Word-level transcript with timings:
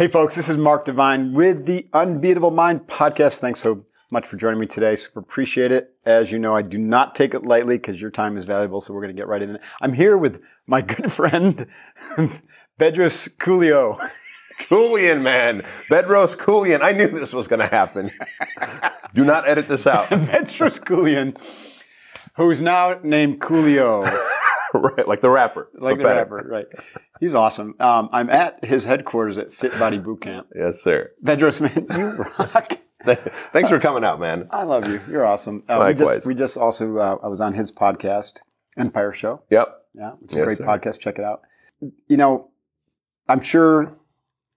Hey, 0.00 0.08
folks, 0.08 0.34
this 0.34 0.48
is 0.48 0.56
Mark 0.56 0.86
Divine 0.86 1.34
with 1.34 1.66
the 1.66 1.86
Unbeatable 1.92 2.52
Mind 2.52 2.86
podcast. 2.86 3.38
Thanks 3.38 3.60
so 3.60 3.84
much 4.10 4.26
for 4.26 4.38
joining 4.38 4.58
me 4.58 4.66
today. 4.66 4.96
Super 4.96 5.20
appreciate 5.20 5.72
it. 5.72 5.94
As 6.06 6.32
you 6.32 6.38
know, 6.38 6.56
I 6.56 6.62
do 6.62 6.78
not 6.78 7.14
take 7.14 7.34
it 7.34 7.44
lightly 7.44 7.76
because 7.76 8.00
your 8.00 8.10
time 8.10 8.38
is 8.38 8.46
valuable, 8.46 8.80
so 8.80 8.94
we're 8.94 9.02
going 9.02 9.14
to 9.14 9.20
get 9.20 9.28
right 9.28 9.42
in 9.42 9.56
it. 9.56 9.62
I'm 9.82 9.92
here 9.92 10.16
with 10.16 10.42
my 10.66 10.80
good 10.80 11.12
friend, 11.12 11.66
Bedros 12.78 13.28
Koulian. 13.36 14.00
Koulian, 14.60 15.20
man. 15.20 15.66
Bedros 15.90 16.34
Koulian. 16.34 16.80
I 16.80 16.92
knew 16.92 17.08
this 17.08 17.34
was 17.34 17.46
going 17.46 17.60
to 17.60 17.66
happen. 17.66 18.10
Do 19.12 19.22
not 19.22 19.46
edit 19.46 19.68
this 19.68 19.86
out. 19.86 20.06
Bedros 20.08 20.80
Koulian, 20.80 21.36
who's 22.36 22.62
now 22.62 22.98
named 23.02 23.42
Coolio. 23.42 24.00
right, 24.74 25.06
like 25.08 25.20
the 25.20 25.30
rapper. 25.30 25.68
Like 25.74 25.98
the 25.98 26.04
better. 26.04 26.20
rapper, 26.20 26.48
right. 26.50 26.66
He's 27.20 27.34
awesome. 27.34 27.74
Um, 27.80 28.08
I'm 28.12 28.30
at 28.30 28.64
his 28.64 28.84
headquarters 28.84 29.38
at 29.38 29.52
Fit 29.52 29.72
Body 29.78 29.98
Boot 29.98 30.22
Camp. 30.22 30.46
Yes, 30.54 30.82
sir. 30.82 31.10
Bedros, 31.24 31.60
man, 31.60 31.86
you 31.98 32.24
rock. 32.38 32.72
Thanks 33.52 33.70
for 33.70 33.78
coming 33.80 34.04
out, 34.04 34.20
man. 34.20 34.46
I 34.50 34.62
love 34.64 34.86
you. 34.86 35.00
You're 35.10 35.24
awesome. 35.24 35.62
Uh, 35.68 35.74
we 35.78 35.84
Likewise. 35.94 36.14
just 36.16 36.26
we 36.26 36.34
just 36.34 36.56
also 36.58 36.98
uh, 36.98 37.16
I 37.22 37.28
was 37.28 37.40
on 37.40 37.54
his 37.54 37.72
podcast, 37.72 38.40
Empire 38.76 39.12
Show. 39.12 39.42
Yep. 39.50 39.76
Yeah, 39.94 40.10
which 40.20 40.32
is 40.32 40.36
Yes, 40.36 40.42
a 40.42 40.46
great 40.46 40.58
sir. 40.58 40.64
podcast. 40.64 40.98
Check 41.00 41.18
it 41.18 41.24
out. 41.24 41.42
You 42.08 42.16
know, 42.18 42.48
I'm 43.28 43.40
sure 43.40 43.92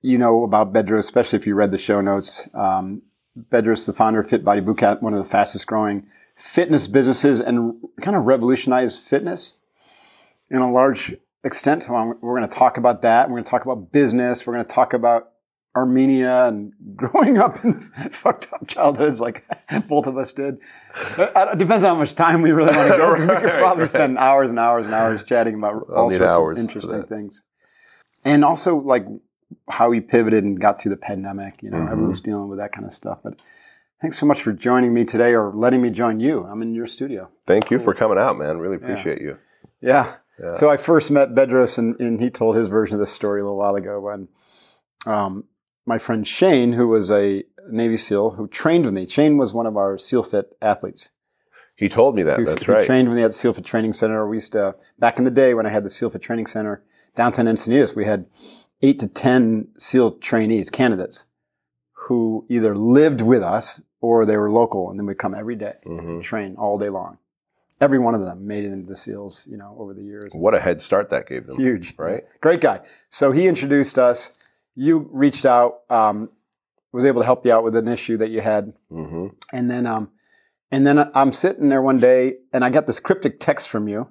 you 0.01 0.17
know 0.17 0.43
about 0.43 0.73
Bedros, 0.73 0.99
especially 0.99 1.39
if 1.39 1.47
you 1.47 1.55
read 1.55 1.71
the 1.71 1.77
show 1.77 2.01
notes. 2.01 2.49
Um, 2.53 3.01
Bedros, 3.49 3.85
the 3.87 3.93
founder 3.93 4.19
of 4.19 4.27
Fit 4.29 4.43
Body 4.43 4.61
Bootcamp, 4.61 5.01
one 5.01 5.13
of 5.13 5.23
the 5.23 5.29
fastest 5.29 5.65
growing 5.65 6.05
fitness 6.35 6.87
businesses, 6.87 7.39
and 7.39 7.75
kind 8.01 8.17
of 8.17 8.25
revolutionized 8.25 8.99
fitness 8.99 9.53
in 10.53 10.59
a 10.59 10.71
large 10.71 11.13
extent. 11.43 11.83
So 11.83 11.95
I'm- 11.95 12.17
we're 12.21 12.37
going 12.37 12.47
to 12.49 12.55
talk 12.57 12.77
about 12.77 13.01
that. 13.01 13.27
We're 13.27 13.33
going 13.35 13.43
to 13.43 13.49
talk 13.49 13.65
about 13.65 13.91
business. 13.91 14.47
We're 14.47 14.53
going 14.53 14.65
to 14.65 14.71
talk 14.73 14.93
about 14.93 15.29
Armenia 15.75 16.45
and 16.47 16.71
growing 16.95 17.37
up 17.39 17.63
in 17.65 17.73
fucked 18.11 18.53
up 18.53 18.67
childhoods 18.67 19.19
like 19.19 19.43
both 19.87 20.05
of 20.05 20.15
us 20.17 20.31
did. 20.31 20.59
Uh, 21.17 21.49
It 21.53 21.57
depends 21.59 21.83
on 21.83 21.95
how 21.95 21.99
much 21.99 22.13
time 22.15 22.41
we 22.43 22.51
really 22.51 22.75
want 22.77 22.91
to 22.91 22.97
go 22.97 23.11
because 23.13 23.25
we 23.25 23.35
could 23.41 23.59
probably 23.59 23.81
right. 23.81 23.89
spend 23.89 24.17
hours 24.19 24.49
and 24.51 24.59
hours 24.59 24.85
and 24.85 24.93
hours 24.95 25.23
chatting 25.23 25.55
about 25.55 25.89
all 25.89 26.09
sorts 26.09 26.37
of 26.37 26.57
interesting 26.57 27.03
things. 27.03 27.43
And 28.23 28.45
also 28.45 28.77
like 28.77 29.05
how 29.69 29.89
we 29.89 29.99
pivoted 29.99 30.43
and 30.43 30.59
got 30.61 30.79
through 30.79 30.91
the 30.91 30.97
pandemic. 30.97 31.61
You 31.63 31.71
know, 31.71 31.77
Mhm. 31.77 31.91
everyone's 31.91 32.21
dealing 32.21 32.47
with 32.47 32.59
that 32.59 32.71
kind 32.71 32.85
of 32.85 32.93
stuff. 32.93 33.19
But 33.23 33.33
thanks 34.01 34.17
so 34.19 34.25
much 34.27 34.41
for 34.43 34.53
joining 34.53 34.93
me 34.93 35.03
today 35.05 35.33
or 35.33 35.51
letting 35.53 35.81
me 35.81 35.89
join 35.89 36.19
you. 36.19 36.43
I'm 36.45 36.61
in 36.61 36.73
your 36.75 36.85
studio. 36.85 37.29
Thank 37.47 37.69
you 37.71 37.79
for 37.79 37.93
coming 37.95 38.17
out, 38.19 38.37
man. 38.37 38.59
Really 38.59 38.75
appreciate 38.77 39.21
you. 39.21 39.37
Yeah. 39.81 40.13
Yeah. 40.41 40.53
So 40.53 40.69
I 40.69 40.77
first 40.77 41.11
met 41.11 41.29
Bedros, 41.35 41.77
and, 41.77 41.99
and 41.99 42.19
he 42.19 42.29
told 42.29 42.55
his 42.55 42.67
version 42.67 42.95
of 42.95 42.99
this 42.99 43.11
story 43.11 43.39
a 43.41 43.43
little 43.43 43.57
while 43.57 43.75
ago 43.75 43.99
when 43.99 44.27
um, 45.05 45.43
my 45.85 45.97
friend 45.97 46.25
Shane, 46.27 46.73
who 46.73 46.87
was 46.87 47.11
a 47.11 47.43
Navy 47.69 47.97
SEAL 47.97 48.31
who 48.31 48.47
trained 48.47 48.85
with 48.85 48.93
me, 48.93 49.05
Shane 49.07 49.37
was 49.37 49.53
one 49.53 49.65
of 49.67 49.77
our 49.77 49.97
SEAL 49.97 50.23
Fit 50.23 50.55
athletes. 50.61 51.11
He 51.75 51.89
told 51.89 52.15
me 52.15 52.23
that. 52.23 52.37
Who, 52.39 52.45
That's 52.45 52.63
who 52.63 52.73
right. 52.73 52.85
trained 52.85 53.07
with 53.09 53.17
me 53.17 53.23
at 53.23 53.27
the 53.27 53.33
SEAL 53.33 53.53
Fit 53.53 53.65
Training 53.65 53.93
Center. 53.93 54.27
We 54.27 54.37
used 54.37 54.51
to, 54.53 54.75
back 54.99 55.17
in 55.17 55.23
the 55.23 55.31
day 55.31 55.53
when 55.53 55.65
I 55.65 55.69
had 55.69 55.83
the 55.83 55.89
SEAL 55.89 56.11
Fit 56.11 56.21
Training 56.21 56.47
Center 56.47 56.83
downtown 57.15 57.45
Encinitas, 57.45 57.95
we 57.95 58.05
had 58.05 58.25
eight 58.81 58.99
to 58.99 59.07
10 59.07 59.67
SEAL 59.77 60.13
trainees, 60.19 60.69
candidates, 60.69 61.27
who 61.93 62.45
either 62.49 62.75
lived 62.75 63.21
with 63.21 63.41
us 63.41 63.79
or 64.01 64.25
they 64.25 64.35
were 64.37 64.51
local, 64.51 64.89
and 64.89 64.99
then 64.99 65.05
we'd 65.05 65.17
come 65.17 65.33
every 65.33 65.55
day, 65.55 65.75
Mhm. 65.85 66.21
train 66.21 66.55
all 66.57 66.77
day 66.77 66.89
long. 66.89 67.17
Every 67.83 67.99
one 67.99 68.15
of 68.15 68.21
them 68.21 68.47
made 68.47 68.63
it 68.63 68.71
into 68.71 68.87
the 68.87 68.95
SEALs, 68.95 69.45
you 69.51 69.57
know, 69.57 69.75
over 69.77 69.93
the 69.93 70.01
years. 70.01 70.31
What 70.35 70.55
a 70.55 70.59
head 70.61 70.81
start 70.81 71.09
that 71.09 71.27
gave 71.27 71.47
them. 71.47 71.57
Huge, 71.57 71.93
Right? 71.97 72.23
Great 72.39 72.61
guy. 72.61 72.79
So 73.09 73.33
he 73.33 73.45
introduced 73.45 73.99
us. 73.99 74.31
You 74.75 75.09
reached 75.11 75.45
out, 75.45 75.81
um, 75.89 76.29
was 76.93 77.03
able 77.03 77.19
to 77.19 77.25
help 77.25 77.45
you 77.45 77.51
out 77.51 77.65
with 77.65 77.75
an 77.75 77.89
issue 77.89 78.15
that 78.19 78.29
you 78.29 78.39
had, 78.39 78.71
hmm 78.89 79.27
and 79.51 79.69
then, 79.69 79.85
um, 79.85 80.11
and 80.71 80.87
then 80.87 81.11
I'm 81.13 81.33
sitting 81.33 81.67
there 81.67 81.81
one 81.81 81.99
day, 81.99 82.37
and 82.53 82.63
I 82.63 82.69
got 82.69 82.87
this 82.87 83.01
cryptic 83.01 83.39
text 83.41 83.67
from 83.67 83.89
you, 83.89 84.07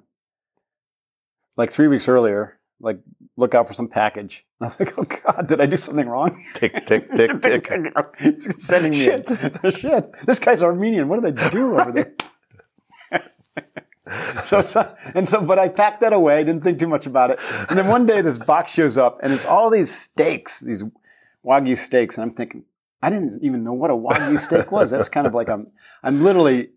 like 1.57 1.71
three 1.71 1.87
weeks 1.87 2.07
earlier, 2.07 2.59
like 2.79 2.99
look 3.37 3.55
out 3.55 3.67
for 3.67 3.73
some 3.73 3.87
package. 3.87 4.45
And 4.59 4.65
I 4.65 4.67
was 4.67 4.79
like, 4.79 4.97
oh 4.99 5.03
god, 5.03 5.47
did 5.47 5.59
I 5.61 5.65
do 5.65 5.77
something 5.77 6.07
wrong? 6.07 6.45
Tick, 6.53 6.85
tick, 6.85 7.11
tick, 7.15 7.41
tick. 7.41 7.71
He's 8.19 8.63
sending 8.63 8.91
me 8.91 9.03
shit. 9.05 9.27
shit. 9.75 10.13
This 10.27 10.37
guy's 10.39 10.61
Armenian. 10.61 11.07
What 11.07 11.21
do 11.23 11.31
they 11.31 11.49
do 11.49 11.79
over 11.79 11.91
there? 11.91 12.13
so, 14.43 14.61
so 14.61 14.93
and 15.15 15.27
so, 15.27 15.41
but 15.41 15.57
I 15.59 15.67
packed 15.69 16.01
that 16.01 16.11
away. 16.13 16.43
Didn't 16.43 16.63
think 16.63 16.77
too 16.79 16.87
much 16.87 17.05
about 17.05 17.31
it. 17.31 17.39
And 17.69 17.77
then 17.77 17.87
one 17.87 18.05
day, 18.05 18.21
this 18.21 18.37
box 18.37 18.71
shows 18.71 18.97
up, 18.97 19.19
and 19.23 19.31
it's 19.31 19.45
all 19.45 19.69
these 19.69 19.89
steaks, 19.93 20.59
these 20.59 20.83
wagyu 21.45 21.77
steaks, 21.77 22.17
and 22.17 22.23
I'm 22.23 22.33
thinking, 22.35 22.65
I 23.01 23.09
didn't 23.09 23.43
even 23.43 23.63
know 23.63 23.73
what 23.73 23.91
a 23.91 23.93
wagyu 23.95 24.37
steak 24.39 24.71
was. 24.71 24.91
That's 24.91 25.09
kind 25.09 25.25
of 25.27 25.33
like 25.33 25.49
I'm, 25.49 25.67
I'm 26.03 26.21
literally 26.21 26.69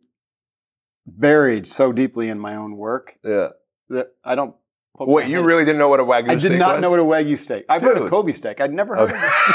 buried 1.06 1.66
so 1.66 1.92
deeply 1.92 2.28
in 2.28 2.38
my 2.38 2.56
own 2.56 2.76
work 2.76 3.16
Yeah. 3.24 3.48
that 3.90 4.12
I 4.24 4.34
don't. 4.34 4.54
Wait, 4.98 5.28
you 5.28 5.36
head. 5.36 5.44
really 5.44 5.64
didn't 5.64 5.78
know 5.78 5.88
what 5.88 6.00
a 6.00 6.04
wagyu 6.04 6.30
I 6.30 6.34
did 6.36 6.42
steak 6.42 6.58
not 6.58 6.76
was? 6.76 6.82
know 6.82 6.90
what 6.90 7.00
a 7.00 7.04
wagyu 7.04 7.36
steak. 7.36 7.64
I've 7.68 7.82
heard 7.82 7.98
of 7.98 8.08
Kobe 8.08 8.32
steak. 8.32 8.60
I'd 8.60 8.72
never 8.72 8.96
heard 8.96 9.10
Okay. 9.10 9.16
of 9.16 9.22
it. 9.24 9.54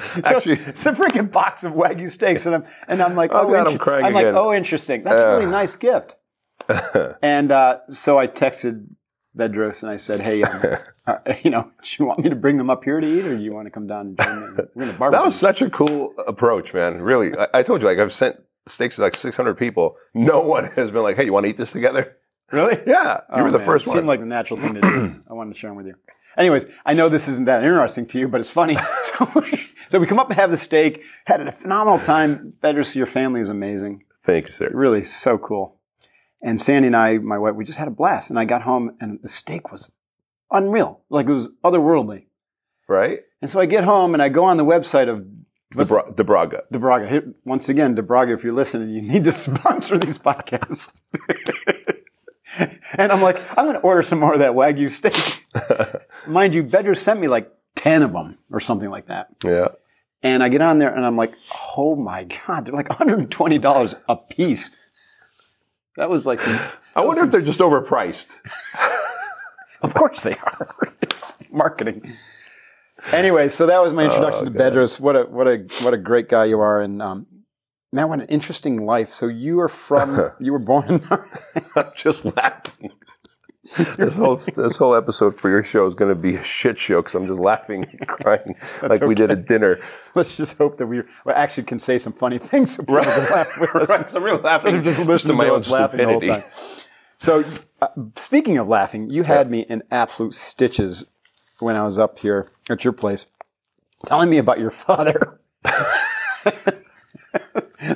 So 0.14 0.20
Actually- 0.24 0.54
it's 0.66 0.86
a 0.86 0.92
freaking 0.92 1.30
box 1.30 1.64
of 1.64 1.72
wagyu 1.72 2.10
steaks, 2.10 2.46
and 2.46 2.54
I'm 2.54 2.64
and 2.88 3.02
I'm 3.02 3.14
like, 3.16 3.30
Oh, 3.32 3.46
oh, 3.46 3.52
God, 3.52 3.68
I'm 3.68 3.78
crying 3.78 4.04
I'm 4.04 4.12
like, 4.14 4.24
again. 4.26 4.36
oh, 4.36 4.52
interesting. 4.52 5.04
That's 5.04 5.20
a 5.22 5.28
really 5.28 5.46
Uh. 5.46 5.50
nice 5.50 5.76
gift. 5.76 6.16
And 7.22 7.50
uh, 7.52 7.78
so 7.88 8.18
I 8.18 8.26
texted 8.26 8.86
Bedros 9.36 9.82
and 9.82 9.90
I 9.92 9.96
said, 9.96 10.20
hey, 10.20 10.42
um, 10.42 10.62
uh, 11.06 11.16
you 11.42 11.50
know, 11.50 11.62
do 11.82 11.88
you 11.98 12.04
want 12.04 12.20
me 12.20 12.30
to 12.30 12.36
bring 12.36 12.56
them 12.58 12.68
up 12.70 12.82
here 12.84 13.00
to 13.00 13.06
eat, 13.06 13.24
or 13.24 13.36
do 13.36 13.42
you 13.42 13.52
want 13.52 13.66
to 13.66 13.70
come 13.70 13.86
down 13.86 14.06
and 14.08 14.18
join 14.18 14.40
me? 14.56 14.62
We're 14.74 14.86
gonna 14.86 14.98
barbecue. 14.98 15.18
That 15.20 15.24
was 15.26 15.36
such 15.36 15.62
a 15.62 15.70
cool 15.70 16.14
approach, 16.26 16.74
man. 16.74 17.00
Really, 17.00 17.36
I, 17.36 17.46
I 17.54 17.62
told 17.62 17.80
you, 17.82 17.86
like, 17.88 17.98
I've 17.98 18.12
sent 18.12 18.36
steaks 18.68 18.96
to 18.96 19.02
like 19.02 19.16
600 19.16 19.54
people. 19.56 19.96
No 20.14 20.40
one 20.40 20.64
has 20.76 20.90
been 20.90 21.02
like, 21.02 21.16
"Hey, 21.16 21.24
you 21.24 21.32
want 21.32 21.44
to 21.46 21.50
eat 21.50 21.56
this 21.56 21.72
together?" 21.72 22.16
really. 22.52 22.78
Yeah, 22.86 23.20
you 23.30 23.36
Oh, 23.36 23.42
were 23.44 23.50
the 23.52 23.58
man, 23.58 23.66
first 23.66 23.86
it 23.86 23.90
one. 23.90 23.96
Seemed 23.98 24.08
like 24.08 24.20
the 24.20 24.26
natural 24.26 24.58
thing 24.60 24.74
to 24.74 24.80
do. 24.80 25.22
I 25.30 25.32
wanted 25.34 25.54
to 25.54 25.58
share 25.58 25.70
them 25.70 25.76
with 25.76 25.86
you. 25.86 25.94
Anyways, 26.36 26.66
I 26.86 26.94
know 26.94 27.08
this 27.08 27.28
isn't 27.28 27.44
that 27.46 27.62
interesting 27.64 28.06
to 28.06 28.18
you, 28.18 28.28
but 28.28 28.40
it's 28.40 28.50
funny. 28.50 28.76
So 29.02 29.30
we, 29.34 29.66
so 29.90 29.98
we 29.98 30.06
come 30.06 30.18
up 30.18 30.30
and 30.30 30.38
have 30.38 30.50
the 30.50 30.56
steak. 30.56 31.02
Had 31.26 31.40
a 31.42 31.52
phenomenal 31.52 31.98
time. 31.98 32.54
Bedros, 32.62 32.94
your 32.94 33.04
family 33.06 33.40
is 33.40 33.50
amazing. 33.50 34.04
Thank 34.24 34.46
you, 34.48 34.54
sir. 34.54 34.70
really 34.72 35.02
so 35.02 35.36
cool. 35.36 35.76
And 36.42 36.62
Sandy 36.62 36.86
and 36.86 36.96
I, 36.96 37.18
my 37.18 37.36
wife, 37.36 37.54
we 37.54 37.64
just 37.66 37.78
had 37.78 37.86
a 37.88 37.90
blast. 37.90 38.30
And 38.30 38.38
I 38.38 38.46
got 38.46 38.62
home 38.62 38.96
and 39.00 39.18
the 39.22 39.28
steak 39.28 39.70
was 39.70 39.90
unreal. 40.50 41.02
Like 41.10 41.28
it 41.28 41.32
was 41.32 41.50
otherworldly. 41.62 42.26
Right, 42.88 43.20
And 43.42 43.50
so 43.50 43.60
I 43.60 43.66
get 43.66 43.84
home 43.84 44.14
and 44.14 44.22
I 44.22 44.28
go 44.30 44.42
on 44.44 44.56
the 44.56 44.64
website 44.64 45.08
of 45.08 45.24
Debra- 45.72 46.12
DeBragga. 46.14 46.62
DeBragga. 46.72 47.34
Once 47.44 47.68
again, 47.68 47.94
DeBragga, 47.94 48.34
if 48.34 48.42
you're 48.42 48.52
listening, 48.54 48.88
you 48.90 49.02
need 49.02 49.24
to 49.24 49.32
sponsor 49.46 49.98
these 49.98 50.18
podcasts. 50.18 50.90
and 52.96 53.12
I'm 53.12 53.22
like, 53.22 53.38
I'm 53.56 53.64
going 53.66 53.74
to 53.76 53.80
order 53.80 54.02
some 54.02 54.18
more 54.18 54.32
of 54.32 54.40
that 54.40 54.52
Wagyu 54.52 54.88
steak. 54.90 55.44
Mind 56.26 56.54
you, 56.54 56.62
Bedros 56.64 56.98
sent 56.98 57.20
me 57.20 57.28
like 57.28 57.50
10 57.76 58.02
of 58.02 58.12
them 58.12 58.38
or 58.50 58.60
something 58.60 58.90
like 58.90 59.06
that. 59.06 59.28
Yeah, 59.44 59.68
And 60.22 60.42
I 60.42 60.48
get 60.48 60.60
on 60.60 60.76
there 60.78 60.94
and 60.94 61.04
I'm 61.04 61.16
like, 61.16 61.32
oh 61.76 61.96
my 61.96 62.24
God, 62.24 62.64
they're 62.66 62.74
like 62.74 62.88
$120 62.88 63.94
a 64.08 64.16
piece. 64.16 64.70
That 65.96 66.08
was 66.10 66.26
like 66.26 66.40
some, 66.40 66.58
I 66.94 67.00
wonder 67.04 67.24
if 67.24 67.30
they're 67.30 67.40
just 67.40 67.60
overpriced. 67.60 68.26
Of 69.82 69.94
course 69.94 70.22
they 70.24 70.34
are. 70.36 70.76
it's 71.02 71.32
marketing. 71.50 72.04
Anyway, 73.12 73.48
so 73.48 73.64
that 73.66 73.80
was 73.80 73.94
my 73.94 74.04
introduction 74.04 74.44
to 74.44 74.50
Oh, 74.50 74.52
God. 74.52 74.72
Bedros. 74.74 75.00
What 75.00 75.16
a 75.16 75.22
what 75.22 75.48
a 75.48 75.56
what 75.82 75.94
a 75.94 75.96
great 75.96 76.28
guy 76.28 76.44
you 76.44 76.60
are, 76.60 76.82
and 76.82 77.00
um, 77.00 77.26
man, 77.90 78.10
what 78.10 78.20
an 78.20 78.26
interesting 78.26 78.84
life. 78.84 79.08
So 79.08 79.26
you 79.26 79.58
are 79.60 79.68
from 79.68 80.32
you 80.38 80.52
were 80.52 80.58
born 80.58 80.86
in 80.90 81.00
I'm 81.76 81.86
just 81.96 82.26
laughing. 82.26 82.90
This 83.76 84.14
whole 84.14 84.36
this 84.36 84.76
whole 84.76 84.94
episode 84.94 85.38
for 85.38 85.48
your 85.48 85.62
show 85.62 85.86
is 85.86 85.94
going 85.94 86.14
to 86.14 86.20
be 86.20 86.36
a 86.36 86.44
shit 86.44 86.78
show 86.78 86.96
because 86.96 87.14
I'm 87.14 87.26
just 87.26 87.38
laughing 87.38 87.84
and 87.84 88.08
crying 88.08 88.56
like 88.82 89.00
we 89.02 89.14
did 89.14 89.30
at 89.30 89.46
dinner. 89.46 89.78
Let's 90.14 90.36
just 90.36 90.58
hope 90.58 90.76
that 90.78 90.86
we 90.86 91.02
actually 91.32 91.64
can 91.64 91.78
say 91.78 91.98
some 91.98 92.12
funny 92.12 92.38
things 92.50 92.74
so 92.74 92.82
people 92.82 93.02
can 93.02 93.30
laugh 93.30 93.48
with 93.58 93.74
us. 93.76 93.90
Right, 93.90 94.10
so 94.10 94.18
I'm 94.18 94.24
really 94.24 94.40
laughing 94.40 94.74
Instead 94.74 94.78
of 94.78 94.84
just 94.84 95.08
listening 95.08 95.32
to 95.34 95.38
my 95.38 95.44
to 95.44 95.50
own 95.50 95.56
us 95.56 95.68
laughing 95.68 95.98
the 95.98 96.06
whole 96.06 96.20
time. 96.20 96.42
So, 97.18 97.44
uh, 97.82 97.88
speaking 98.16 98.56
of 98.56 98.66
laughing, 98.66 99.10
you 99.10 99.24
had 99.24 99.50
me 99.50 99.60
in 99.60 99.82
absolute 99.90 100.32
stitches 100.32 101.04
when 101.58 101.76
I 101.76 101.82
was 101.82 101.98
up 101.98 102.18
here 102.18 102.50
at 102.70 102.82
your 102.82 102.94
place, 102.94 103.26
telling 104.06 104.30
me 104.30 104.38
about 104.38 104.58
your 104.58 104.70
father, 104.70 105.38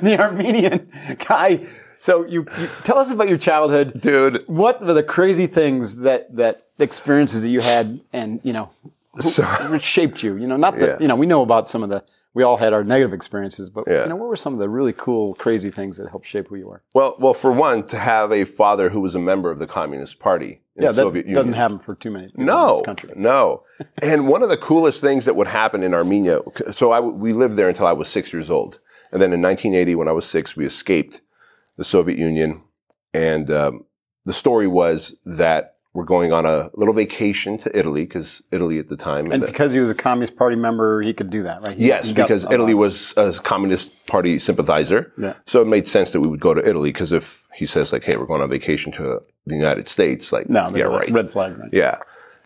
the 0.01 0.17
Armenian 0.19 0.91
guy. 1.27 1.65
So, 2.05 2.23
you, 2.25 2.45
you 2.59 2.67
tell 2.83 2.99
us 2.99 3.09
about 3.09 3.29
your 3.29 3.39
childhood. 3.39 3.99
Dude, 3.99 4.43
What 4.45 4.79
were 4.85 4.93
the 4.93 5.01
crazy 5.17 5.47
things 5.47 5.97
that 6.07 6.21
that 6.35 6.55
experiences 6.77 7.41
that 7.43 7.49
you 7.49 7.61
had, 7.61 7.99
and 8.13 8.39
you 8.43 8.53
know, 8.53 8.69
who, 9.15 9.23
So- 9.23 9.43
what 9.71 9.83
shaped 9.83 10.21
you? 10.21 10.37
You 10.37 10.45
know, 10.45 10.55
not 10.65 10.73
that 10.77 10.87
Yeah. 10.89 10.97
you 11.01 11.07
know 11.07 11.15
we 11.15 11.25
know 11.25 11.41
about 11.41 11.67
some 11.67 11.81
of 11.81 11.89
the 11.89 12.03
we 12.35 12.43
all 12.43 12.57
had 12.57 12.73
our 12.73 12.83
negative 12.83 13.13
experiences, 13.13 13.69
but 13.71 13.85
Yeah. 13.87 14.03
you 14.03 14.09
know, 14.09 14.17
what 14.17 14.27
were 14.29 14.35
some 14.45 14.53
of 14.53 14.59
the 14.59 14.69
really 14.69 14.93
cool, 15.05 15.33
crazy 15.45 15.71
things 15.71 15.97
that 15.97 16.09
helped 16.13 16.27
shape 16.27 16.47
who 16.49 16.57
you 16.57 16.69
are? 16.69 16.81
Well, 16.93 17.15
well, 17.17 17.33
for 17.33 17.51
one, 17.51 17.83
to 17.93 17.97
have 17.97 18.31
a 18.31 18.43
father 18.43 18.89
who 18.89 18.99
was 18.99 19.15
a 19.15 19.19
member 19.31 19.49
of 19.49 19.57
the 19.57 19.65
Communist 19.65 20.19
Party 20.19 20.51
in 20.75 20.83
Yeah, 20.83 20.89
the 20.89 20.95
that 20.97 21.01
Soviet 21.07 21.23
doesn't 21.27 21.37
Union. 21.37 21.53
happen 21.53 21.79
for 21.79 21.95
too 21.95 22.11
many 22.11 22.25
people 22.27 22.41
in 22.41 22.45
No, 22.45 22.73
this 22.73 22.81
country. 22.89 23.09
no. 23.15 23.63
and 24.03 24.27
one 24.27 24.43
of 24.43 24.49
the 24.49 24.57
coolest 24.57 24.99
things 25.01 25.23
that 25.25 25.35
would 25.37 25.47
happen 25.47 25.81
in 25.81 25.93
Armenia, 26.01 26.41
so 26.71 26.91
I, 26.91 26.99
we 26.99 27.31
lived 27.33 27.55
there 27.55 27.69
until 27.69 27.87
I 27.87 27.93
was 27.93 28.09
six 28.09 28.31
years 28.33 28.49
old. 28.51 28.79
And 29.13 29.21
then 29.21 29.31
in 29.31 29.41
1980, 29.41 29.95
when 29.95 30.09
I 30.09 30.11
was 30.11 30.25
six, 30.25 30.57
we 30.57 30.65
escaped 30.65 31.21
the 31.77 31.83
Soviet 31.83 32.17
Union. 32.17 32.61
And 33.13 33.49
um, 33.49 33.85
the 34.25 34.33
story 34.33 34.67
was 34.67 35.15
that 35.25 35.73
we're 35.93 36.03
going 36.03 36.33
on 36.33 36.45
a 36.45 36.69
little 36.73 36.93
vacation 36.93 37.57
to 37.59 37.77
Italy, 37.77 38.03
because 38.03 38.41
Italy 38.51 38.79
at 38.79 38.89
the 38.89 38.97
time. 38.97 39.31
And 39.31 39.41
the- 39.41 39.47
because 39.47 39.71
he 39.71 39.79
was 39.79 39.89
a 39.89 39.95
Communist 39.95 40.35
Party 40.35 40.57
member, 40.57 41.01
he 41.01 41.13
could 41.13 41.29
do 41.29 41.43
that, 41.43 41.61
right? 41.65 41.77
He- 41.77 41.87
Yes, 41.87 42.07
he 42.07 42.13
because 42.13 42.45
Italy 42.51 42.73
was 42.73 43.13
a 43.15 43.31
Communist 43.31 43.91
Party 44.05 44.37
sympathizer. 44.37 45.13
Yeah. 45.17 45.35
So 45.45 45.61
it 45.61 45.67
made 45.67 45.87
sense 45.87 46.11
that 46.11 46.19
we 46.19 46.27
would 46.27 46.41
go 46.41 46.53
to 46.53 46.67
Italy 46.67 46.89
because 46.89 47.13
if 47.13 47.45
he 47.53 47.65
says 47.65 47.93
like, 47.93 48.03
"Hey, 48.03 48.17
we're 48.17 48.25
going 48.25 48.41
on 48.41 48.49
vacation 48.49 48.91
to 48.93 49.21
the 49.45 49.55
United 49.55 49.87
States," 49.87 50.33
like, 50.33 50.49
No, 50.49 50.69
yeah, 50.75 50.83
right, 50.83 51.09
red 51.11 51.31
flag, 51.31 51.57
right? 51.57 51.69
yeah. 51.71 51.99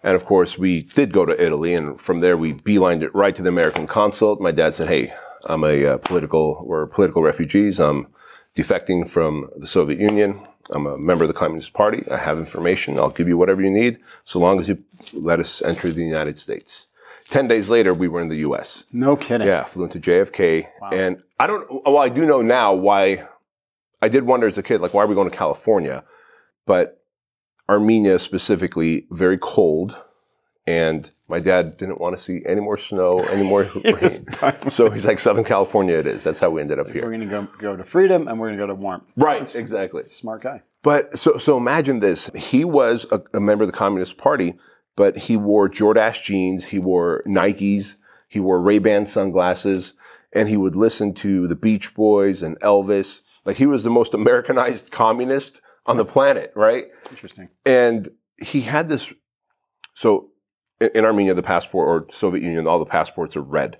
And 0.03 0.15
of 0.15 0.25
course, 0.25 0.57
we 0.59 0.83
did 0.83 1.11
go 1.11 1.25
to 1.25 1.43
Italy, 1.43 1.73
and 1.73 1.99
from 1.99 2.19
there 2.19 2.37
we 2.37 2.53
beelined 2.53 3.01
it 3.01 3.13
right 3.15 3.33
to 3.33 3.41
the 3.41 3.49
American 3.49 3.87
consulate. 3.87 4.39
My 4.39 4.51
dad 4.51 4.75
said, 4.75 4.87
"Hey, 4.89 5.11
I'm 5.45 5.63
a 5.63 5.85
uh, 5.85 5.97
political, 5.97 6.63
we're 6.67 6.85
political 6.85 7.23
refugees. 7.23 7.79
I'm 7.79 8.07
defecting 8.55 9.09
from 9.09 9.49
the 9.57 9.67
Soviet 9.67 9.99
Union. 9.99 10.41
I'm 10.71 10.85
a 10.85 10.97
member 10.97 11.23
of 11.23 11.27
the 11.27 11.33
Communist 11.33 11.73
Party. 11.73 12.03
I 12.11 12.17
have 12.17 12.37
information. 12.37 12.99
I'll 12.99 13.09
give 13.09 13.27
you 13.27 13.37
whatever 13.37 13.61
you 13.61 13.71
need, 13.71 13.97
so 14.23 14.39
long 14.39 14.59
as 14.59 14.69
you 14.69 14.83
let 15.13 15.39
us 15.39 15.61
enter 15.61 15.91
the 15.91 16.03
United 16.03 16.37
States." 16.37 16.85
Ten 17.29 17.47
days 17.47 17.69
later, 17.69 17.93
we 17.93 18.07
were 18.07 18.21
in 18.21 18.27
the 18.27 18.37
U.S. 18.37 18.85
No 18.91 19.15
kidding. 19.15 19.47
Yeah, 19.47 19.63
flew 19.63 19.83
into 19.83 19.99
JFK, 19.99 20.67
and 20.91 21.23
I 21.39 21.47
don't. 21.47 21.67
Well, 21.85 21.97
I 21.97 22.09
do 22.09 22.25
know 22.25 22.41
now 22.41 22.73
why. 22.73 23.27
I 24.01 24.09
did 24.09 24.23
wonder 24.23 24.47
as 24.47 24.57
a 24.57 24.63
kid, 24.63 24.79
like, 24.79 24.93
why 24.93 25.03
are 25.03 25.07
we 25.07 25.15
going 25.15 25.29
to 25.29 25.35
California? 25.35 26.05
But 26.65 27.03
Armenia 27.67 28.17
specifically, 28.17 29.07
very 29.11 29.37
cold, 29.37 29.95
and 30.65 31.11
my 31.29 31.39
dad 31.39 31.77
didn't 31.77 31.99
want 31.99 32.17
to 32.17 32.21
see 32.21 32.41
any 32.45 32.59
more 32.59 32.77
snow, 32.77 33.19
any 33.19 33.43
more 33.43 33.69
rain. 33.85 34.69
So 34.71 34.89
he's 34.89 35.05
like, 35.05 35.19
Southern 35.19 35.43
California, 35.43 35.95
it 35.95 36.07
is. 36.07 36.23
That's 36.23 36.39
how 36.39 36.49
we 36.49 36.61
ended 36.61 36.79
up 36.79 36.89
here. 36.89 37.03
We're 37.03 37.15
going 37.15 37.21
to 37.21 37.25
go 37.27 37.47
go 37.59 37.75
to 37.75 37.83
freedom, 37.83 38.27
and 38.27 38.39
we're 38.39 38.47
going 38.47 38.57
to 38.57 38.63
go 38.63 38.67
to 38.67 38.75
warmth. 38.75 39.13
Right, 39.15 39.55
exactly. 39.55 40.03
Smart 40.07 40.41
guy. 40.41 40.63
But 40.81 41.17
so 41.17 41.37
so 41.37 41.57
imagine 41.57 41.99
this. 41.99 42.31
He 42.35 42.65
was 42.65 43.05
a, 43.11 43.21
a 43.33 43.39
member 43.39 43.63
of 43.63 43.71
the 43.71 43.77
Communist 43.77 44.17
Party, 44.17 44.57
but 44.95 45.17
he 45.17 45.37
wore 45.37 45.69
Jordache 45.69 46.23
jeans, 46.23 46.65
he 46.65 46.79
wore 46.79 47.23
Nikes, 47.27 47.97
he 48.27 48.39
wore 48.39 48.59
Ray-Ban 48.59 49.05
sunglasses, 49.05 49.93
and 50.33 50.49
he 50.49 50.57
would 50.57 50.75
listen 50.75 51.13
to 51.15 51.47
the 51.47 51.55
Beach 51.55 51.93
Boys 51.93 52.41
and 52.41 52.59
Elvis. 52.61 53.21
Like 53.45 53.57
he 53.57 53.65
was 53.65 53.83
the 53.83 53.89
most 53.89 54.13
Americanized 54.13 54.91
communist 54.91 55.61
on 55.85 55.97
the 55.97 56.05
planet, 56.05 56.51
right? 56.55 56.87
Interesting. 57.09 57.49
And 57.65 58.09
he 58.41 58.61
had 58.61 58.89
this 58.89 59.11
so 59.93 60.28
in, 60.79 61.05
Armenia 61.05 61.33
the 61.33 61.41
passport 61.41 61.87
or 61.87 62.13
Soviet 62.13 62.43
Union 62.43 62.67
all 62.67 62.79
the 62.79 62.85
passports 62.85 63.35
are 63.35 63.41
red. 63.41 63.77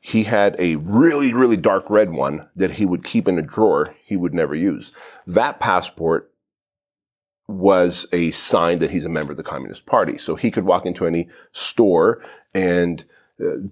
He 0.00 0.24
had 0.24 0.56
a 0.58 0.76
really 0.76 1.32
really 1.32 1.56
dark 1.56 1.88
red 1.88 2.10
one 2.10 2.48
that 2.56 2.72
he 2.72 2.86
would 2.86 3.04
keep 3.04 3.28
in 3.28 3.38
a 3.38 3.42
drawer 3.42 3.94
he 4.04 4.16
would 4.16 4.34
never 4.34 4.54
use. 4.54 4.92
That 5.26 5.60
passport 5.60 6.32
was 7.48 8.06
a 8.12 8.30
sign 8.32 8.78
that 8.78 8.90
he's 8.90 9.06
a 9.06 9.08
member 9.08 9.32
of 9.32 9.38
the 9.38 9.42
Communist 9.42 9.86
Party. 9.86 10.18
So 10.18 10.36
he 10.36 10.50
could 10.50 10.64
walk 10.64 10.84
into 10.84 11.06
any 11.06 11.28
store 11.52 12.22
and 12.52 13.04
uh, 13.40 13.68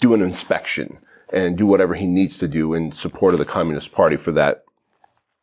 do 0.00 0.12
an 0.12 0.20
inspection 0.20 0.98
and 1.32 1.56
do 1.56 1.66
whatever 1.66 1.94
he 1.94 2.06
needs 2.06 2.36
to 2.38 2.46
do 2.46 2.74
in 2.74 2.92
support 2.92 3.32
of 3.32 3.38
the 3.38 3.46
Communist 3.46 3.90
Party 3.92 4.16
for 4.16 4.32
that. 4.32 4.65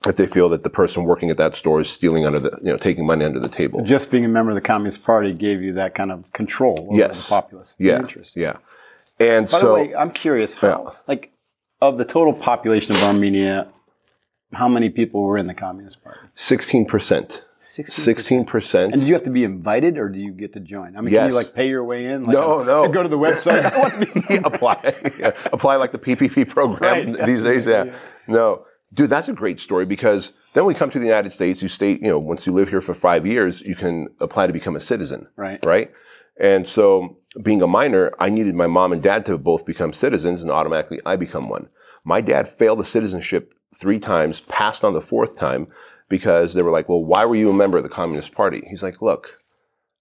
If 0.06 0.18
they 0.18 0.26
feel 0.28 0.50
that 0.50 0.64
the 0.64 0.70
person 0.70 1.06
working 1.06 1.30
at 1.30 1.38
that 1.38 1.56
store 1.56 1.80
is 1.80 1.90
stealing 1.90 2.26
under 2.26 2.40
the, 2.40 2.52
you 2.62 2.70
know, 2.72 2.78
taking 2.78 3.06
money 3.06 3.24
under 3.24 3.40
the 3.40 3.48
table. 3.50 3.82
Just 3.84 4.12
being 4.12 4.26
a 4.26 4.28
member 4.28 4.52
of 4.52 4.56
the 4.56 4.62
Communist 4.62 5.04
Party 5.04 5.32
gave 5.34 5.62
you 5.62 5.74
that 5.74 5.96
kind 5.96 6.12
of 6.12 6.32
control 6.34 6.88
over 6.90 6.98
Yes. 6.98 7.24
the 7.24 7.30
populace. 7.30 7.76
Yeah. 7.80 8.00
Interesting. 8.00 8.42
Yeah. 8.44 8.58
And 9.20 9.50
By 9.50 9.58
so, 9.60 9.68
the 9.68 9.74
way, 9.76 9.96
I'm 9.96 10.12
curious 10.12 10.56
how, 10.56 10.96
like, 11.08 11.32
of 11.82 11.98
the 11.98 12.04
total 12.06 12.34
population 12.34 12.96
of 12.96 13.02
Armenia, 13.04 13.68
how 14.52 14.68
many 14.68 14.90
people 14.90 15.24
were 15.24 15.38
in 15.38 15.48
the 15.48 15.54
Communist 15.54 16.04
Party? 16.04 16.20
16%. 16.36 17.42
16. 17.60 18.16
16%. 18.46 18.84
And 18.84 18.94
did 18.94 19.04
you 19.08 19.14
have 19.14 19.24
to 19.24 19.30
be 19.30 19.46
invited, 19.46 19.98
or 19.98 20.10
do 20.10 20.20
you 20.20 20.32
get 20.34 20.52
to 20.54 20.60
join? 20.60 20.98
I 20.98 21.02
mean, 21.02 21.14
can 21.14 21.30
you 21.30 21.34
like 21.34 21.54
pay 21.54 21.70
your 21.70 21.84
way 21.86 22.06
in? 22.08 22.26
Like 22.26 22.34
No, 22.34 22.62
no. 22.64 22.90
Go 22.92 23.04
to 23.04 23.08
the 23.10 23.18
website. 23.18 23.64
I 23.72 23.80
want 23.80 24.02
to 24.02 24.22
be- 24.28 24.36
apply 24.44 24.96
yeah, 25.18 25.32
apply 25.54 25.78
like 25.78 25.94
the 25.94 25.98
PPP 25.98 26.50
program 26.50 27.14
Right. 27.14 27.26
these 27.26 27.42
days. 27.42 27.66
Yeah. 27.66 27.96
No, 28.28 28.66
dude, 28.94 29.10
that's 29.10 29.30
a 29.30 29.34
great 29.34 29.60
story 29.60 29.86
because 29.86 30.34
then 30.54 30.66
we 30.66 30.74
come 30.74 30.90
to 30.92 31.00
the 31.00 31.06
United 31.06 31.34
States. 31.34 31.62
You 31.62 31.70
stay, 31.70 31.94
you 31.94 32.08
know, 32.08 32.20
once 32.20 32.46
you 32.46 32.54
live 32.54 32.70
here 32.70 32.82
for 32.82 32.94
five 32.94 33.26
years, 33.26 33.62
you 33.62 33.76
can 33.76 34.08
apply 34.20 34.48
to 34.48 34.54
become 34.54 34.76
a 34.76 34.80
citizen. 34.80 35.28
Right. 35.36 35.64
Right. 35.66 35.92
And 36.40 36.68
so, 36.68 37.18
being 37.42 37.62
a 37.62 37.68
minor, 37.68 38.12
I 38.20 38.30
needed 38.30 38.56
my 38.56 38.68
mom 38.68 38.92
and 38.92 39.02
dad 39.02 39.26
to 39.28 39.38
both 39.38 39.66
become 39.66 39.94
citizens, 39.94 40.42
and 40.42 40.52
automatically 40.52 41.00
I 41.06 41.16
become 41.16 41.48
one. 41.48 41.70
My 42.04 42.22
dad 42.22 42.48
failed 42.48 42.80
the 42.80 42.86
citizenship 42.86 43.54
three 43.76 44.00
times, 44.00 44.40
passed 44.42 44.84
on 44.84 44.94
the 44.94 45.02
fourth 45.02 45.38
time 45.38 45.68
because 46.10 46.54
they 46.54 46.64
were 46.64 46.72
like, 46.72 46.90
"Well, 46.90 47.04
why 47.04 47.26
were 47.26 47.36
you 47.36 47.52
a 47.52 47.56
member 47.56 47.78
of 47.78 47.84
the 47.84 47.90
Communist 47.90 48.32
Party?" 48.32 48.64
He's 48.68 48.82
like, 48.82 49.00
"Look, 49.02 49.44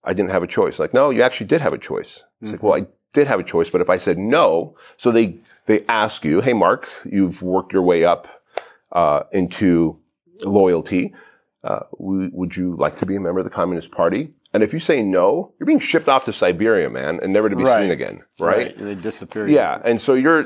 I 0.04 0.14
didn't 0.14 0.30
have 0.30 0.42
a 0.42 0.46
choice. 0.46 0.78
Like, 0.78 0.94
no, 0.94 1.10
you 1.10 1.22
actually 1.22 1.46
did 1.46 1.60
have 1.60 1.72
a 1.72 1.78
choice. 1.78 2.24
It's 2.40 2.52
like, 2.52 2.62
well, 2.62 2.74
mm-hmm. 2.74 2.90
I 2.90 2.94
did 3.14 3.28
have 3.28 3.40
a 3.40 3.44
choice, 3.44 3.70
but 3.70 3.80
if 3.80 3.88
I 3.88 3.98
said 3.98 4.18
no, 4.18 4.74
so 4.96 5.12
they 5.12 5.38
they 5.66 5.84
ask 5.88 6.24
you, 6.24 6.40
hey, 6.40 6.54
Mark, 6.54 6.88
you've 7.04 7.42
worked 7.42 7.72
your 7.72 7.82
way 7.82 8.04
up 8.04 8.41
uh, 8.92 9.24
into 9.32 9.98
loyalty. 10.44 11.14
Uh, 11.64 11.80
would 11.98 12.56
you 12.56 12.76
like 12.76 12.98
to 12.98 13.06
be 13.06 13.14
a 13.16 13.20
member 13.20 13.38
of 13.40 13.44
the 13.44 13.50
Communist 13.50 13.92
Party? 13.92 14.30
And 14.52 14.62
if 14.62 14.72
you 14.72 14.80
say 14.80 15.02
no, 15.02 15.54
you're 15.58 15.66
being 15.66 15.78
shipped 15.78 16.08
off 16.08 16.24
to 16.26 16.32
Siberia, 16.32 16.90
man, 16.90 17.20
and 17.22 17.32
never 17.32 17.48
to 17.48 17.56
be 17.56 17.62
Right. 17.64 17.80
seen 17.82 17.90
again, 17.90 18.20
right? 18.38 18.76
And 18.76 18.86
they 18.86 18.94
disappear. 18.94 19.46
Yeah, 19.48 19.80
and 19.84 20.00
so 20.00 20.14
your 20.14 20.42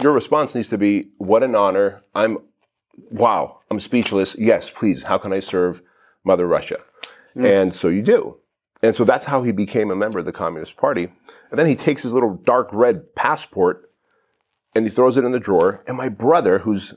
your 0.00 0.12
response 0.12 0.54
needs 0.54 0.68
to 0.70 0.78
be, 0.78 1.10
"What 1.18 1.42
an 1.42 1.54
honor! 1.54 2.02
I'm, 2.14 2.38
wow, 3.10 3.58
I'm 3.70 3.80
speechless. 3.80 4.36
Yes, 4.38 4.70
please. 4.70 5.02
How 5.02 5.18
can 5.18 5.32
I 5.32 5.40
serve 5.40 5.82
Mother 6.24 6.46
Russia?" 6.46 6.78
And 7.34 7.74
so 7.74 7.88
you 7.88 8.00
do, 8.00 8.36
and 8.80 8.94
so 8.94 9.02
that's 9.04 9.26
how 9.26 9.42
he 9.42 9.50
became 9.50 9.90
a 9.90 9.96
member 9.96 10.20
of 10.20 10.24
the 10.24 10.32
Communist 10.32 10.76
Party. 10.76 11.08
And 11.50 11.58
then 11.58 11.66
he 11.66 11.74
takes 11.76 12.02
his 12.04 12.12
little 12.12 12.34
dark 12.44 12.68
red 12.72 13.14
passport 13.16 13.90
and 14.74 14.84
he 14.86 14.90
throws 14.90 15.16
it 15.16 15.24
in 15.24 15.32
the 15.32 15.40
drawer. 15.40 15.82
And 15.86 15.96
my 15.96 16.08
brother, 16.08 16.60
who's 16.60 16.94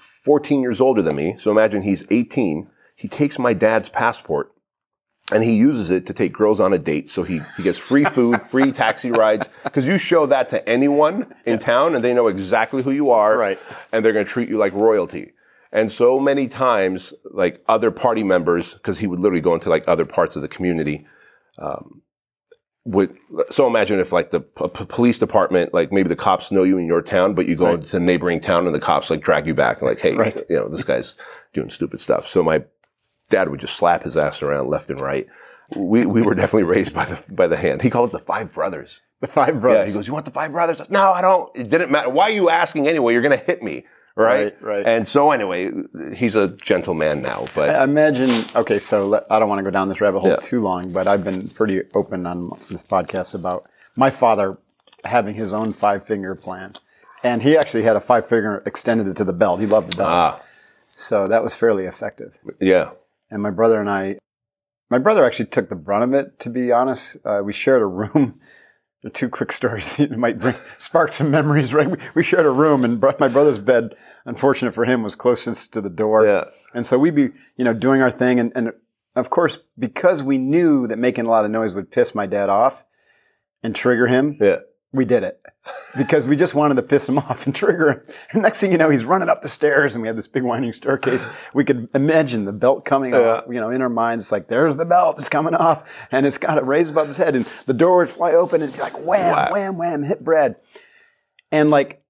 14 0.00 0.60
years 0.60 0.80
older 0.80 1.02
than 1.02 1.16
me, 1.16 1.36
so 1.38 1.50
imagine 1.50 1.82
he's 1.82 2.04
18, 2.10 2.68
he 2.96 3.08
takes 3.08 3.38
my 3.38 3.54
dad's 3.54 3.88
passport 3.88 4.52
and 5.32 5.44
he 5.44 5.56
uses 5.56 5.90
it 5.90 6.06
to 6.06 6.12
take 6.12 6.32
girls 6.32 6.60
on 6.60 6.72
a 6.72 6.78
date. 6.78 7.10
So 7.10 7.22
he, 7.22 7.40
he 7.56 7.62
gets 7.62 7.78
free 7.78 8.04
food, 8.04 8.40
free 8.50 8.72
taxi 8.72 9.10
rides. 9.10 9.48
Because 9.62 9.86
you 9.86 9.98
show 9.98 10.26
that 10.26 10.48
to 10.50 10.68
anyone 10.68 11.32
in 11.46 11.58
town 11.58 11.94
and 11.94 12.02
they 12.02 12.14
know 12.14 12.28
exactly 12.28 12.82
who 12.82 12.90
you 12.90 13.10
are. 13.10 13.36
Right. 13.36 13.58
And 13.92 14.04
they're 14.04 14.12
going 14.12 14.26
to 14.26 14.30
treat 14.30 14.48
you 14.48 14.58
like 14.58 14.72
royalty. 14.72 15.32
And 15.72 15.92
so 15.92 16.18
many 16.18 16.48
times, 16.48 17.14
like 17.30 17.62
other 17.68 17.92
party 17.92 18.24
members, 18.24 18.74
because 18.74 18.98
he 18.98 19.06
would 19.06 19.20
literally 19.20 19.40
go 19.40 19.54
into 19.54 19.70
like 19.70 19.84
other 19.86 20.04
parts 20.04 20.34
of 20.34 20.42
the 20.42 20.48
community, 20.48 21.06
um, 21.58 22.02
would 22.86 23.14
so 23.50 23.66
imagine 23.66 24.00
if 24.00 24.10
like 24.12 24.30
the 24.30 24.40
p- 24.40 24.68
police 24.86 25.18
department, 25.18 25.74
like 25.74 25.92
maybe 25.92 26.08
the 26.08 26.16
cops 26.16 26.50
know 26.50 26.62
you 26.62 26.78
in 26.78 26.86
your 26.86 27.02
town, 27.02 27.34
but 27.34 27.46
you 27.46 27.54
go 27.56 27.74
Right. 27.74 27.84
to 27.84 27.96
a 27.98 28.00
neighboring 28.00 28.40
town 28.40 28.66
and 28.66 28.74
the 28.74 28.80
cops 28.80 29.10
like 29.10 29.20
drag 29.22 29.46
you 29.46 29.54
back 29.54 29.80
and 29.80 29.88
like, 29.88 30.00
hey, 30.00 30.14
Right. 30.14 30.38
you 30.48 30.56
know, 30.56 30.68
this 30.68 30.82
guy's 30.84 31.14
doing 31.52 31.68
stupid 31.70 32.00
stuff. 32.00 32.26
So 32.26 32.42
my 32.42 32.64
dad 33.28 33.48
would 33.50 33.60
just 33.60 33.76
slap 33.76 34.04
his 34.04 34.16
ass 34.16 34.42
around 34.42 34.68
left 34.70 34.88
and 34.90 35.00
right. 35.00 35.26
We 35.76 36.04
we 36.06 36.22
were 36.22 36.34
definitely 36.34 36.64
raised 36.64 36.92
by 36.94 37.04
the 37.04 37.22
by 37.32 37.46
the 37.46 37.56
hand. 37.56 37.82
He 37.82 37.90
called 37.90 38.08
it 38.10 38.12
the 38.12 38.18
five 38.18 38.52
brothers. 38.52 39.02
The 39.20 39.28
five 39.28 39.54
Yeah, 39.56 39.60
brothers. 39.60 39.92
he 39.92 39.98
goes, 39.98 40.06
"You 40.08 40.14
want 40.14 40.24
the 40.24 40.30
five 40.32 40.50
brothers?" 40.50 40.80
No, 40.90 41.12
I 41.12 41.20
don't. 41.20 41.54
It 41.54 41.68
didn't 41.68 41.90
matter. 41.90 42.08
Why 42.10 42.24
are 42.24 42.30
you 42.30 42.48
asking 42.48 42.88
anyway? 42.88 43.12
You're 43.12 43.22
going 43.22 43.38
to 43.38 43.44
hit 43.44 43.62
me, 43.62 43.84
right? 44.20 44.56
Right, 44.60 44.62
right. 44.62 44.86
And 44.86 45.08
so 45.08 45.30
anyway, 45.32 45.70
he's 46.14 46.34
a 46.36 46.48
gentleman 46.48 47.22
now, 47.22 47.46
but 47.54 47.70
I 47.70 47.84
imagine. 47.84 48.44
Okay, 48.54 48.78
so 48.78 49.06
let, 49.06 49.26
I 49.30 49.38
don't 49.38 49.48
want 49.48 49.58
to 49.58 49.62
go 49.64 49.70
down 49.70 49.88
this 49.88 50.00
rabbit 50.00 50.20
hole 50.20 50.30
Yeah. 50.30 50.36
too 50.36 50.60
long, 50.60 50.92
but 50.92 51.06
I've 51.06 51.24
been 51.24 51.48
pretty 51.48 51.82
open 51.94 52.26
on 52.26 52.50
this 52.70 52.82
podcast 52.82 53.34
about 53.34 53.68
my 53.96 54.10
father 54.10 54.58
having 55.04 55.34
his 55.34 55.52
own 55.52 55.72
five 55.72 56.04
finger 56.04 56.34
plan, 56.34 56.74
and 57.22 57.42
he 57.42 57.56
actually 57.56 57.82
had 57.82 57.96
a 57.96 58.00
five 58.00 58.26
finger 58.26 58.62
extended 58.66 59.08
it 59.08 59.16
to 59.16 59.24
the 59.24 59.32
belt. 59.32 59.60
He 59.60 59.66
loved 59.66 59.92
the 59.92 59.96
belt, 59.98 60.08
ah, 60.10 60.42
so 60.94 61.26
that 61.26 61.42
was 61.42 61.54
fairly 61.54 61.84
effective. 61.86 62.32
yeah, 62.60 62.90
And 63.30 63.42
my 63.42 63.50
brother 63.50 63.80
and 63.80 63.88
I, 63.88 64.18
my 64.90 64.98
brother 64.98 65.24
actually 65.24 65.46
took 65.46 65.68
the 65.68 65.74
brunt 65.76 66.04
of 66.04 66.12
it. 66.14 66.38
To 66.40 66.50
be 66.50 66.70
honest, 66.72 67.16
uh, 67.24 67.40
we 67.44 67.52
shared 67.52 67.80
a 67.82 67.86
room. 67.86 68.40
The 69.02 69.10
two 69.10 69.28
quick 69.30 69.50
stories 69.52 69.96
that 69.98 70.10
might 70.10 70.38
bring 70.38 70.56
spark 70.78 71.12
some 71.12 71.30
memories. 71.30 71.72
Right, 71.72 71.90
we, 71.90 71.96
we 72.14 72.22
shared 72.22 72.46
a 72.46 72.50
room, 72.50 72.84
and 72.84 73.00
bro- 73.00 73.14
my 73.18 73.28
brother's 73.28 73.58
bed, 73.58 73.94
unfortunate 74.26 74.74
for 74.74 74.84
him, 74.84 75.02
was 75.02 75.14
closest 75.14 75.72
to 75.72 75.80
the 75.80 75.90
door. 75.90 76.26
yeah, 76.26 76.44
And 76.74 76.86
so 76.86 76.98
we'd 76.98 77.14
be, 77.14 77.30
you 77.56 77.64
know, 77.64 77.72
doing 77.72 78.02
our 78.02 78.10
thing. 78.10 78.38
And, 78.38 78.52
and 78.54 78.72
of 79.16 79.30
course, 79.30 79.58
because 79.78 80.22
we 80.22 80.38
knew 80.38 80.86
that 80.86 80.98
making 80.98 81.26
a 81.26 81.30
lot 81.30 81.44
of 81.44 81.50
noise 81.50 81.74
would 81.74 81.90
piss 81.90 82.14
my 82.14 82.26
dad 82.26 82.48
off 82.50 82.84
and 83.62 83.74
trigger 83.74 84.06
him, 84.06 84.36
yeah. 84.40 84.56
We 84.92 85.04
did 85.04 85.22
it. 85.22 85.40
because 85.96 86.26
we 86.26 86.34
just 86.34 86.54
wanted 86.54 86.74
to 86.74 86.82
piss 86.82 87.08
him 87.08 87.18
off 87.18 87.46
and 87.46 87.54
trigger 87.54 87.90
him. 87.92 88.00
And 88.32 88.42
next 88.42 88.60
thing 88.60 88.72
you 88.72 88.78
know, 88.78 88.90
he's 88.90 89.04
running 89.04 89.28
up 89.28 89.40
the 89.42 89.48
stairs 89.48 89.94
and 89.94 90.02
we 90.02 90.08
had 90.08 90.16
this 90.16 90.26
big 90.26 90.42
winding 90.42 90.72
staircase. 90.72 91.26
We 91.54 91.64
could 91.64 91.88
imagine 91.94 92.44
the 92.44 92.52
belt 92.52 92.84
coming 92.84 93.14
off, 93.14 93.44
you 93.48 93.60
know, 93.60 93.70
in 93.70 93.82
our 93.82 93.88
minds. 93.88 94.24
It's 94.24 94.32
like, 94.32 94.48
there's 94.48 94.76
the 94.76 94.84
belt, 94.84 95.18
it's 95.18 95.28
coming 95.28 95.54
off. 95.54 96.08
And 96.10 96.26
it's 96.26 96.38
got 96.38 96.58
it 96.58 96.64
raised 96.64 96.90
above 96.90 97.06
his 97.06 97.18
head 97.18 97.36
and 97.36 97.44
the 97.66 97.74
door 97.74 97.98
would 97.98 98.08
fly 98.08 98.32
open 98.32 98.62
and 98.62 98.72
be 98.72 98.80
like, 98.80 98.98
wham, 99.04 99.36
Wow. 99.36 99.48
wham, 99.52 99.78
wham, 99.78 100.02
hit 100.02 100.24
Brad. 100.24 100.56
And 101.52 101.70
like 101.70 102.02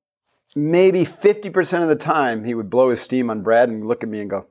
maybe 0.56 1.04
50% 1.04 1.82
of 1.82 1.88
the 1.88 1.96
time 1.96 2.44
he 2.44 2.54
would 2.54 2.70
blow 2.70 2.88
his 2.90 3.00
steam 3.00 3.28
on 3.30 3.42
Brad 3.42 3.68
and 3.68 3.86
look 3.86 4.02
at 4.02 4.08
me 4.08 4.20
and 4.20 4.30
go, 4.30 4.46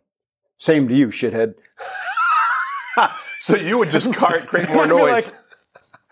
same 0.59 0.87
to 0.87 0.93
you, 0.93 1.07
shithead. 1.07 1.55
So 3.41 3.55
you 3.55 3.77
would 3.77 3.89
just 3.89 4.13
create 4.13 4.69
more 4.73 4.85
noise. 4.85 5.25
like- 5.25 5.33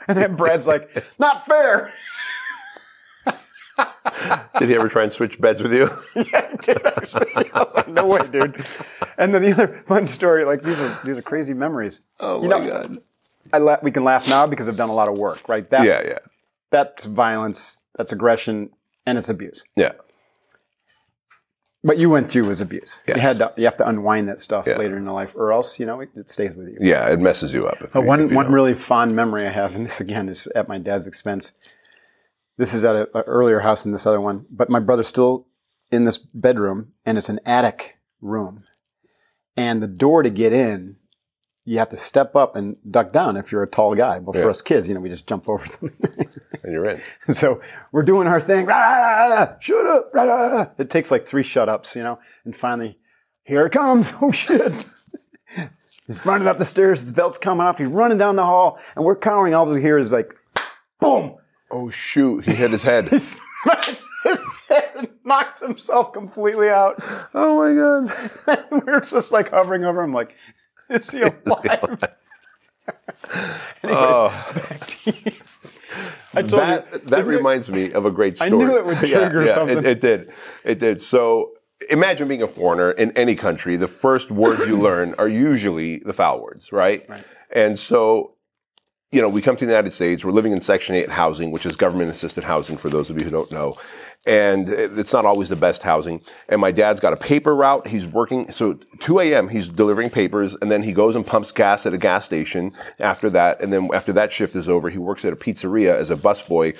and 0.10 0.18
then 0.18 0.36
Brad's 0.36 0.68
like, 0.68 0.92
not 1.20 1.46
fair. 1.46 1.92
Did 4.60 4.70
he 4.70 4.76
ever 4.76 4.90
try 4.90 5.04
and 5.04 5.14
switch 5.14 5.40
beds 5.40 5.62
with 5.62 5.72
you? 5.72 5.90
yeah, 6.16 6.50
I 6.52 6.56
did 6.56 6.84
actually. 6.86 7.52
I 7.54 7.64
was 7.64 7.74
like, 7.76 7.88
no 7.88 8.08
way, 8.08 8.20
dude. 8.32 8.66
And 9.20 9.34
then 9.34 9.44
the 9.44 9.52
other 9.52 9.68
fun 9.88 10.08
story, 10.08 10.46
like 10.46 10.64
these 10.64 10.80
are 10.80 11.00
these 11.06 11.16
are 11.18 11.22
crazy 11.22 11.54
memories. 11.54 12.02
Oh 12.20 12.42
You 12.42 12.50
my 12.50 12.58
know, 12.60 12.72
god. 12.72 12.98
I 13.54 13.60
la- 13.60 13.78
we 13.84 13.92
can 13.92 14.04
laugh 14.04 14.28
now 14.28 14.48
because 14.48 14.68
I've 14.68 14.78
done 14.78 14.90
a 14.90 14.94
lot 14.96 15.08
of 15.10 15.18
work, 15.18 15.48
right? 15.48 15.70
That, 15.70 15.86
Yeah, 15.86 16.02
yeah, 16.04 16.18
That's 16.72 17.06
violence, 17.06 17.84
that's 17.96 18.12
aggression, 18.12 18.72
and 19.06 19.18
it's 19.18 19.30
abuse. 19.30 19.64
yeah. 19.76 19.92
What 21.88 21.98
you 21.98 22.10
went 22.10 22.30
through 22.30 22.46
was 22.46 22.60
abuse. 22.62 23.02
Yes. 23.08 23.16
You 23.18 23.22
had 23.22 23.38
to, 23.40 23.54
you 23.58 23.66
have 23.66 23.78
to 23.78 23.88
unwind 23.88 24.28
that 24.30 24.40
stuff 24.40 24.66
Yeah. 24.68 24.78
later 24.78 24.98
in 24.98 25.06
the 25.06 25.14
life, 25.14 25.34
or 25.36 25.54
else 25.54 25.80
you 25.80 25.86
know 25.86 26.02
it, 26.02 26.10
it 26.16 26.30
stays 26.30 26.54
with 26.56 26.68
you. 26.68 26.78
Yeah, 26.82 27.08
it 27.10 27.20
messes 27.20 27.54
you 27.54 27.62
up. 27.62 27.78
But 27.80 27.96
uh, 27.96 28.02
you- 28.02 28.06
one 28.08 28.34
one 28.36 28.46
don't. 28.46 28.54
really 28.54 28.74
fond 28.76 29.16
memory 29.16 29.48
I 29.48 29.52
have, 29.52 29.76
and 29.76 29.86
this 29.86 30.02
again 30.02 30.28
is 30.30 30.48
at 30.48 30.68
my 30.68 30.78
dad's 30.78 31.08
expense. 31.08 31.54
This 32.58 32.74
is 32.74 32.84
at 32.84 32.96
an 32.96 33.06
earlier 33.16 33.60
house 33.62 33.84
than 33.84 33.92
this 33.92 34.06
other 34.08 34.20
one, 34.22 34.46
but 34.50 34.70
my 34.70 34.80
brother's 34.80 35.08
still 35.08 35.48
in 35.92 36.04
this 36.06 36.18
bedroom, 36.18 36.92
and 37.06 37.18
it's 37.18 37.30
an 37.30 37.40
attic 37.46 37.98
room, 38.22 38.64
and 39.56 39.82
the 39.82 39.88
door 39.88 40.24
to 40.24 40.30
get 40.30 40.52
in, 40.54 40.98
you 41.70 41.78
have 41.80 41.90
to 41.90 41.98
step 41.98 42.34
up 42.36 42.56
and 42.56 42.78
duck 42.90 43.12
down 43.12 43.36
if 43.36 43.52
you're 43.52 43.62
a 43.62 43.68
tall 43.68 43.94
guy. 43.94 44.20
But 44.20 44.36
for 44.36 44.42
Yeah. 44.44 44.48
us 44.48 44.62
kids, 44.62 44.88
you 44.88 44.96
know, 44.96 45.02
we 45.02 45.10
just 45.10 45.28
jump 45.28 45.50
over 45.50 45.68
them. 45.68 45.92
and 46.64 46.72
you're 46.72 46.86
in. 46.86 47.00
so 47.34 47.60
we're 47.92 48.04
doing 48.04 48.26
our 48.28 48.40
thing. 48.40 48.66
Rah, 48.66 48.76
rah, 48.80 49.28
rah, 49.36 49.56
shut 49.60 49.86
up. 49.86 50.80
It 50.80 50.90
takes 50.90 51.12
like 51.12 51.26
three 51.26 51.44
shut 51.44 51.68
ups, 51.68 51.94
you 51.96 52.04
know, 52.04 52.20
and 52.46 52.56
finally, 52.56 52.98
here 53.44 53.66
it 53.66 53.72
comes. 53.74 54.14
Oh 54.22 54.32
shit. 54.32 54.86
He's 56.06 56.26
running 56.26 56.48
up 56.48 56.58
the 56.58 56.64
stairs. 56.66 57.02
His 57.02 57.12
belt's 57.12 57.38
coming 57.38 57.66
off. 57.68 57.80
He's 57.80 57.90
running 57.90 58.18
down 58.18 58.38
the 58.38 58.46
hall, 58.46 58.80
and 58.96 59.04
we're 59.04 59.18
cowering. 59.18 59.54
All 59.54 59.66
we 59.66 59.82
hear 59.82 59.98
is 59.98 60.14
like, 60.14 60.34
boom. 61.02 61.36
Oh 61.70 61.90
shoot! 61.90 62.46
He 62.46 62.54
hit 62.54 62.72
his 62.72 62.84
head. 62.84 63.08
He 63.12 63.18
smashed 63.20 64.04
his 64.24 64.40
head 64.70 64.92
and 64.96 65.10
knocked 65.26 65.60
himself 65.60 66.14
completely 66.14 66.70
out. 66.70 66.96
oh 67.34 67.58
my 67.58 67.74
god! 67.74 68.86
We're 68.86 69.02
just 69.02 69.32
like 69.34 69.50
hovering 69.50 69.84
over 69.84 70.02
him, 70.02 70.14
like, 70.14 70.36
is 71.02 71.12
he 71.12 71.22
alive? 71.22 72.00
Anyways, 73.84 73.96
Oh, 74.00 74.30
back 74.70 74.88
to 74.88 75.12
you. 75.12 75.32
I 76.36 76.42
told 76.42 76.62
that 76.62 76.88
you, 76.92 77.00
that 77.00 77.26
reminds 77.26 77.70
me 77.70 77.92
of 77.92 78.06
a 78.06 78.12
great 78.12 78.38
story. 78.38 78.48
I 78.48 78.50
story. 78.50 78.66
knew 78.66 78.78
it 78.78 78.86
would 78.86 79.10
Yeah, 79.10 79.20
trigger 79.20 79.46
yeah, 79.46 79.54
something. 79.54 79.78
It, 79.80 79.86
it 79.86 80.02
did. 80.02 80.32
It 80.64 80.80
did. 80.80 81.02
So 81.02 81.52
imagine 81.90 82.28
being 82.28 82.44
a 82.44 82.48
foreigner 82.48 82.92
in 82.92 83.12
any 83.18 83.36
country. 83.36 83.76
The 83.76 83.88
first 83.88 84.32
words 84.32 84.66
you 84.66 84.80
learn 84.80 85.16
are 85.18 85.28
usually 85.28 86.00
the 86.00 86.14
foul 86.14 86.42
words, 86.42 86.72
right? 86.72 87.08
Right. 87.10 87.24
And 87.52 87.80
so, 87.80 88.34
you 89.12 89.22
know, 89.22 89.30
we 89.30 89.42
come 89.42 89.56
to 89.56 89.66
the 89.66 89.72
United 89.72 89.94
States. 89.94 90.26
We're 90.26 90.32
living 90.32 90.52
in 90.52 90.62
Section 90.62 90.96
Eight 90.96 91.10
housing, 91.10 91.52
which 91.52 91.66
is 91.66 91.76
government-assisted 91.78 92.44
housing. 92.44 92.78
For 92.78 92.90
those 92.90 93.10
of 93.10 93.18
you 93.18 93.24
who 93.24 93.32
don't 93.32 93.52
know, 93.52 93.78
and 94.26 94.68
it's 94.68 95.14
not 95.14 95.26
always 95.26 95.48
the 95.48 95.56
best 95.56 95.82
housing. 95.82 96.22
And 96.50 96.60
my 96.60 96.72
dad's 96.72 97.00
got 97.00 97.14
a 97.14 97.18
paper 97.18 97.56
route. 97.56 97.88
He's 97.88 98.06
working. 98.06 98.52
So 98.52 98.74
2 99.00 99.22
a.m. 99.22 99.48
He's 99.48 99.70
delivering 99.70 100.10
papers, 100.10 100.58
and 100.62 100.70
then 100.70 100.84
he 100.84 100.92
goes 100.92 101.16
and 101.16 101.26
pumps 101.26 101.54
gas 101.54 101.86
at 101.86 101.94
a 101.94 101.98
gas 101.98 102.26
station. 102.26 102.74
After 103.00 103.30
that, 103.30 103.62
and 103.62 103.72
then 103.72 103.90
after 103.94 104.12
that 104.14 104.34
shift 104.34 104.58
is 104.58 104.68
over, 104.68 104.90
he 104.90 104.98
works 104.98 105.24
at 105.24 105.32
a 105.32 105.38
pizzeria 105.38 105.96
as 105.96 106.12
a 106.12 106.18
busboy, 106.18 106.76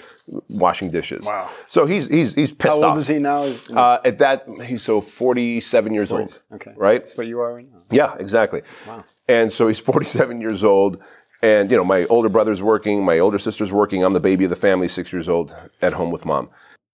washing 0.50 0.92
dishes. 0.92 1.26
Wow. 1.26 1.50
So 1.70 1.86
he's 1.86 2.08
he's 2.08 2.36
he's 2.36 2.52
pissed 2.52 2.74
off. 2.74 2.82
How 2.82 2.88
old 2.88 2.98
off. 2.98 2.98
is 2.98 3.08
he 3.08 3.20
now? 3.20 3.44
Uh, 3.74 4.00
at 4.04 4.18
that, 4.18 4.46
he's 4.66 4.84
so 4.84 5.00
47 5.00 5.94
years 5.94 6.12
old. 6.12 6.42
okay. 6.56 6.74
Right? 6.76 7.00
That's 7.00 7.16
what 7.16 7.28
you 7.28 7.40
are 7.40 7.54
right 7.54 7.72
now. 7.72 7.84
Yeah, 7.90 8.16
exactly. 8.20 8.64
Wow. 8.86 9.06
And 9.30 9.52
so 9.54 9.68
he's 9.68 9.80
47 9.80 10.42
years 10.42 10.64
old. 10.66 11.02
And, 11.42 11.70
you 11.70 11.78
know, 11.78 11.86
my 11.86 12.06
older 12.06 12.30
brother's 12.30 12.62
working, 12.62 13.06
my 13.06 13.20
older 13.20 13.38
sister's 13.38 13.72
working. 13.72 14.04
I'm 14.04 14.14
the 14.14 14.20
baby 14.20 14.46
of 14.46 14.50
the 14.50 14.56
family, 14.56 14.88
six 14.88 15.14
years 15.14 15.30
old, 15.30 15.56
at 15.82 15.94
home 15.94 16.12
with 16.12 16.26
mom. 16.26 16.50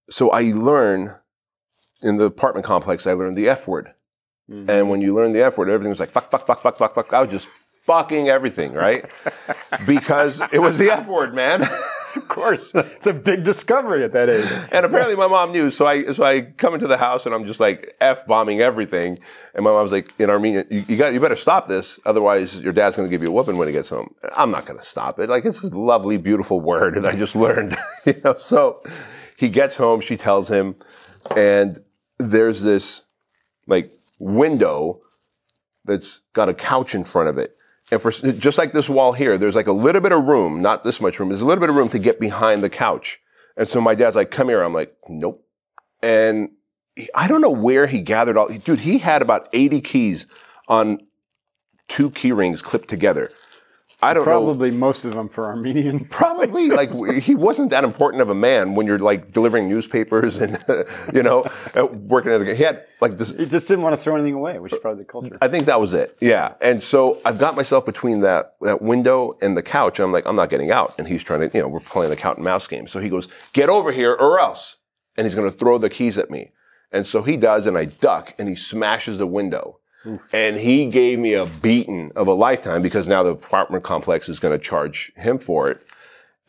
So 0.09 0.31
I 0.31 0.51
learn 0.51 1.15
in 2.01 2.17
the 2.17 2.25
apartment 2.25 2.65
complex, 2.65 3.07
I 3.07 3.13
learned 3.13 3.38
the 3.38 3.47
F 3.47 3.67
word. 3.67 3.93
Mm-hmm. 4.50 4.69
And 4.69 4.89
when 4.89 5.01
you 5.01 5.15
learn 5.15 5.31
the 5.31 5.41
F 5.41 5.57
word, 5.57 5.69
everything 5.69 5.89
was 5.89 6.00
like 6.00 6.12
fuck, 6.12 6.29
fuck, 6.29 6.45
fuck, 6.45 6.62
fuck, 6.62 6.77
fuck, 6.77 6.93
fuck. 6.93 7.13
I 7.13 7.21
was 7.21 7.31
just 7.31 7.47
fucking 7.85 8.27
everything, 8.27 8.73
right? 8.73 9.09
because 9.88 10.41
it 10.51 10.59
was 10.59 10.77
the 10.77 10.91
F 10.91 11.07
word, 11.07 11.33
man. 11.33 11.67
Of 12.15 12.27
course. 12.27 12.72
it's 12.75 13.08
a 13.08 13.13
big 13.13 13.43
discovery 13.43 14.03
at 14.03 14.12
that 14.13 14.29
age. 14.29 14.50
And 14.72 14.86
apparently 14.86 15.15
my 15.15 15.27
mom 15.27 15.51
knew. 15.51 15.72
So 15.72 15.86
I 15.86 16.12
so 16.13 16.24
I 16.24 16.41
come 16.41 16.74
into 16.74 16.88
the 16.88 16.98
house 16.98 17.25
and 17.25 17.34
I'm 17.34 17.46
just 17.46 17.60
like 17.60 17.96
f 18.00 18.25
bombing 18.27 18.62
everything. 18.62 19.20
And 19.55 19.63
my 19.63 19.72
mom's 19.72 19.91
like, 19.91 20.13
in 20.20 20.29
Armenian, 20.29 20.65
you, 20.70 20.86
you 20.88 20.98
got 20.98 21.13
you 21.13 21.20
better 21.20 21.36
stop 21.36 21.67
this, 21.67 22.00
otherwise 22.05 22.60
your 22.60 22.74
dad's 22.74 22.96
gonna 22.96 23.10
give 23.10 23.22
you 23.22 23.29
a 23.29 23.32
whooping 23.32 23.58
when 23.58 23.67
he 23.67 23.74
gets 23.74 23.89
home. 23.89 24.13
I'm 24.36 24.51
not 24.51 24.65
gonna 24.65 24.84
stop 24.84 25.20
it. 25.20 25.29
Like 25.29 25.46
it's 25.46 25.62
a 25.62 25.67
lovely, 25.67 26.17
beautiful 26.17 26.60
word, 26.60 26.96
that 26.96 27.05
I 27.05 27.15
just 27.15 27.36
learned. 27.46 27.77
you 28.05 28.20
know, 28.24 28.36
so 28.36 28.84
he 29.38 29.50
gets 29.50 29.75
home, 29.77 30.01
she 30.01 30.17
tells 30.17 30.50
him, 30.50 30.75
and 31.36 31.79
there's 32.20 32.62
this 32.62 33.01
like 33.67 33.91
window 34.20 35.01
that's 35.86 36.22
got 36.34 36.50
a 36.50 36.53
couch 36.53 36.96
in 36.96 37.03
front 37.03 37.29
of 37.29 37.38
it. 37.38 37.55
And 37.92 38.02
for 38.02 38.12
just 38.12 38.58
like 38.58 38.72
this 38.72 38.90
wall 38.90 39.13
here, 39.13 39.38
there's 39.38 39.56
like 39.56 39.68
a 39.68 39.74
little 39.74 40.02
bit 40.02 40.12
of 40.12 40.24
room, 40.24 40.62
not 40.62 40.84
this 40.84 41.02
much 41.02 41.20
room. 41.20 41.30
There's 41.30 41.42
a 41.42 41.46
little 41.46 41.60
bit 41.60 41.70
of 41.70 41.75
room 41.75 41.90
to 41.90 42.00
get 42.00 42.20
behind 42.20 42.63
the 42.63 42.70
couch. 42.70 43.20
And 43.58 43.68
so 43.68 43.80
my 43.82 43.94
dad's 43.94 44.16
like, 44.16 44.32
"Come 44.32 44.50
here." 44.50 44.62
I'm 44.63 44.74
like, 44.74 44.96
"Nope." 45.10 45.46
And 46.02 46.50
he- 46.96 47.10
I 47.13 47.28
don't 47.28 47.42
know 47.42 47.52
where 47.52 47.88
he 47.88 48.02
gathered 48.02 48.38
all. 48.38 48.48
Dude, 48.48 48.80
he 48.80 48.98
had 49.00 49.22
about 49.22 49.48
80 49.54 49.82
keys 49.82 50.25
on 50.68 51.06
two 51.88 52.10
key 52.10 52.32
rings 52.32 52.62
clipped 52.62 52.88
together. 52.88 53.30
I 54.03 54.13
don't 54.13 54.25
know. 54.25 54.31
Probably 54.31 54.72
most 54.72 55.05
of 55.05 55.13
them 55.13 55.29
for 55.29 55.45
Armenian. 55.45 56.05
Probably 56.10 56.67
like 56.67 56.89
he 57.22 57.36
wasn't 57.36 57.69
that 57.69 57.83
important 57.83 58.22
of 58.22 58.29
a 58.29 58.36
man 58.36 58.75
when 58.75 58.86
you're 58.86 59.00
like 59.00 59.31
delivering 59.31 59.69
newspapers 59.69 60.38
and 60.38 60.63
you 61.13 61.24
know 61.24 61.45
uh, 61.75 61.86
working 61.86 62.31
at 62.31 62.41
a, 62.41 62.55
he 62.55 62.63
had 62.63 62.86
like 63.01 63.17
this 63.17 63.29
He 63.31 63.45
just 63.45 63.67
didn't 63.67 63.83
want 63.83 63.93
to 63.93 64.01
throw 64.01 64.15
anything 64.15 64.33
away, 64.33 64.60
which 64.60 64.74
is 64.74 64.79
probably 64.79 65.03
the 65.03 65.10
culture. 65.10 65.38
I 65.41 65.48
think 65.48 65.65
that 65.65 65.79
was 65.79 65.93
it. 65.93 66.17
Yeah. 66.22 66.53
And 66.62 66.81
so 66.81 67.19
I've 67.25 67.39
got 67.39 67.55
myself 67.55 67.86
between 67.86 68.22
that, 68.22 68.55
that 68.62 68.81
window 68.81 69.38
and 69.41 69.55
the 69.55 69.63
couch. 69.63 70.00
I'm 70.00 70.12
like, 70.12 70.25
I'm 70.25 70.36
not 70.36 70.50
getting 70.50 70.72
out. 70.72 70.95
And 70.98 71.07
he's 71.07 71.24
trying 71.24 71.41
to, 71.41 71.57
you 71.57 71.62
know, 71.62 71.67
we're 71.67 71.79
playing 71.79 72.10
the 72.10 72.15
cat 72.15 72.38
and 72.38 72.43
mouse 72.43 72.67
game. 72.67 72.88
So 72.88 73.00
he 73.00 73.10
goes, 73.10 73.27
get 73.53 73.69
over 73.69 73.91
here 73.91 74.13
or 74.13 74.39
else. 74.39 74.77
And 75.15 75.25
he's 75.25 75.36
going 75.36 75.50
to 75.50 75.57
throw 75.57 75.77
the 75.77 75.89
keys 75.89 76.17
at 76.17 76.31
me. 76.31 76.51
And 76.91 77.07
so 77.07 77.24
he 77.24 77.38
does, 77.38 77.65
and 77.65 77.77
I 77.77 77.86
duck, 77.86 78.36
and 78.38 78.48
he 78.48 78.55
smashes 78.55 79.17
the 79.17 79.25
window. 79.25 79.79
And 80.33 80.57
he 80.57 80.89
gave 80.89 81.19
me 81.19 81.33
a 81.33 81.45
beating 81.45 82.12
of 82.15 82.27
a 82.27 82.33
lifetime 82.33 82.81
because 82.81 83.07
now 83.07 83.24
the 83.24 83.29
apartment 83.29 83.83
complex 83.83 84.27
is 84.27 84.39
going 84.39 84.57
to 84.57 84.63
charge 84.63 85.12
him 85.15 85.39
for 85.39 85.69
it. 85.69 85.86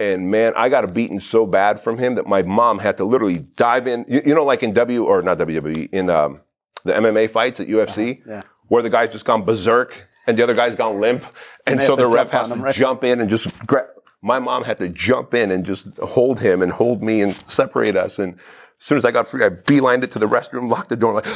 And 0.01 0.29
man, 0.31 0.53
I 0.57 0.69
got 0.69 0.85
a 0.85 0.89
beating 0.89 1.21
so 1.21 1.47
bad 1.47 1.79
from 1.79 1.99
him 1.99 2.17
that 2.17 2.27
my 2.27 2.43
mom 2.43 2.81
had 2.81 2.97
to 2.97 3.05
literally 3.05 3.39
dive 3.39 3.87
in. 3.87 4.05
You, 4.09 4.23
you 4.27 4.35
know, 4.35 4.45
like 4.45 4.63
in 4.63 4.73
W 4.73 5.05
or 5.05 5.23
not 5.23 5.39
WWE 5.39 5.89
in 5.93 6.11
um, 6.11 6.41
the 6.85 6.93
MMA 6.93 7.31
fights 7.31 7.61
at 7.61 7.69
UFC, 7.69 8.23
yeah. 8.27 8.41
where 8.67 8.83
the 8.83 8.91
guy's 8.91 9.11
just 9.11 9.25
gone 9.25 9.45
berserk 9.45 9.97
and 10.27 10.37
the 10.37 10.43
other 10.43 10.55
guy's 10.55 10.75
gone 10.75 11.01
limp, 11.01 11.25
and, 11.67 11.83
so 11.83 11.97
the 11.97 12.07
ref 12.07 12.31
has 12.31 12.49
to 12.49 12.55
right? 12.55 12.75
jump 12.75 13.05
in 13.05 13.21
and 13.21 13.29
just 13.29 13.67
grab. 13.67 13.87
My 14.23 14.39
mom 14.39 14.65
had 14.65 14.79
to 14.79 14.89
jump 14.89 15.35
in 15.35 15.51
and 15.51 15.67
just 15.67 15.99
hold 15.99 16.41
him 16.41 16.63
and 16.63 16.73
hold 16.73 17.03
me 17.03 17.21
and 17.21 17.35
separate 17.47 17.95
us. 17.95 18.19
And 18.19 18.35
as 18.35 18.41
soon 18.79 18.97
as 18.97 19.05
I 19.05 19.11
got 19.11 19.29
free, 19.29 19.45
I 19.45 19.51
beelined 19.51 20.03
it 20.03 20.11
to 20.13 20.19
the 20.19 20.27
restroom, 20.27 20.71
locked 20.71 20.89
the 20.89 20.97
door, 20.97 21.13
like. 21.13 21.27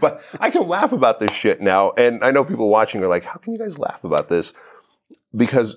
But 0.00 0.22
I 0.40 0.50
can 0.50 0.66
laugh 0.68 0.92
about 0.92 1.18
this 1.18 1.32
shit 1.32 1.60
now, 1.60 1.92
and 1.96 2.22
I 2.24 2.30
know 2.30 2.44
people 2.44 2.68
watching 2.68 3.02
are 3.02 3.08
like, 3.08 3.24
"How 3.24 3.36
can 3.38 3.52
you 3.52 3.58
guys 3.58 3.78
laugh 3.78 4.04
about 4.04 4.28
this?" 4.28 4.52
Because 5.34 5.76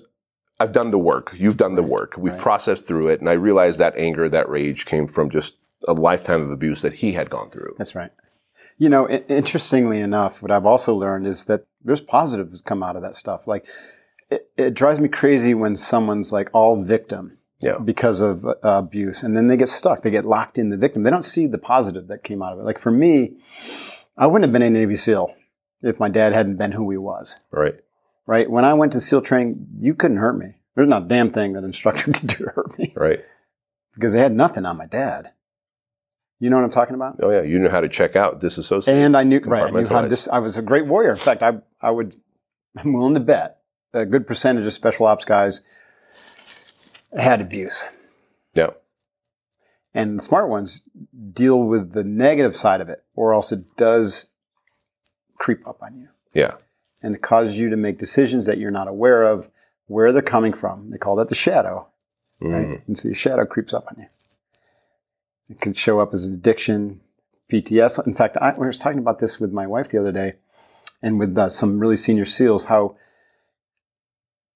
I've 0.60 0.72
done 0.72 0.90
the 0.90 0.98
work. 0.98 1.32
You've 1.36 1.56
done 1.56 1.74
the 1.74 1.82
work. 1.82 2.14
We've 2.16 2.38
processed 2.38 2.86
through 2.86 3.08
it, 3.08 3.20
and 3.20 3.28
I 3.28 3.32
realized 3.34 3.78
that 3.78 3.96
anger, 3.96 4.28
that 4.28 4.48
rage, 4.48 4.86
came 4.86 5.06
from 5.08 5.30
just 5.30 5.56
a 5.86 5.92
lifetime 5.92 6.42
of 6.42 6.50
abuse 6.50 6.82
that 6.82 6.94
he 6.94 7.12
had 7.12 7.28
gone 7.30 7.50
through. 7.50 7.74
That's 7.78 7.94
right. 7.94 8.10
You 8.78 8.88
know, 8.88 9.08
i- 9.08 9.24
interestingly 9.28 10.00
enough, 10.00 10.42
what 10.42 10.50
I've 10.50 10.64
also 10.66 10.94
learned 10.94 11.26
is 11.26 11.44
that 11.44 11.66
there's 11.84 12.00
positives 12.00 12.62
come 12.62 12.82
out 12.82 12.96
of 12.96 13.02
that 13.02 13.14
stuff. 13.14 13.46
Like, 13.46 13.66
it, 14.30 14.48
it 14.56 14.74
drives 14.74 14.98
me 15.00 15.08
crazy 15.08 15.54
when 15.54 15.76
someone's 15.76 16.32
like 16.32 16.48
all 16.52 16.80
victim 16.82 17.36
Yeah. 17.60 17.78
because 17.78 18.20
of 18.22 18.44
uh, 18.46 18.54
abuse, 18.62 19.22
and 19.22 19.36
then 19.36 19.48
they 19.48 19.56
get 19.56 19.68
stuck. 19.68 20.02
They 20.02 20.10
get 20.10 20.24
locked 20.24 20.56
in 20.56 20.70
the 20.70 20.76
victim. 20.76 21.02
They 21.02 21.10
don't 21.10 21.24
see 21.24 21.46
the 21.46 21.58
positive 21.58 22.06
that 22.08 22.22
came 22.24 22.42
out 22.42 22.52
of 22.54 22.60
it. 22.60 22.62
Like 22.62 22.78
for 22.78 22.90
me, 22.92 23.36
I 24.16 24.26
wouldn't 24.26 24.44
have 24.44 24.52
been 24.52 24.62
a 24.62 24.70
Navy 24.70 24.96
SEAL 24.96 25.34
if 25.82 25.98
my 26.00 26.08
dad 26.08 26.32
hadn't 26.32 26.56
been 26.56 26.72
who 26.72 26.90
he 26.90 26.96
was. 26.96 27.40
Right. 27.50 27.74
Right? 28.26 28.48
When 28.50 28.64
I 28.64 28.74
went 28.74 28.92
to 28.92 29.00
SEAL 29.00 29.22
training, 29.22 29.66
you 29.80 29.94
couldn't 29.94 30.16
hurt 30.18 30.38
me. 30.38 30.54
There's 30.74 30.88
not 30.88 31.04
a 31.04 31.06
damn 31.06 31.30
thing 31.30 31.52
that 31.54 31.64
instructor 31.64 32.04
could 32.12 32.26
do 32.26 32.44
to 32.44 32.50
hurt 32.50 32.78
me. 32.78 32.92
Right. 32.96 33.18
because 33.94 34.12
they 34.12 34.20
had 34.20 34.32
nothing 34.32 34.64
on 34.66 34.76
my 34.76 34.86
dad. 34.86 35.32
You 36.40 36.50
know 36.50 36.56
what 36.56 36.64
I'm 36.64 36.70
talking 36.70 36.94
about? 36.94 37.20
Oh 37.22 37.30
yeah, 37.30 37.42
you 37.42 37.58
knew 37.58 37.68
how 37.68 37.80
to 37.80 37.88
check 37.88 38.16
out, 38.16 38.40
disassociate. 38.40 38.94
And 38.94 39.16
I 39.16 39.22
knew 39.22 39.38
right. 39.40 39.64
I 39.64 39.70
knew 39.70 39.86
how 39.86 40.02
to 40.02 40.08
dis- 40.08 40.28
I 40.28 40.40
was 40.40 40.58
a 40.58 40.62
great 40.62 40.86
warrior. 40.86 41.12
In 41.12 41.18
fact, 41.18 41.42
I 41.42 41.52
I 41.80 41.90
would 41.90 42.12
I'm 42.76 42.92
willing 42.92 43.14
to 43.14 43.20
bet 43.20 43.60
that 43.92 44.02
a 44.02 44.06
good 44.06 44.26
percentage 44.26 44.66
of 44.66 44.72
special 44.72 45.06
ops 45.06 45.24
guys 45.24 45.62
had 47.16 47.40
abuse. 47.40 47.86
And 49.94 50.20
smart 50.20 50.48
ones 50.48 50.82
deal 51.32 51.62
with 51.62 51.92
the 51.92 52.02
negative 52.02 52.56
side 52.56 52.80
of 52.80 52.88
it, 52.88 53.04
or 53.14 53.32
else 53.32 53.52
it 53.52 53.76
does 53.76 54.26
creep 55.38 55.66
up 55.66 55.82
on 55.82 55.96
you. 55.96 56.08
Yeah. 56.32 56.56
And 57.02 57.14
it 57.14 57.22
causes 57.22 57.58
you 57.58 57.70
to 57.70 57.76
make 57.76 57.98
decisions 57.98 58.46
that 58.46 58.58
you're 58.58 58.70
not 58.70 58.88
aware 58.88 59.22
of, 59.22 59.48
where 59.86 60.12
they're 60.12 60.22
coming 60.22 60.52
from. 60.52 60.90
They 60.90 60.98
call 60.98 61.16
that 61.16 61.28
the 61.28 61.34
shadow. 61.34 61.86
Right? 62.40 62.66
Mm. 62.66 62.82
And 62.86 62.98
so 62.98 63.08
your 63.08 63.14
shadow 63.14 63.44
creeps 63.46 63.72
up 63.72 63.86
on 63.88 63.96
you. 63.98 64.06
It 65.48 65.60
can 65.60 65.74
show 65.74 66.00
up 66.00 66.12
as 66.12 66.24
an 66.24 66.34
addiction, 66.34 67.00
PTS. 67.52 68.04
In 68.06 68.14
fact, 68.14 68.36
I, 68.40 68.50
I 68.50 68.58
was 68.58 68.78
talking 68.78 68.98
about 68.98 69.18
this 69.18 69.38
with 69.38 69.52
my 69.52 69.66
wife 69.66 69.90
the 69.90 69.98
other 69.98 70.12
day 70.12 70.34
and 71.02 71.18
with 71.18 71.36
uh, 71.36 71.48
some 71.48 71.78
really 71.78 71.96
senior 71.96 72.24
SEALs, 72.24 72.64
how 72.64 72.96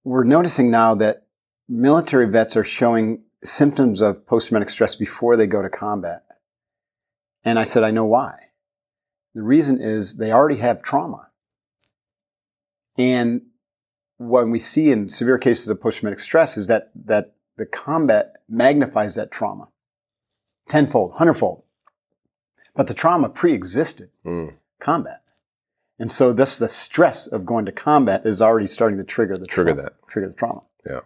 we're 0.02 0.24
noticing 0.24 0.70
now 0.70 0.94
that 0.94 1.24
military 1.68 2.28
vets 2.28 2.56
are 2.56 2.64
showing 2.64 3.22
symptoms 3.44 4.00
of 4.02 4.26
post 4.26 4.48
traumatic 4.48 4.68
stress 4.68 4.94
before 4.94 5.36
they 5.36 5.46
go 5.46 5.62
to 5.62 5.68
combat. 5.68 6.24
And 7.44 7.58
I 7.58 7.64
said, 7.64 7.84
I 7.84 7.90
know 7.90 8.04
why. 8.04 8.34
The 9.34 9.42
reason 9.42 9.80
is 9.80 10.16
they 10.16 10.32
already 10.32 10.56
have 10.56 10.82
trauma. 10.82 11.28
And 12.96 13.42
what 14.16 14.48
we 14.48 14.58
see 14.58 14.90
in 14.90 15.08
severe 15.08 15.38
cases 15.38 15.68
of 15.68 15.80
post 15.80 16.00
traumatic 16.00 16.18
stress 16.18 16.56
is 16.56 16.66
that, 16.66 16.90
that 17.06 17.34
the 17.56 17.66
combat 17.66 18.34
magnifies 18.48 19.14
that 19.14 19.30
trauma 19.30 19.68
tenfold, 20.68 21.12
hundredfold. 21.14 21.62
But 22.74 22.86
the 22.88 22.94
trauma 22.94 23.28
pre 23.28 23.52
existed 23.54 24.10
Mm. 24.24 24.54
combat. 24.80 25.22
And 25.98 26.12
so 26.12 26.32
this 26.32 26.58
the 26.58 26.68
stress 26.68 27.26
of 27.26 27.44
going 27.46 27.64
to 27.66 27.72
combat 27.72 28.24
is 28.26 28.40
already 28.42 28.66
starting 28.66 28.98
to 28.98 29.04
trigger 29.04 29.36
the 29.36 29.46
Trigger 29.46 29.72
trauma, 29.72 29.82
that. 29.82 30.08
trigger 30.08 30.28
the 30.28 30.34
trauma. 30.34 30.62
Yeah. 30.86 31.00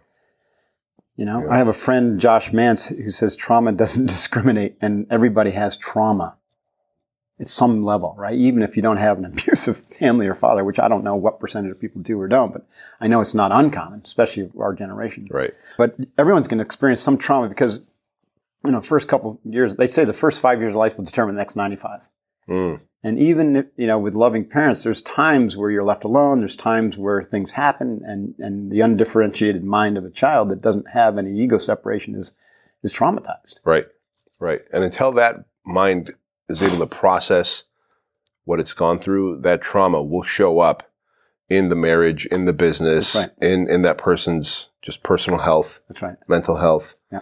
You 1.15 1.25
know, 1.25 1.43
Yeah. 1.43 1.51
I 1.51 1.57
have 1.57 1.67
a 1.67 1.73
friend, 1.73 2.19
Josh 2.19 2.51
Mantz, 2.51 2.95
who 2.95 3.09
says 3.09 3.35
trauma 3.35 3.71
doesn't 3.71 4.05
discriminate 4.07 4.77
and 4.81 5.05
everybody 5.09 5.51
has 5.51 5.77
trauma 5.77 6.37
at 7.39 7.47
some 7.47 7.83
level, 7.83 8.15
right? 8.17 8.35
Even 8.35 8.63
if 8.63 8.75
you 8.75 8.81
don't 8.81 8.97
have 8.97 9.17
an 9.17 9.25
abusive 9.31 9.77
family 9.77 10.27
or 10.27 10.35
father, 10.35 10.63
which 10.63 10.79
I 10.79 10.87
don't 10.87 11.03
know 11.03 11.15
what 11.15 11.39
percentage 11.39 11.71
of 11.71 11.79
people 11.79 12.01
do 12.01 12.19
or 12.19 12.27
don't, 12.27 12.53
but 12.53 12.65
I 12.99 13.07
know 13.07 13.21
it's 13.21 13.33
not 13.33 13.51
uncommon, 13.51 14.01
especially 14.03 14.49
our 14.59 14.73
generation. 14.73 15.27
Right. 15.29 15.53
But 15.77 15.95
everyone's 16.17 16.47
going 16.47 16.59
to 16.59 16.65
experience 16.65 17.01
some 17.01 17.17
trauma 17.17 17.49
because, 17.49 17.85
you 18.65 18.71
know, 18.71 18.81
first 18.81 19.07
couple 19.07 19.39
years, 19.43 19.75
they 19.75 19.87
say 19.87 20.05
the 20.05 20.13
first 20.13 20.41
five 20.41 20.59
years 20.59 20.73
of 20.73 20.77
life 20.77 20.97
will 20.97 21.05
determine 21.05 21.35
the 21.35 21.41
next 21.41 21.55
95. 21.55 22.07
Mm. 22.47 22.81
And 23.05 23.19
even 23.19 23.55
if, 23.57 23.65
you 23.75 23.85
know, 23.85 23.99
with 23.99 24.13
loving 24.13 24.45
parents, 24.45 24.83
there's 24.83 25.01
times 25.01 25.57
where 25.57 25.69
you're 25.69 25.83
left 25.83 26.05
alone. 26.05 26.39
There's 26.39 26.55
times 26.55 26.97
where 26.97 27.21
things 27.21 27.51
happen, 27.51 28.01
and 28.05 28.33
and 28.39 28.71
the 28.71 28.79
undifferentiated 28.79 29.63
mind 29.63 29.97
of 29.97 30.05
a 30.05 30.09
child 30.09 30.49
that 30.49 30.61
doesn't 30.61 30.91
have 30.91 31.17
any 31.17 31.37
ego 31.37 31.57
separation 31.57 32.15
is 32.15 32.35
is 32.81 32.93
traumatized. 32.93 33.59
Right. 33.65 33.87
Right. 34.39 34.61
And 34.71 34.83
until 34.83 35.11
that 35.13 35.45
mind 35.65 36.13
is 36.49 36.61
able 36.61 36.77
to 36.77 36.87
process 36.87 37.63
what 38.45 38.59
it's 38.59 38.73
gone 38.73 38.99
through, 38.99 39.41
that 39.41 39.61
trauma 39.61 40.01
will 40.01 40.23
show 40.23 40.59
up 40.59 40.89
in 41.49 41.69
the 41.69 41.75
marriage, 41.75 42.25
in 42.25 42.45
the 42.45 42.53
business, 42.53 43.13
That's 43.13 43.33
in, 43.41 43.69
in 43.69 43.81
that 43.83 43.97
person's 43.97 44.69
just 44.81 45.03
personal 45.03 45.39
health, 45.39 45.79
That's 45.87 46.01
right. 46.01 46.15
mental 46.27 46.57
health. 46.57 46.95
Yeah. 47.11 47.19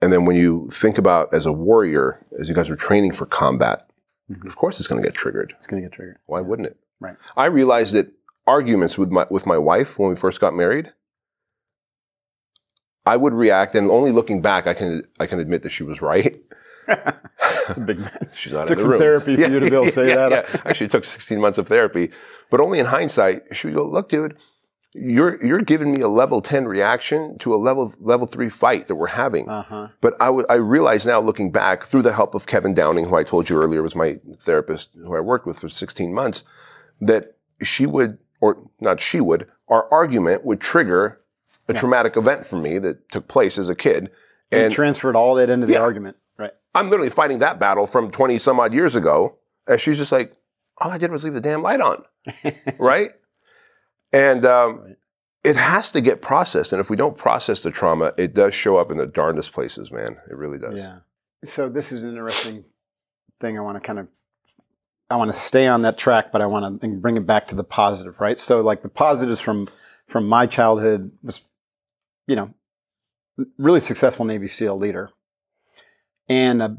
And 0.00 0.12
then 0.12 0.24
when 0.24 0.36
you 0.36 0.68
think 0.72 0.96
about 0.98 1.32
as 1.34 1.46
a 1.46 1.52
warrior, 1.52 2.24
as 2.38 2.48
you 2.48 2.54
guys 2.54 2.68
were 2.68 2.76
training 2.76 3.12
for 3.12 3.26
combat, 3.26 3.86
Mhm. 4.30 4.46
of 4.46 4.56
course 4.56 4.78
it's 4.78 4.88
going 4.88 5.02
to 5.02 5.06
get 5.06 5.14
triggered. 5.16 5.52
It's 5.56 5.66
going 5.66 5.82
to 5.82 5.88
get 5.88 5.94
triggered. 5.94 6.16
Why 6.26 6.40
wouldn't 6.40 6.66
it? 6.68 6.76
Right. 7.00 7.16
I 7.36 7.46
realized 7.46 7.92
that 7.94 8.12
arguments 8.46 8.96
with 8.98 9.10
my 9.10 9.26
with 9.30 9.44
my 9.46 9.58
wife 9.58 9.98
when 9.98 10.08
we 10.10 10.16
first 10.16 10.40
got 10.40 10.54
married, 10.54 10.92
I 13.06 13.16
would 13.16 13.34
react, 13.34 13.74
and 13.74 13.90
only 13.90 14.12
looking 14.12 14.40
back, 14.40 14.66
I 14.66 14.74
can 14.74 15.02
I 15.20 15.26
can 15.26 15.38
admit 15.40 15.62
that 15.62 15.70
she 15.70 15.82
was 15.84 16.00
right. 16.00 16.36
It's 17.66 17.78
a 17.78 17.80
big 17.80 17.98
man. 17.98 18.28
She's 18.34 18.52
not 18.52 18.68
Took 18.68 18.78
some 18.78 18.90
room. 18.90 18.98
therapy 19.00 19.36
for 19.36 19.40
you 19.48 19.58
to 19.58 19.70
be 19.70 19.74
able 19.74 19.86
to 19.86 19.90
say 20.00 20.08
yeah, 20.08 20.28
that. 20.28 20.48
yeah. 20.54 20.60
Actually, 20.66 20.86
it 20.86 20.90
took 20.92 21.06
16 21.06 21.40
months 21.40 21.56
of 21.56 21.66
therapy, 21.66 22.10
but 22.50 22.60
only 22.60 22.78
in 22.78 22.84
hindsight, 22.86 23.56
she 23.56 23.68
would 23.68 23.74
go, 23.74 23.86
"Look, 23.88 24.10
dude, 24.10 24.36
you're 24.94 25.44
you're 25.44 25.60
giving 25.60 25.92
me 25.92 26.00
a 26.00 26.08
level 26.08 26.40
10 26.40 26.66
reaction 26.66 27.36
to 27.38 27.52
a 27.54 27.56
level 27.56 27.92
level 28.00 28.26
three 28.26 28.48
fight 28.48 28.86
that 28.88 28.94
we're 28.94 29.08
having." 29.08 29.48
Uh 29.48 29.62
huh. 29.62 29.88
But 30.00 30.14
I 30.20 30.28
I 30.48 30.54
realize 30.54 31.04
now, 31.04 31.20
looking 31.20 31.50
back, 31.50 31.84
through 31.84 32.02
the 32.02 32.12
help 32.12 32.34
of 32.34 32.46
Kevin 32.46 32.74
Downing, 32.74 33.06
who 33.06 33.16
I 33.16 33.24
told 33.24 33.48
you 33.50 33.56
earlier 33.60 33.82
was 33.82 33.94
my 33.96 34.18
therapist, 34.38 34.90
who 34.94 35.16
I 35.16 35.20
worked 35.20 35.46
with 35.46 35.58
for 35.58 35.68
16 35.68 36.12
months, 36.14 36.44
that 37.00 37.34
she 37.62 37.86
would, 37.86 38.18
or 38.40 38.58
not 38.80 39.00
she 39.00 39.20
would, 39.20 39.48
our 39.68 39.88
argument 39.92 40.44
would 40.44 40.60
trigger 40.60 41.20
a 41.66 41.72
traumatic 41.74 42.16
event 42.16 42.46
for 42.46 42.56
me 42.56 42.78
that 42.78 43.08
took 43.10 43.26
place 43.26 43.56
as 43.58 43.68
a 43.68 43.74
kid. 43.74 44.10
And 44.52 44.64
And 44.64 44.72
transferred 44.72 45.16
all 45.16 45.34
that 45.36 45.48
into 45.50 45.66
the 45.66 45.72
Yeah. 45.74 45.80
argument. 45.80 46.16
Right. 46.38 46.52
I'm 46.74 46.90
literally 46.90 47.10
fighting 47.10 47.38
that 47.38 47.58
battle 47.58 47.86
from 47.86 48.10
20 48.10 48.38
some 48.38 48.60
odd 48.60 48.74
years 48.74 48.94
ago. 48.94 49.36
And 49.66 49.80
she's 49.80 49.96
just 49.96 50.12
like, 50.12 50.36
all 50.78 50.90
I 50.90 50.98
did 50.98 51.10
was 51.10 51.24
leave 51.24 51.32
the 51.32 51.40
damn 51.40 51.62
light 51.62 51.80
on. 51.80 52.04
right? 52.78 53.12
And 54.14 54.46
um, 54.46 54.96
it 55.42 55.56
has 55.56 55.90
to 55.90 56.00
get 56.00 56.22
processed. 56.22 56.72
And 56.72 56.80
if 56.80 56.88
we 56.88 56.96
don't 56.96 57.18
process 57.18 57.60
the 57.60 57.72
trauma, 57.72 58.12
it 58.16 58.32
does 58.32 58.54
show 58.54 58.76
up 58.76 58.92
in 58.92 58.96
the 58.96 59.06
darndest 59.06 59.52
places, 59.52 59.90
man. 59.90 60.18
It 60.30 60.36
really 60.36 60.58
does. 60.58 60.76
Yeah. 60.76 60.98
So 61.42 61.68
this 61.68 61.90
is 61.90 62.04
an 62.04 62.10
interesting 62.10 62.64
thing. 63.40 63.58
I 63.58 63.62
want 63.62 63.76
to 63.76 63.80
kind 63.80 63.98
of, 63.98 64.06
I 65.10 65.16
want 65.16 65.32
to 65.32 65.36
stay 65.36 65.66
on 65.66 65.82
that 65.82 65.98
track, 65.98 66.30
but 66.30 66.40
I 66.40 66.46
want 66.46 66.80
to 66.80 66.88
bring 66.88 67.16
it 67.16 67.26
back 67.26 67.48
to 67.48 67.56
the 67.56 67.64
positive, 67.64 68.20
right? 68.20 68.38
So 68.38 68.60
like 68.60 68.82
the 68.82 68.88
positives 68.88 69.40
from 69.40 69.68
from 70.06 70.28
my 70.28 70.46
childhood 70.46 71.10
was, 71.22 71.42
you 72.26 72.36
know, 72.36 72.54
really 73.58 73.80
successful 73.80 74.24
Navy 74.24 74.46
SEAL 74.46 74.78
leader, 74.78 75.10
and 76.28 76.62
uh, 76.62 76.70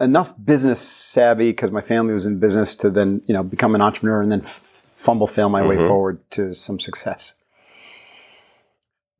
enough 0.00 0.34
business 0.42 0.80
savvy 0.80 1.50
because 1.50 1.70
my 1.70 1.80
family 1.80 2.12
was 2.12 2.26
in 2.26 2.38
business 2.38 2.74
to 2.74 2.90
then 2.90 3.22
you 3.26 3.34
know 3.34 3.42
become 3.42 3.74
an 3.74 3.80
entrepreneur 3.80 4.20
and 4.20 4.32
then 4.32 4.40
f- 4.40 4.71
fumble 5.02 5.26
fail 5.26 5.48
my 5.48 5.66
way 5.66 5.76
Mhm. 5.76 5.86
forward 5.86 6.30
to 6.30 6.54
some 6.54 6.78
success. 6.78 7.34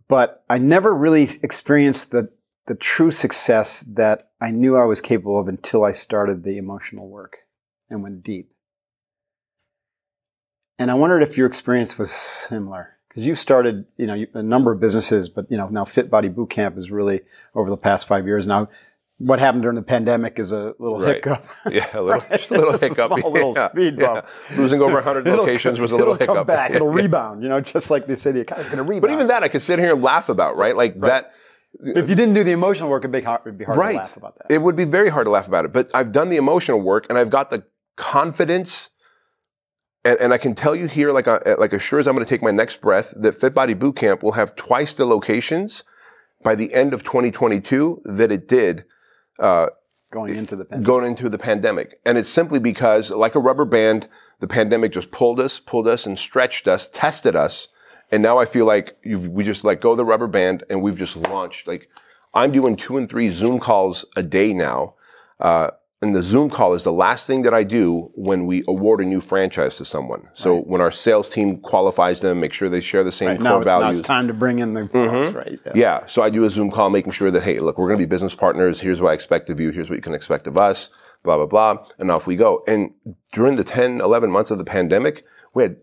But 0.08 0.44
I 0.48 0.58
never 0.58 0.94
really 0.94 1.28
experienced 1.42 2.10
the 2.12 2.30
the 2.66 2.76
true 2.76 3.10
success 3.10 3.80
that 3.88 4.30
I 4.40 4.52
knew 4.52 4.76
I 4.76 4.84
was 4.84 5.00
capable 5.00 5.36
of 5.40 5.48
until 5.48 5.82
I 5.82 5.90
started 5.90 6.44
the 6.44 6.58
emotional 6.58 7.08
work 7.08 7.38
and 7.90 8.04
went 8.04 8.22
deep. 8.22 8.52
And 10.78 10.88
I 10.90 10.94
wondered 10.94 11.22
if 11.22 11.36
your 11.36 11.48
experience 11.48 11.98
was 11.98 12.12
similar 12.12 12.98
because 13.08 13.26
you've 13.26 13.38
started, 13.40 13.86
you 13.96 14.06
know, 14.06 14.24
a 14.34 14.42
number 14.42 14.70
of 14.70 14.78
businesses, 14.78 15.28
but 15.28 15.50
you 15.50 15.56
know, 15.56 15.66
now 15.68 15.84
Fit 15.84 16.08
Body 16.08 16.28
Boot 16.28 16.50
Camp 16.50 16.78
is 16.78 16.90
really 16.92 17.22
over 17.52 17.68
the 17.68 17.76
past 17.76 18.06
five 18.06 18.26
years. 18.26 18.46
Now, 18.46 18.68
what 19.24 19.38
happened 19.40 19.62
during 19.62 19.76
the 19.76 19.82
pandemic 19.82 20.38
is 20.38 20.52
a 20.52 20.74
little 20.78 20.98
Right. 20.98 21.16
hiccup. 21.16 21.44
Yeah, 21.70 21.86
a 21.94 22.02
little, 22.02 22.20
Right. 22.30 22.50
little 22.50 22.70
Just 22.72 22.82
a 22.82 22.94
small 22.94 23.30
little 23.30 23.52
Yeah, 23.56 23.70
speed 23.70 23.98
yeah. 23.98 24.06
bump. 24.14 24.26
Losing 24.56 24.80
over 24.80 24.94
100 24.94 25.26
It'll- 25.28 25.40
locations 25.40 25.78
was 25.78 25.92
a 25.92 25.96
little 25.96 26.14
it'll 26.14 26.26
come 26.26 26.36
hiccup. 26.36 26.46
back. 26.48 26.70
It'll 26.72 26.88
rebound. 26.88 27.42
You 27.42 27.48
know, 27.48 27.60
just 27.60 27.90
like 27.90 28.06
they 28.06 28.14
say, 28.16 28.32
the 28.32 28.40
economy's 28.40 28.66
going 28.70 28.78
to 28.78 28.82
rebound. 28.82 29.02
But 29.02 29.10
even 29.12 29.26
that, 29.28 29.42
I 29.42 29.48
could 29.48 29.62
sit 29.62 29.78
here 29.78 29.92
and 29.92 30.02
laugh 30.02 30.28
about, 30.28 30.56
right? 30.56 30.76
Like 30.76 31.00
that. 31.02 31.26
Uh, 31.86 31.92
if 31.98 32.10
you 32.10 32.16
didn't 32.16 32.34
do 32.34 32.42
the 32.44 32.50
emotional 32.52 32.90
work, 32.90 33.02
it'd 33.02 33.12
be 33.12 33.22
hard, 33.22 33.40
it'd 33.46 33.58
be 33.58 33.64
hard 33.64 33.78
Right. 33.78 33.92
to 33.92 33.98
laugh 33.98 34.16
about 34.16 34.36
that. 34.38 34.50
It 34.52 34.60
would 34.60 34.76
be 34.76 34.84
very 34.84 35.08
hard 35.08 35.26
to 35.26 35.30
laugh 35.30 35.46
about 35.48 35.64
it. 35.64 35.72
But 35.72 35.90
I've 35.94 36.12
done 36.12 36.28
the 36.28 36.36
emotional 36.36 36.80
work 36.80 37.06
and 37.08 37.16
I've 37.16 37.30
got 37.30 37.50
the 37.50 37.64
confidence. 37.96 38.90
And, 40.04 40.18
and 40.18 40.32
I 40.34 40.38
can 40.38 40.54
tell 40.56 40.74
you 40.74 40.88
here, 40.88 41.12
like, 41.12 41.28
I, 41.28 41.38
like 41.58 41.72
as 41.72 41.80
sure 41.82 42.00
as 42.00 42.06
I'm 42.08 42.14
going 42.14 42.24
to 42.26 42.28
take 42.28 42.42
my 42.42 42.50
next 42.50 42.80
breath, 42.80 43.14
that 43.16 43.38
Fit 43.40 43.54
Body 43.54 43.72
Boot 43.74 43.94
Camp 43.96 44.22
will 44.22 44.32
have 44.32 44.56
twice 44.56 44.92
the 44.92 45.06
locations 45.06 45.84
by 46.42 46.54
the 46.56 46.74
end 46.74 46.92
of 46.92 47.04
2022 47.04 48.02
that 48.04 48.32
it 48.32 48.48
did 48.48 48.84
uh, 49.38 49.68
going 50.10 50.34
into 50.36 50.56
the 50.56 50.64
pandemic. 50.64 50.86
going 50.86 51.06
into 51.06 51.28
the 51.28 51.38
pandemic. 51.38 52.00
And 52.04 52.18
it's 52.18 52.28
simply 52.28 52.58
because, 52.58 53.10
like 53.10 53.34
a 53.34 53.40
rubber 53.40 53.64
band, 53.64 54.08
the 54.40 54.48
pandemic 54.48 54.92
just 54.92 55.10
pulled 55.10 55.40
us, 55.40 55.58
pulled 55.58 55.88
us, 55.88 56.06
and 56.06 56.18
stretched 56.18 56.66
us, 56.68 56.88
tested 56.92 57.36
us. 57.36 57.68
And 58.10 58.22
now 58.22 58.38
I 58.38 58.44
feel 58.44 58.66
like 58.66 58.96
you've, 59.02 59.28
we 59.28 59.42
just 59.44 59.64
let 59.64 59.80
go 59.80 59.92
of 59.92 59.96
the 59.96 60.04
rubber 60.04 60.26
band 60.26 60.64
and 60.68 60.82
we've 60.82 60.98
just 60.98 61.16
launched. 61.28 61.66
Like 61.66 61.88
I'm 62.34 62.52
doing 62.52 62.76
two 62.76 62.96
and 62.96 63.08
three 63.08 63.30
Zoom 63.30 63.58
calls 63.58 64.04
a 64.16 64.22
day 64.22 64.52
now. 64.52 64.94
Uh, 65.40 65.70
and 66.02 66.16
the 66.16 66.22
Zoom 66.22 66.50
call 66.50 66.74
is 66.74 66.82
the 66.82 66.92
last 66.92 67.28
thing 67.28 67.42
that 67.42 67.54
I 67.54 67.62
do 67.62 68.10
when 68.16 68.44
we 68.44 68.64
award 68.66 69.00
a 69.00 69.04
new 69.04 69.20
franchise 69.20 69.76
to 69.76 69.84
someone. 69.84 70.28
So 70.34 70.58
when 70.62 70.80
our 70.80 70.90
sales 70.90 71.28
team 71.28 71.58
qualifies 71.58 72.18
them, 72.18 72.40
make 72.40 72.52
sure 72.52 72.68
they 72.68 72.80
share 72.80 73.04
the 73.04 73.12
same 73.12 73.28
Right, 73.28 73.38
core 73.38 73.44
now, 73.44 73.58
now 73.58 73.64
values. 73.64 74.00
it's 74.00 74.06
time 74.06 74.26
to 74.26 74.34
bring 74.34 74.58
in 74.58 74.74
the 74.74 74.82
boss, 74.82 74.90
mm-hmm. 74.92 75.36
right? 75.36 75.60
Yeah. 75.76 76.04
So 76.06 76.22
I 76.22 76.28
do 76.28 76.44
a 76.44 76.50
Zoom 76.50 76.72
call 76.72 76.90
making 76.90 77.12
sure 77.12 77.30
that, 77.30 77.44
hey, 77.44 77.60
look, 77.60 77.78
we're 77.78 77.86
going 77.86 78.00
to 78.00 78.04
be 78.04 78.10
business 78.10 78.34
partners. 78.34 78.80
Here's 78.80 79.00
what 79.00 79.12
I 79.12 79.14
expect 79.14 79.48
of 79.48 79.60
you. 79.60 79.70
Here's 79.70 79.88
what 79.88 79.94
you 79.94 80.02
can 80.02 80.12
expect 80.12 80.48
of 80.48 80.58
us, 80.58 80.90
blah, 81.22 81.36
blah, 81.36 81.46
blah. 81.46 81.86
And 81.98 82.10
off 82.10 82.26
we 82.26 82.34
go. 82.34 82.64
And 82.66 82.94
during 83.32 83.54
the 83.54 83.64
10, 83.64 84.00
11 84.00 84.28
months 84.28 84.50
of 84.50 84.58
the 84.58 84.64
pandemic, 84.64 85.24
we 85.54 85.62
had, 85.62 85.76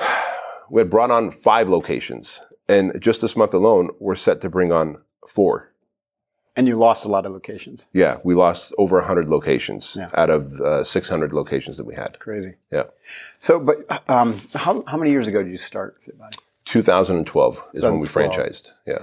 we 0.70 0.80
had 0.80 0.90
brought 0.90 1.12
on 1.12 1.30
five 1.30 1.68
locations. 1.68 2.40
And 2.68 3.00
just 3.00 3.20
this 3.20 3.36
month 3.36 3.54
alone, 3.54 3.90
we're 4.00 4.16
set 4.16 4.40
to 4.40 4.50
bring 4.50 4.72
on 4.72 4.98
four. 5.28 5.69
And 6.56 6.66
you 6.66 6.74
lost 6.74 7.04
a 7.04 7.08
lot 7.08 7.26
of 7.26 7.32
locations. 7.32 7.86
Yeah, 7.92 8.18
we 8.24 8.34
lost 8.34 8.72
over 8.76 8.96
100 8.98 9.28
locations 9.28 9.96
Yeah. 9.98 10.10
out 10.14 10.30
of 10.30 10.52
uh, 10.60 10.82
600 10.84 11.32
locations 11.32 11.76
that 11.76 11.84
we 11.84 11.94
had. 11.94 12.18
Crazy. 12.18 12.54
Yeah. 12.72 12.84
So, 13.38 13.60
but 13.60 13.76
um, 14.10 14.36
how, 14.54 14.82
how 14.86 14.96
many 14.96 15.10
years 15.12 15.28
ago 15.28 15.42
did 15.42 15.50
you 15.50 15.56
start 15.56 15.96
FitBody? 16.06 16.36
2012 16.64 17.62
is 17.74 17.82
when 17.82 17.98
we 18.00 18.06
franchised. 18.08 18.70
Yeah. 18.86 18.98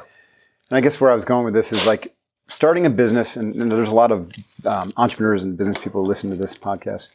And 0.70 0.78
I 0.78 0.82
guess 0.82 1.00
where 1.00 1.10
I 1.12 1.16
was 1.16 1.26
going 1.26 1.46
with 1.46 1.54
this 1.54 1.72
is 1.72 1.86
like 1.88 2.14
starting 2.48 2.86
a 2.86 2.90
business, 2.90 3.38
and, 3.38 3.56
and 3.56 3.72
there's 3.72 3.90
a 3.90 3.96
lot 3.96 4.12
of 4.12 4.32
um, 4.66 4.94
entrepreneurs 4.98 5.44
and 5.44 5.58
business 5.58 5.78
people 5.78 6.02
who 6.02 6.08
listen 6.08 6.30
to 6.30 6.36
this 6.36 6.56
podcast. 6.56 7.10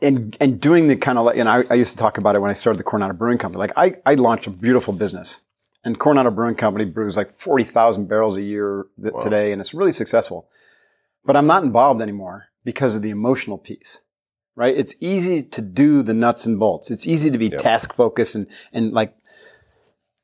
And, 0.00 0.36
and 0.40 0.60
doing 0.60 0.88
the 0.88 0.96
kind 0.96 1.16
of 1.16 1.24
like, 1.24 1.36
and 1.36 1.48
I, 1.48 1.62
I 1.70 1.74
used 1.74 1.92
to 1.92 1.96
talk 1.96 2.18
about 2.18 2.34
it 2.34 2.40
when 2.40 2.50
I 2.50 2.54
started 2.54 2.78
the 2.80 2.84
Coronado 2.84 3.14
Brewing 3.14 3.38
Company. 3.38 3.60
Like 3.60 3.72
I, 3.76 3.94
I 4.04 4.14
launched 4.14 4.48
a 4.48 4.50
beautiful 4.50 4.92
business, 4.92 5.38
and 5.84 5.98
Coronado 5.98 6.30
Brewing 6.30 6.54
Company 6.54 6.84
brews 6.84 7.16
like 7.16 7.28
forty 7.28 7.64
thousand 7.64 8.08
barrels 8.08 8.36
a 8.36 8.42
year 8.42 8.86
th- 9.00 9.14
today, 9.22 9.52
and 9.52 9.60
it's 9.60 9.74
really 9.74 9.92
successful. 9.92 10.48
But 11.24 11.36
I'm 11.36 11.46
not 11.46 11.64
involved 11.64 12.02
anymore 12.02 12.46
because 12.64 12.96
of 12.96 13.02
the 13.02 13.10
emotional 13.10 13.58
piece, 13.58 14.00
right? 14.56 14.76
It's 14.76 14.94
easy 15.00 15.42
to 15.42 15.62
do 15.62 16.02
the 16.02 16.14
nuts 16.14 16.46
and 16.46 16.58
bolts. 16.58 16.90
It's 16.90 17.06
easy 17.06 17.30
to 17.30 17.38
be 17.38 17.50
task 17.50 17.92
focused 17.94 18.34
and 18.34 18.48
and 18.72 18.92
like 18.92 19.14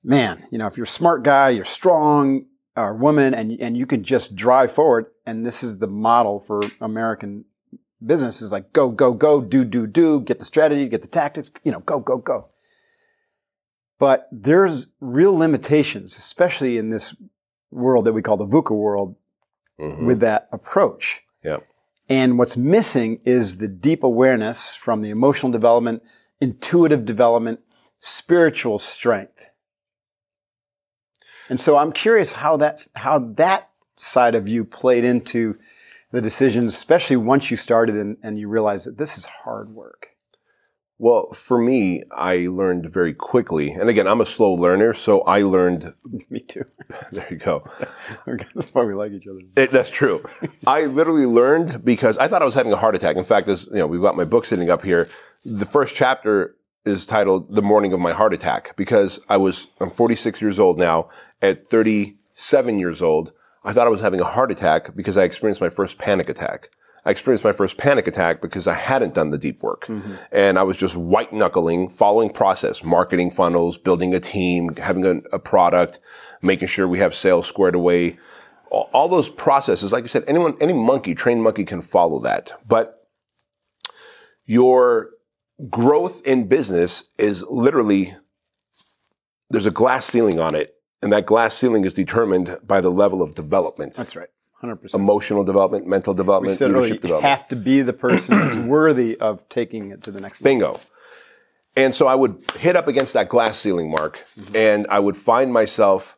man, 0.03 0.47
you 0.51 0.59
know, 0.59 0.67
if 0.67 0.77
you're 0.77 0.85
a 0.85 0.89
smart 0.89 1.23
guy, 1.23 1.51
you're 1.51 1.65
strong 1.65 2.47
or 2.77 2.95
woman, 2.95 3.35
and 3.35 3.53
and 3.61 3.77
you 3.77 3.87
can 3.87 4.03
just 4.03 4.35
drive 4.35 4.73
forward. 4.73 5.07
And 5.27 5.45
this 5.45 5.63
is 5.63 5.79
the 5.79 5.87
model 5.87 6.41
for 6.41 6.63
American 6.81 7.45
business: 8.05 8.41
is 8.41 8.53
like 8.53 8.73
go, 8.73 8.89
go, 8.89 9.13
go, 9.13 9.41
do, 9.41 9.65
do, 9.65 9.87
do, 9.87 10.21
get 10.21 10.39
the 10.39 10.45
strategy, 10.45 10.89
get 10.89 11.03
the 11.03 11.09
tactics, 11.09 11.51
you 11.65 11.73
know, 11.73 11.81
go, 11.81 12.01
go, 12.01 12.19
go. 12.19 12.49
But 13.99 14.29
there's 14.31 14.89
real 15.01 15.37
limitations, 15.37 16.17
especially 16.17 16.79
in 16.79 16.91
this 16.91 17.17
world 17.71 18.05
that 18.05 18.13
we 18.13 18.23
call 18.23 18.37
the 18.37 18.47
VUCA 18.47 18.75
world, 18.75 19.17
Mhm. 19.79 20.07
with 20.07 20.21
that 20.21 20.49
approach. 20.53 21.25
Yeah. 21.43 21.59
And 22.09 22.39
what's 22.39 22.57
missing 22.57 23.21
is 23.25 23.59
the 23.59 23.69
deep 23.69 24.03
awareness 24.03 24.75
from 24.75 25.03
the 25.03 25.11
emotional 25.11 25.53
development, 25.53 26.03
intuitive 26.41 27.05
development, 27.05 27.61
spiritual 27.99 28.79
strength. 28.79 29.51
And 31.49 31.59
so 31.59 31.77
I'm 31.77 31.93
curious 31.93 32.35
how 32.35 32.57
that's 32.57 32.89
how 32.95 33.19
that 33.19 33.71
side 33.97 34.35
of 34.35 34.49
you 34.49 34.65
played 34.65 35.05
into 35.05 35.59
the 36.11 36.21
decisions, 36.21 36.75
especially 36.75 37.17
once 37.17 37.51
you 37.51 37.57
started 37.57 37.97
and, 37.97 38.17
and 38.23 38.39
you 38.39 38.49
realized 38.49 38.87
that 38.87 38.99
this 38.99 39.19
is 39.19 39.27
hard 39.27 39.71
work. 39.75 40.08
Well, 41.01 41.31
for 41.33 41.59
me, 41.59 42.03
I 42.11 42.49
learned 42.49 42.91
very 42.91 43.15
quickly. 43.15 43.71
And 43.71 43.89
again, 43.89 44.09
I'm 44.09 44.21
a 44.21 44.27
slow 44.27 44.53
learner, 44.53 44.95
so 44.95 45.21
I 45.23 45.43
learned. 45.43 45.95
Me 46.31 46.41
too. 46.41 46.65
There 47.13 47.27
you 47.31 47.37
go. 47.37 47.69
that's 48.55 48.73
why 48.75 48.83
we 48.83 48.95
like 48.95 49.13
each 49.13 49.27
other. 49.27 49.41
It, 49.57 49.71
that's 49.71 49.91
true. 49.91 50.25
I 50.67 50.87
literally 50.87 51.27
learned 51.27 51.85
because 51.85 52.17
I 52.17 52.29
thought 52.29 52.41
I 52.41 52.47
was 52.47 52.55
having 52.55 52.73
a 52.73 52.77
heart 52.77 52.95
attack. 52.95 53.17
In 53.17 53.25
fact, 53.25 53.47
as 53.49 53.67
you 53.67 53.75
know, 53.75 53.87
we've 53.87 54.01
got 54.01 54.17
my 54.17 54.25
book 54.25 54.47
sitting 54.47 54.71
up 54.71 54.83
here. 54.83 55.09
The 55.45 55.67
first 55.67 55.95
chapter 55.95 56.57
is 56.87 57.05
titled 57.05 57.55
"The 57.55 57.61
Morning 57.61 57.93
of 57.93 58.01
My 58.01 58.13
Heart 58.13 58.33
Attack" 58.33 58.75
because 58.77 59.21
I 59.29 59.37
was 59.37 59.69
I'm 59.81 59.91
46 59.91 60.41
years 60.41 60.59
old 60.59 60.79
now. 60.79 61.11
At 61.43 61.69
37 61.69 62.79
years 62.79 63.03
old, 63.03 63.33
I 63.65 63.75
thought 63.75 63.87
I 63.87 63.91
was 63.91 64.01
having 64.01 64.21
a 64.21 64.25
heart 64.25 64.51
attack 64.51 64.97
because 64.97 65.19
I 65.19 65.25
experienced 65.25 65.61
my 65.61 65.69
first 65.69 65.99
panic 65.99 66.31
attack. 66.31 66.71
I 67.09 67.11
experienced 67.11 67.43
my 67.43 67.53
first 67.53 67.79
panic 67.79 68.07
attack 68.07 68.43
because 68.43 68.67
I 68.67 68.75
hadn't 68.75 69.15
done 69.15 69.31
the 69.31 69.39
deep 69.39 69.63
work. 69.63 69.89
And 70.31 70.59
I 70.59 70.63
was 70.63 70.77
just 70.77 70.95
white 70.95 71.33
knuckling, 71.33 71.89
following 71.89 72.29
process, 72.29 72.85
marketing 72.85 73.31
funnels, 73.31 73.79
building 73.79 74.13
a 74.13 74.21
team, 74.21 74.77
having 74.77 75.07
a, 75.07 75.17
a 75.33 75.39
product, 75.39 76.01
making 76.43 76.69
sure 76.69 76.87
we 76.87 76.99
have 76.99 77.15
sales 77.15 77.47
squared 77.47 77.75
away. 77.75 78.19
All, 78.71 78.91
all 78.93 79.09
those 79.09 79.31
processes, 79.31 79.91
like 79.91 80.05
you 80.05 80.09
said, 80.09 80.25
anyone, 80.29 80.55
any 80.61 80.75
monkey, 80.75 81.15
trained 81.15 81.43
monkey 81.43 81.65
can 81.65 81.81
follow 81.81 82.21
that. 82.21 82.53
But 82.69 83.09
your 84.45 85.13
growth 85.71 86.21
in 86.27 86.47
business 86.47 87.05
is 87.17 87.43
literally, 87.49 88.17
there's 89.49 89.65
a 89.65 89.71
glass 89.71 90.05
ceiling 90.05 90.39
on 90.39 90.55
it. 90.55 90.75
And 91.01 91.11
that 91.15 91.25
glass 91.25 91.55
ceiling 91.55 91.87
is 91.87 91.95
determined 91.95 92.59
by 92.63 92.83
the 92.83 92.91
level 92.91 93.23
of 93.23 93.35
development, 93.35 93.95
That's 93.95 94.15
right. 94.15 94.29
100%. 94.63 94.95
emotional 94.95 95.45
development, 95.45 95.87
mental 95.87 96.15
we 96.15 96.19
development, 96.19 96.59
said 96.59 96.71
earlier, 96.71 96.83
leadership 96.83 96.97
you 96.97 97.09
development. 97.09 97.39
have 97.39 97.49
to 97.49 97.57
be 97.57 97.83
the 97.83 97.93
person 97.93 98.39
that's 98.41 98.57
worthy 98.77 99.17
of 99.19 99.49
taking 99.49 99.91
it 99.91 100.03
to 100.03 100.11
the 100.11 100.21
next 100.21 100.43
level. 100.43 100.53
Bingo. 100.53 100.81
And 101.77 101.95
so 101.95 102.09
I 102.09 102.15
would 102.17 102.43
hit 102.57 102.75
up 102.75 102.89
against 102.89 103.13
that 103.13 103.29
glass 103.29 103.59
ceiling 103.59 103.91
mark 103.91 104.25
mm-hmm. 104.39 104.57
and 104.57 104.87
I 104.91 104.99
would 104.99 105.17
find 105.17 105.53
myself 105.53 106.17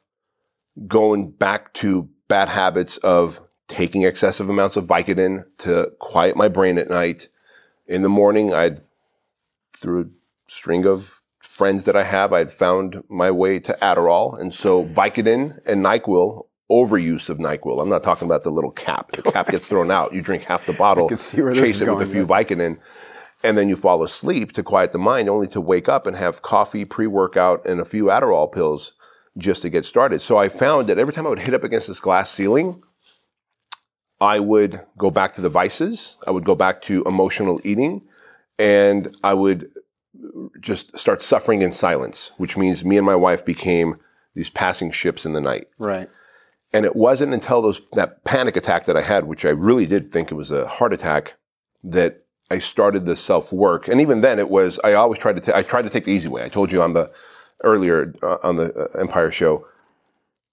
going 0.87 1.31
back 1.31 1.73
to 1.75 2.09
bad 2.29 2.49
habits 2.49 2.97
of 2.99 3.41
taking 3.69 4.03
excessive 4.03 4.49
amounts 4.49 4.77
of 4.77 4.87
Vicodin 4.87 5.45
to 5.59 5.93
quiet 5.99 6.37
my 6.37 6.49
brain 6.49 6.79
at 6.79 6.89
night. 6.89 7.29
In 7.87 8.03
the 8.03 8.09
morning, 8.09 8.55
I'd, 8.55 8.79
through 9.75 10.01
a 10.03 10.07
string 10.51 10.87
of 10.87 11.21
friends 11.41 11.85
that 11.85 11.95
I 11.95 12.05
have, 12.05 12.33
I'd 12.33 12.51
found 12.51 13.03
my 13.09 13.31
way 13.31 13.59
to 13.61 13.77
Adderall. 13.83 14.39
And 14.41 14.55
so 14.55 14.83
mm-hmm. 14.83 14.95
Vicodin 14.95 15.61
and 15.67 15.85
NyQuil, 15.85 16.47
overuse 16.71 17.29
of 17.29 17.39
NyQuil. 17.39 17.83
I'm 17.83 17.89
not 17.89 18.03
talking 18.03 18.27
about 18.27 18.45
the 18.45 18.51
little 18.51 18.71
cap. 18.71 19.13
The 19.13 19.23
cap 19.31 19.49
gets 19.49 19.69
thrown 19.69 19.91
out. 19.91 20.15
You 20.15 20.23
drink 20.23 20.45
half 20.45 20.67
the 20.67 20.73
bottle, 20.73 21.09
can 21.09 21.19
see 21.19 21.43
where 21.43 21.53
this 21.53 21.61
chase 21.63 21.81
it 21.81 21.91
with 21.91 22.01
a 22.01 22.07
few 22.07 22.27
Vicodin 22.27 22.79
and 23.43 23.57
then 23.57 23.69
you 23.69 23.77
fall 23.77 24.03
asleep 24.03 24.53
to 24.53 24.63
quiet 24.63 24.93
the 24.93 24.99
mind 24.99 25.29
only 25.29 25.49
to 25.49 25.61
wake 25.61 25.89
up 25.89 26.07
and 26.07 26.17
have 26.17 26.43
coffee, 26.43 26.85
pre-workout, 26.85 27.65
and 27.67 27.81
a 27.81 27.85
few 27.85 28.05
Adderall 28.07 28.51
pills 28.51 28.93
just 29.39 29.63
to 29.63 29.71
get 29.71 29.85
started. 29.85 30.21
So 30.21 30.37
I 30.37 30.49
found 30.49 30.89
that 30.89 30.99
every 30.99 31.15
time 31.15 31.27
I 31.27 31.31
would 31.31 31.39
hit 31.41 31.55
up 31.55 31.65
against 31.65 31.87
this 31.87 32.01
glass 32.01 32.31
ceiling, 32.31 32.83
I 34.21 34.41
would 34.41 34.81
go 34.99 35.11
back 35.11 35.33
to 35.35 35.41
the 35.41 35.49
vices. 35.49 36.19
I 36.27 36.31
would 36.31 36.45
go 36.45 36.55
back 36.55 36.83
to 36.83 37.03
emotional 37.05 37.61
eating 37.65 38.03
and 38.59 39.15
I 39.25 39.33
would 39.33 39.71
just 40.61 40.99
start 40.99 41.23
suffering 41.23 41.63
in 41.63 41.73
silence, 41.73 42.33
which 42.37 42.59
means 42.59 42.85
me 42.85 42.99
and 42.99 43.07
my 43.07 43.17
wife 43.17 43.45
became 43.45 43.97
these 44.35 44.51
passing 44.51 44.91
ships 44.91 45.25
in 45.25 45.33
the 45.33 45.41
night. 45.41 45.69
Right. 45.79 46.11
And 46.73 46.85
it 46.87 46.95
wasn't 46.95 47.35
until 47.35 47.63
those 47.63 47.81
that 47.93 48.23
panic 48.25 48.57
attack 48.57 48.85
that 48.85 48.97
I 48.97 49.03
had, 49.03 49.25
which 49.25 49.45
I 49.45 49.51
really 49.51 49.87
did 49.87 50.13
think 50.13 50.31
it 50.31 50.35
was 50.35 50.51
a 50.53 50.67
heart 50.69 50.93
attack, 50.93 51.35
that 51.83 52.23
I 52.51 52.59
started 52.59 53.07
the 53.07 53.17
self 53.17 53.53
work. 53.53 53.89
And 53.89 54.01
even 54.01 54.21
then, 54.21 54.39
it 54.39 54.49
was 54.51 54.79
I 54.85 54.93
always 54.95 55.19
tried 55.19 55.35
to 55.37 55.41
ta- 55.41 55.57
I 55.59 55.63
tried 55.63 55.83
to 55.83 55.91
take 55.91 56.05
the 56.05 56.13
easy 56.13 56.29
way. 56.29 56.45
I 56.45 56.49
told 56.49 56.71
you 56.71 56.81
on 56.83 56.93
the 56.93 57.11
earlier 57.65 58.15
uh, 58.23 58.39
on 58.43 58.57
the 58.57 58.73
uh, 58.75 58.99
Empire 59.01 59.31
show. 59.33 59.67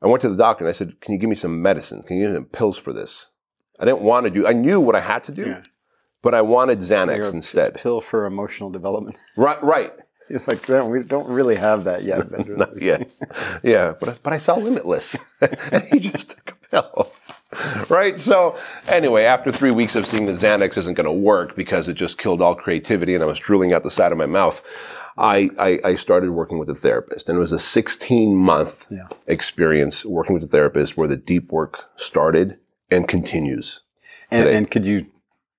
I 0.01 0.07
went 0.07 0.21
to 0.21 0.29
the 0.29 0.35
doctor 0.37 0.63
and 0.63 0.69
I 0.69 0.73
said, 0.73 0.99
"Can 1.01 1.13
you 1.13 1.19
give 1.19 1.29
me 1.29 1.35
some 1.35 1.61
medicine? 1.61 2.01
Can 2.03 2.17
you 2.17 2.23
give 2.23 2.31
me 2.31 2.37
some 2.37 2.45
pills 2.45 2.77
for 2.77 2.93
this?" 2.93 3.27
I 3.79 3.85
didn't 3.85 4.01
want 4.01 4.25
to 4.25 4.31
do. 4.31 4.47
I 4.47 4.53
knew 4.53 4.79
what 4.79 4.95
I 4.95 5.01
had 5.01 5.23
to 5.25 5.31
do, 5.31 5.45
Yeah. 5.45 5.61
but 6.23 6.33
I 6.33 6.41
wanted 6.41 6.79
Xanax 6.79 7.31
instead. 7.31 7.75
Pill 7.75 8.01
for 8.01 8.25
emotional 8.25 8.71
development. 8.71 9.19
Right, 9.35 9.61
right. 9.63 9.93
It's 10.29 10.47
like 10.47 10.67
we 10.67 11.03
don't 11.03 11.27
really 11.29 11.55
have 11.55 11.83
that 11.85 12.03
yet. 12.03 12.29
Benjamin." 12.31 12.69
Yeah, 12.79 12.99
yeah, 13.63 13.93
but 13.99 14.19
but 14.23 14.33
I 14.33 14.37
saw 14.37 14.55
Limitless, 14.55 15.15
and 15.41 15.83
he 15.91 15.99
just 15.99 16.31
took 16.31 16.51
a 16.51 16.67
pill, 16.69 17.11
right? 17.89 18.19
So 18.19 18.57
anyway, 18.87 19.23
after 19.23 19.51
three 19.51 19.71
weeks 19.71 19.95
of 19.95 20.05
seeing 20.05 20.25
that 20.27 20.39
Xanax 20.39 20.77
isn't 20.77 20.95
going 20.95 21.05
to 21.05 21.11
work 21.11 21.55
because 21.55 21.87
it 21.87 21.93
just 21.93 22.17
killed 22.17 22.41
all 22.41 22.55
creativity, 22.55 23.15
and 23.15 23.23
I 23.23 23.27
was 23.27 23.39
drooling 23.39 23.73
out 23.73 23.83
the 23.83 23.91
side 23.91 24.11
of 24.11 24.17
my 24.17 24.25
mouth, 24.25 24.63
I 25.17 25.49
I, 25.57 25.79
I 25.83 25.95
started 25.95 26.31
working 26.31 26.59
with 26.59 26.69
a 26.69 26.75
therapist, 26.75 27.29
and 27.29 27.37
it 27.37 27.41
was 27.41 27.51
a 27.51 27.59
16 27.59 28.35
month 28.35 28.85
Yeah. 28.89 29.07
experience 29.27 30.05
working 30.05 30.33
with 30.33 30.43
a 30.43 30.47
therapist 30.47 30.97
where 30.97 31.07
the 31.07 31.17
deep 31.17 31.51
work 31.51 31.85
started 31.95 32.57
and 32.91 33.07
continues. 33.07 33.81
And, 34.29 34.47
and 34.49 34.69
could 34.69 34.83
you 34.85 35.05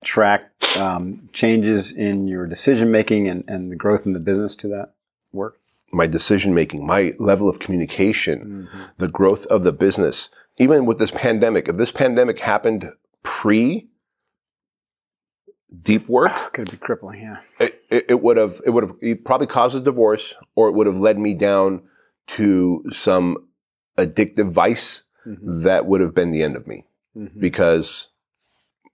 track 0.03 0.51
um, 0.77 1.29
changes 1.33 1.91
in 1.91 2.27
your 2.27 2.47
decision 2.47 2.91
making 2.91 3.27
and, 3.27 3.43
and 3.47 3.71
the 3.71 3.75
growth 3.75 4.05
in 4.05 4.13
the 4.13 4.19
business 4.19 4.55
to 4.55 4.67
that 4.67 4.93
work? 5.31 5.59
my 5.91 6.07
decision 6.07 6.53
making, 6.53 6.85
my 6.85 7.13
level 7.19 7.49
of 7.49 7.59
communication, 7.59 8.67
mm-hmm. 8.71 8.83
the 8.97 9.07
growth 9.07 9.45
of 9.47 9.63
the 9.63 9.71
business. 9.71 10.29
Even 10.57 10.85
with 10.85 10.99
this 10.99 11.11
pandemic, 11.11 11.67
if 11.67 11.77
this 11.77 11.91
pandemic 11.91 12.39
happened 12.39 12.91
pre 13.23 13.87
deep 15.81 16.07
work, 16.07 16.31
Could 16.53 16.71
be 16.71 16.77
crippling. 16.77 17.21
Yeah. 17.21 17.37
it, 17.59 17.83
it, 17.89 18.05
it 18.09 18.21
would 18.21 18.37
have 18.37 18.61
it 18.65 18.71
would 18.71 18.83
have 18.83 18.95
it 19.01 19.25
probably 19.25 19.47
caused 19.47 19.75
a 19.75 19.79
divorce, 19.79 20.35
or 20.55 20.69
it 20.69 20.73
would 20.73 20.87
have 20.87 20.97
led 20.97 21.17
me 21.17 21.33
down 21.33 21.81
to 22.27 22.83
some 22.91 23.47
addictive 23.97 24.51
vice 24.51 25.03
mm-hmm. 25.25 25.63
that 25.63 25.85
would 25.85 26.01
have 26.01 26.13
been 26.13 26.31
the 26.31 26.43
end 26.43 26.55
of 26.55 26.67
me 26.67 26.85
mm-hmm. 27.17 27.39
because 27.39 28.08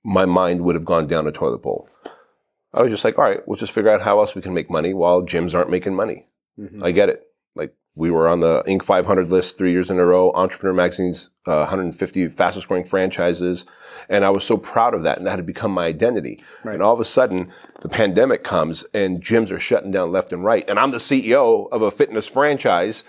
my 0.05 0.25
mind 0.25 0.61
would 0.61 0.75
have 0.75 0.85
gone 0.85 1.07
down 1.07 1.27
a 1.27 1.31
toilet 1.31 1.63
bowl. 1.63 1.89
I 2.73 2.83
was 2.83 2.91
just 2.91 3.03
like, 3.03 3.17
all 3.17 3.25
right, 3.25 3.45
we'll 3.47 3.57
just 3.57 3.71
figure 3.71 3.89
out 3.89 4.03
how 4.03 4.19
else 4.19 4.35
we 4.35 4.41
can 4.41 4.53
make 4.53 4.69
money 4.69 4.93
while 4.93 5.23
gyms 5.23 5.55
aren't 5.55 5.71
making 5.71 5.95
money. 5.95 6.27
I 6.83 6.91
get 6.91 7.09
it. 7.09 7.23
Like 7.55 7.73
we 7.95 8.11
were 8.11 8.27
on 8.27 8.41
the 8.41 8.61
Inc. 8.63 8.83
500 8.83 9.27
list 9.27 9.57
three 9.57 9.71
years 9.71 9.89
in 9.89 9.97
a 9.97 10.05
row, 10.05 10.31
Entrepreneur 10.35 10.73
Magazine's 10.73 11.29
uh, 11.47 11.65
150 11.67 12.27
fastest 12.29 12.67
growing 12.67 12.83
franchises, 12.83 13.65
and 14.07 14.23
I 14.23 14.29
was 14.29 14.43
so 14.43 14.57
proud 14.57 14.93
of 14.93 15.03
that, 15.03 15.17
and 15.17 15.25
that 15.25 15.37
had 15.37 15.45
become 15.45 15.71
my 15.71 15.85
identity. 15.85 16.43
And 16.73 16.83
all 16.83 16.93
of 16.93 16.99
a 16.99 17.05
sudden, 17.05 17.51
the 17.81 17.89
pandemic 17.89 18.43
comes, 18.43 18.83
and 18.93 19.23
gyms 19.23 19.51
are 19.51 19.59
shutting 19.59 19.91
down 19.91 20.11
left 20.11 20.31
and 20.33 20.43
right, 20.43 20.69
and 20.69 20.77
I'm 20.77 20.91
the 20.91 20.97
CEO 20.97 21.67
of 21.71 21.81
a 21.81 21.91
fitness 21.91 22.27
franchise, 22.27 23.03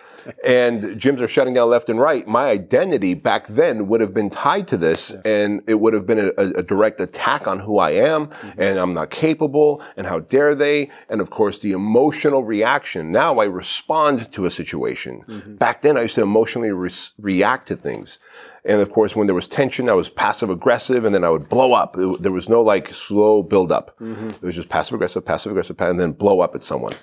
and 0.45 0.83
gyms 1.01 1.21
are 1.21 1.29
shutting 1.29 1.55
down 1.55 1.71
left 1.71 1.89
and 1.89 2.01
right. 2.01 2.27
My 2.27 2.51
identity 2.51 3.15
back 3.15 3.47
then 3.49 3.89
would 3.89 4.01
have 4.01 4.15
been 4.15 4.31
tied 4.31 4.69
to 4.69 4.77
this 4.77 5.11
yes. 5.11 5.21
and 5.25 5.63
it 5.67 5.81
would 5.81 5.95
have 5.95 6.07
been 6.07 6.33
a, 6.37 6.43
a, 6.43 6.63
direct 6.63 7.01
attack 7.01 7.47
on 7.47 7.61
who 7.61 7.79
I 7.79 7.91
am 7.91 8.27
mm-hmm. 8.27 8.61
and 8.61 8.79
I'm 8.79 8.95
not 8.95 9.11
capable 9.11 9.83
and 9.97 10.07
how 10.07 10.21
dare 10.21 10.55
they? 10.55 10.91
And 11.09 11.21
of 11.21 11.31
course, 11.31 11.59
the 11.59 11.73
emotional 11.73 12.45
reaction. 12.45 13.13
Now 13.13 13.39
I 13.39 13.45
respond 13.45 14.33
to 14.33 14.47
a 14.47 14.51
situation. 14.51 15.23
Mm-hmm. 15.27 15.57
Back 15.57 15.83
then 15.83 15.97
I 15.97 16.03
used 16.03 16.17
to 16.17 16.23
emotionally 16.23 16.73
re- 16.73 16.91
react 17.19 17.69
to 17.69 17.77
things. 17.77 18.19
And 18.65 18.81
of 18.81 18.91
course, 18.91 19.15
when 19.15 19.29
there 19.29 19.35
was 19.35 19.49
tension, 19.49 19.89
I 19.89 19.93
was 19.93 20.09
passive 20.09 20.51
aggressive 20.51 21.05
and 21.05 21.15
then 21.15 21.23
I 21.23 21.31
would 21.31 21.49
blow 21.49 21.73
up. 21.73 21.97
It, 21.97 22.23
there 22.23 22.33
was 22.33 22.49
no 22.49 22.63
like 22.63 22.93
slow 22.93 23.43
build 23.43 23.71
up. 23.71 23.97
Mm-hmm. 24.01 24.29
It 24.29 24.43
was 24.43 24.57
just 24.57 24.69
passive 24.69 24.95
aggressive, 24.95 25.25
passive 25.25 25.53
aggressive, 25.53 25.81
and 25.81 26.01
then 26.01 26.13
blow 26.13 26.41
up 26.41 26.55
at 26.55 26.65
someone. 26.65 26.95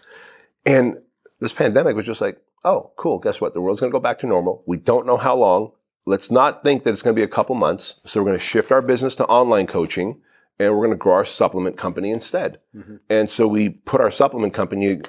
And 0.65 0.97
this 1.39 1.53
pandemic 1.53 1.95
was 1.95 2.05
just 2.05 2.21
like, 2.21 2.39
oh, 2.63 2.91
cool. 2.95 3.19
Guess 3.19 3.41
what? 3.41 3.53
The 3.53 3.61
world's 3.61 3.79
going 3.79 3.91
to 3.91 3.95
go 3.95 4.01
back 4.01 4.19
to 4.19 4.27
normal. 4.27 4.63
We 4.65 4.77
don't 4.77 5.05
know 5.05 5.17
how 5.17 5.35
long. 5.35 5.71
Let's 6.05 6.29
not 6.29 6.63
think 6.63 6.83
that 6.83 6.91
it's 6.91 7.01
going 7.01 7.15
to 7.15 7.19
be 7.19 7.23
a 7.23 7.27
couple 7.27 7.55
months. 7.55 7.95
So 8.05 8.19
we're 8.19 8.27
going 8.27 8.39
to 8.39 8.43
shift 8.43 8.71
our 8.71 8.81
business 8.81 9.15
to 9.15 9.25
online 9.25 9.67
coaching 9.67 10.21
and 10.59 10.73
we're 10.73 10.85
going 10.85 10.91
to 10.91 10.97
grow 10.97 11.13
our 11.13 11.25
supplement 11.25 11.77
company 11.77 12.11
instead. 12.11 12.59
Mm-hmm. 12.75 12.97
And 13.09 13.29
so 13.29 13.47
we 13.47 13.69
put 13.69 14.01
our 14.01 14.11
supplement 14.11 14.53
company 14.53 14.99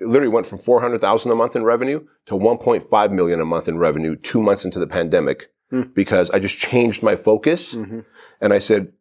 literally 0.00 0.28
went 0.28 0.46
from 0.46 0.58
400,000 0.58 1.30
a 1.30 1.34
month 1.34 1.56
in 1.56 1.64
revenue 1.64 2.06
to 2.26 2.34
1.5 2.34 3.12
million 3.12 3.40
a 3.40 3.44
month 3.44 3.68
in 3.68 3.78
revenue 3.78 4.16
two 4.16 4.42
months 4.42 4.64
into 4.64 4.78
the 4.78 4.86
pandemic 4.86 5.50
mm. 5.72 5.92
because 5.94 6.30
I 6.30 6.38
just 6.38 6.58
changed 6.58 7.02
my 7.02 7.16
focus. 7.16 7.74
Mm-hmm. 7.74 8.00
And 8.40 8.52
I 8.52 8.58
said, 8.58 8.92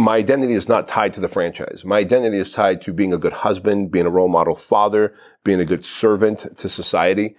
my 0.00 0.16
identity 0.16 0.54
is 0.54 0.66
not 0.66 0.88
tied 0.88 1.12
to 1.12 1.20
the 1.20 1.28
franchise. 1.28 1.82
My 1.84 1.98
identity 1.98 2.38
is 2.38 2.52
tied 2.52 2.80
to 2.82 2.92
being 2.92 3.12
a 3.12 3.18
good 3.18 3.34
husband, 3.34 3.90
being 3.90 4.06
a 4.06 4.10
role 4.10 4.28
model 4.28 4.54
father, 4.54 5.14
being 5.44 5.60
a 5.60 5.64
good 5.66 5.84
servant 5.84 6.46
to 6.56 6.68
society. 6.70 7.36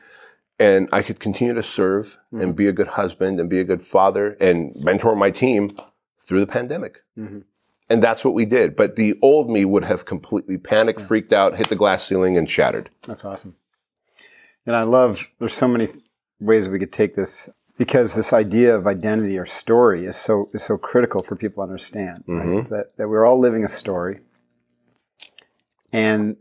And 0.59 0.87
I 0.91 1.01
could 1.01 1.19
continue 1.19 1.55
to 1.55 1.63
serve 1.63 2.19
mm-hmm. 2.31 2.41
and 2.41 2.55
be 2.55 2.67
a 2.67 2.71
good 2.71 2.89
husband 2.89 3.39
and 3.39 3.49
be 3.49 3.59
a 3.59 3.63
good 3.63 3.81
father 3.81 4.37
and 4.39 4.75
mentor 4.75 5.15
my 5.15 5.31
team 5.31 5.75
through 6.19 6.39
the 6.39 6.45
pandemic. 6.45 7.01
Mm-hmm. 7.17 7.39
And 7.89 8.03
that's 8.03 8.23
what 8.23 8.35
we 8.35 8.45
did. 8.45 8.75
But 8.75 8.95
the 8.95 9.17
old 9.23 9.49
me 9.49 9.65
would 9.65 9.83
have 9.83 10.05
completely 10.05 10.59
panicked, 10.59 10.99
yeah. 10.99 11.07
freaked 11.07 11.33
out, 11.33 11.57
hit 11.57 11.69
the 11.69 11.75
glass 11.75 12.05
ceiling 12.05 12.37
and 12.37 12.47
shattered. 12.47 12.91
That's 13.07 13.25
awesome. 13.25 13.55
And 14.67 14.75
I 14.75 14.83
love, 14.83 15.29
there's 15.39 15.55
so 15.55 15.67
many 15.67 15.89
ways 16.39 16.69
we 16.69 16.77
could 16.77 16.93
take 16.93 17.15
this 17.15 17.49
because 17.77 18.15
this 18.15 18.33
idea 18.33 18.75
of 18.75 18.87
identity 18.87 19.37
or 19.37 19.45
story 19.45 20.05
is 20.05 20.15
so 20.15 20.49
is 20.53 20.63
so 20.63 20.77
critical 20.77 21.23
for 21.23 21.35
people 21.35 21.63
to 21.63 21.69
understand. 21.69 22.23
Right? 22.27 22.45
Mm-hmm. 22.45 22.75
that, 22.75 22.97
that 22.97 23.07
we're 23.07 23.25
all 23.25 23.39
living 23.39 23.63
a 23.63 23.67
story. 23.67 24.19
And 25.93 26.37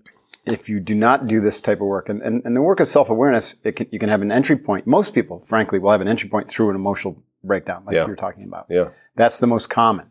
if 0.46 0.68
you 0.68 0.80
do 0.80 0.94
not 0.94 1.26
do 1.26 1.40
this 1.40 1.60
type 1.60 1.80
of 1.80 1.86
work, 1.86 2.08
and, 2.08 2.22
and, 2.22 2.42
and 2.44 2.56
the 2.56 2.62
work 2.62 2.80
of 2.80 2.88
self 2.88 3.10
awareness, 3.10 3.56
you 3.64 3.98
can 3.98 4.08
have 4.08 4.22
an 4.22 4.32
entry 4.32 4.56
point. 4.56 4.86
Most 4.86 5.14
people, 5.14 5.40
frankly, 5.40 5.78
will 5.78 5.90
have 5.90 6.00
an 6.00 6.08
entry 6.08 6.28
point 6.28 6.48
through 6.48 6.70
an 6.70 6.76
emotional 6.76 7.22
breakdown, 7.42 7.84
like 7.86 7.94
yeah. 7.94 8.02
you 8.02 8.08
were 8.08 8.16
talking 8.16 8.44
about. 8.44 8.66
Yeah. 8.68 8.90
That's 9.16 9.38
the 9.38 9.46
most 9.46 9.68
common. 9.68 10.06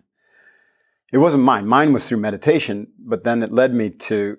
It 1.11 1.17
wasn't 1.17 1.43
mine. 1.43 1.67
Mine 1.67 1.93
was 1.93 2.07
through 2.07 2.19
meditation, 2.19 2.87
but 2.99 3.23
then 3.23 3.41
it 3.41 3.51
led 3.51 3.73
me 3.73 3.89
to 3.89 4.37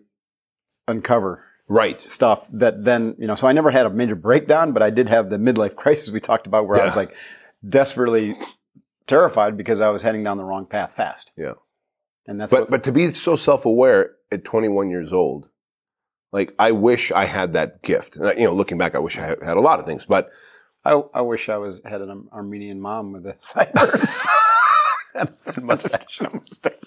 uncover 0.87 1.45
right 1.71 2.01
stuff 2.01 2.49
that 2.53 2.85
then 2.85 3.15
you 3.17 3.29
know 3.29 3.37
so 3.37 3.47
i 3.47 3.53
never 3.53 3.71
had 3.71 3.87
a 3.87 3.91
major 3.91 4.17
breakdown 4.17 4.73
but 4.73 4.83
i 4.83 4.91
did 4.91 5.09
have 5.09 5.31
the 5.31 5.39
midlife 5.39 5.77
crisis 5.83 6.11
we 6.11 6.19
talked 6.19 6.49
about 6.49 6.67
where 6.67 6.77
yeah. 6.77 6.83
i 6.83 6.87
was 6.87 6.97
like 6.97 7.15
desperately 7.67 8.35
terrified 9.07 9.57
because 9.57 9.81
i 9.81 9.89
was 9.89 10.03
heading 10.03 10.25
down 10.25 10.37
the 10.37 10.45
wrong 10.45 10.67
path 10.67 10.93
fast 10.93 11.31
yeah 11.37 11.53
and 12.27 12.41
that's 12.41 12.51
but 12.51 12.63
what, 12.63 12.71
but 12.71 12.85
to 12.85 12.91
be 12.91 13.13
so 13.13 13.37
self-aware 13.37 14.17
at 14.33 14.45
21 14.45 14.91
years 14.91 15.13
old 15.13 15.49
like 16.33 16.53
i 16.59 16.73
wish 16.73 17.13
i 17.13 17.25
had 17.25 17.53
that 17.53 17.83
gift 17.83 18.17
you 18.17 18.45
know 18.45 18.53
looking 18.53 18.77
back 18.77 18.97
i 18.97 18.99
wish 18.99 19.17
i 19.17 19.27
had 19.27 19.57
a 19.57 19.61
lot 19.61 19.79
of 19.79 19.87
things 19.87 20.05
but 20.05 20.29
i, 20.85 21.01
I 21.15 21.21
wish 21.21 21.49
i 21.49 21.57
was 21.57 21.81
had 21.85 22.01
an 22.01 22.29
armenian 22.33 22.81
mom 22.81 23.13
with 23.13 23.27
a 23.27 23.37
sideburns 23.39 24.19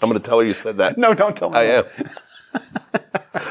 I'm 0.01 0.09
going 0.09 0.13
to 0.13 0.19
tell 0.19 0.39
her 0.39 0.45
you 0.45 0.53
said 0.53 0.77
that. 0.77 0.97
No, 0.97 1.13
don't 1.13 1.35
tell 1.35 1.49
me. 1.49 1.57
I 1.57 1.63
am. 1.63 1.83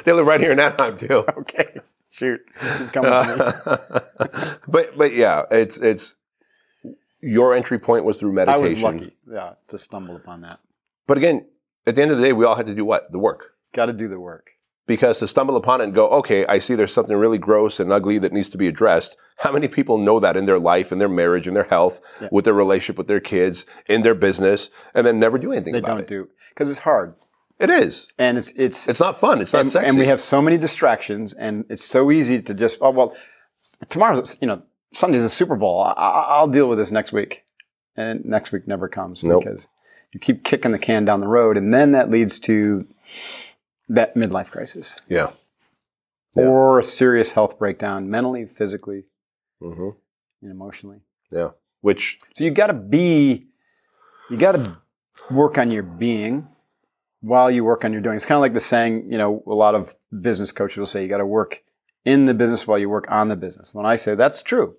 They 0.04 0.12
live 0.12 0.26
right 0.26 0.40
here 0.40 0.52
in 0.52 0.60
Anaheim 0.60 0.96
too. 0.96 1.24
Okay, 1.38 1.80
shoot, 2.10 2.40
but 2.94 4.96
but 4.96 5.12
yeah, 5.12 5.42
it's 5.50 5.76
it's 5.78 6.14
your 7.20 7.54
entry 7.54 7.78
point 7.78 8.04
was 8.04 8.18
through 8.18 8.32
meditation. 8.32 8.60
I 8.60 8.64
was 8.64 8.82
lucky, 8.82 9.16
yeah, 9.30 9.54
to 9.68 9.78
stumble 9.78 10.16
upon 10.16 10.42
that. 10.42 10.60
But 11.06 11.18
again, 11.18 11.46
at 11.86 11.94
the 11.94 12.02
end 12.02 12.10
of 12.10 12.18
the 12.18 12.22
day, 12.22 12.32
we 12.32 12.44
all 12.44 12.54
had 12.54 12.66
to 12.66 12.74
do 12.74 12.84
what 12.84 13.12
the 13.12 13.18
work. 13.18 13.54
Got 13.72 13.86
to 13.86 13.92
do 13.92 14.08
the 14.08 14.20
work. 14.20 14.50
Because 14.86 15.20
to 15.20 15.28
stumble 15.28 15.56
upon 15.56 15.80
it 15.80 15.84
and 15.84 15.94
go, 15.94 16.08
okay, 16.08 16.44
I 16.46 16.58
see 16.58 16.74
there's 16.74 16.92
something 16.92 17.16
really 17.16 17.38
gross 17.38 17.78
and 17.78 17.92
ugly 17.92 18.18
that 18.18 18.32
needs 18.32 18.48
to 18.50 18.58
be 18.58 18.66
addressed. 18.66 19.16
How 19.38 19.52
many 19.52 19.68
people 19.68 19.96
know 19.96 20.18
that 20.18 20.36
in 20.36 20.44
their 20.44 20.58
life, 20.58 20.90
in 20.90 20.98
their 20.98 21.08
marriage, 21.08 21.46
in 21.46 21.54
their 21.54 21.64
health, 21.64 22.00
yeah. 22.20 22.28
with 22.32 22.44
their 22.44 22.54
relationship 22.54 22.98
with 22.98 23.06
their 23.06 23.20
kids, 23.20 23.64
in 23.88 24.02
their 24.02 24.14
business, 24.14 24.70
and 24.92 25.06
then 25.06 25.20
never 25.20 25.38
do 25.38 25.52
anything 25.52 25.72
they 25.72 25.78
about 25.78 26.00
it? 26.00 26.08
They 26.08 26.16
don't 26.16 26.26
do 26.26 26.30
because 26.48 26.68
it's 26.68 26.80
hard. 26.80 27.14
It 27.62 27.70
is, 27.70 28.08
and 28.18 28.36
it's 28.36 28.50
it's 28.56 28.88
it's 28.88 28.98
not 28.98 29.20
fun. 29.20 29.40
It's 29.40 29.52
not 29.52 29.60
and, 29.60 29.70
sexy, 29.70 29.88
and 29.88 29.96
we 29.96 30.06
have 30.06 30.20
so 30.20 30.42
many 30.42 30.58
distractions, 30.58 31.32
and 31.32 31.64
it's 31.68 31.84
so 31.84 32.10
easy 32.10 32.42
to 32.42 32.54
just 32.54 32.78
oh 32.80 32.90
well, 32.90 33.14
tomorrow's 33.88 34.36
you 34.40 34.48
know 34.48 34.62
Sunday's 34.92 35.22
the 35.22 35.28
Super 35.28 35.54
Bowl. 35.54 35.80
I, 35.80 36.40
will 36.40 36.48
deal 36.48 36.68
with 36.68 36.78
this 36.78 36.90
next 36.90 37.12
week, 37.12 37.44
and 37.96 38.24
next 38.24 38.50
week 38.50 38.66
never 38.66 38.88
comes 38.88 39.22
nope. 39.22 39.44
because 39.44 39.68
you 40.12 40.18
keep 40.18 40.42
kicking 40.42 40.72
the 40.72 40.78
can 40.80 41.04
down 41.04 41.20
the 41.20 41.28
road, 41.28 41.56
and 41.56 41.72
then 41.72 41.92
that 41.92 42.10
leads 42.10 42.40
to 42.40 42.84
that 43.88 44.16
midlife 44.16 44.50
crisis. 44.50 45.00
Yeah. 45.08 45.30
yeah. 46.34 46.42
Or 46.42 46.80
a 46.80 46.84
serious 46.84 47.30
health 47.30 47.60
breakdown, 47.60 48.10
mentally, 48.10 48.44
physically, 48.44 49.04
mm-hmm. 49.62 49.90
and 50.42 50.50
emotionally. 50.50 50.98
Yeah. 51.30 51.50
Which 51.80 52.18
so 52.34 52.42
you 52.42 52.50
got 52.50 52.68
to 52.68 52.74
be, 52.74 53.46
you 54.30 54.36
got 54.36 54.52
to 54.52 54.78
work 55.30 55.58
on 55.58 55.70
your 55.70 55.84
being 55.84 56.48
while 57.22 57.50
you 57.50 57.64
work 57.64 57.84
on 57.84 57.92
your 57.92 58.02
doing. 58.02 58.16
It's 58.16 58.26
kind 58.26 58.36
of 58.36 58.42
like 58.42 58.52
the 58.52 58.60
saying, 58.60 59.10
you 59.10 59.16
know, 59.16 59.42
a 59.46 59.54
lot 59.54 59.74
of 59.74 59.94
business 60.20 60.52
coaches 60.52 60.78
will 60.78 60.86
say 60.86 61.02
you 61.02 61.08
got 61.08 61.18
to 61.18 61.26
work 61.26 61.62
in 62.04 62.26
the 62.26 62.34
business 62.34 62.66
while 62.66 62.78
you 62.78 62.90
work 62.90 63.06
on 63.08 63.28
the 63.28 63.36
business. 63.36 63.72
When 63.72 63.86
I 63.86 63.96
say 63.96 64.14
that's 64.14 64.42
true, 64.42 64.76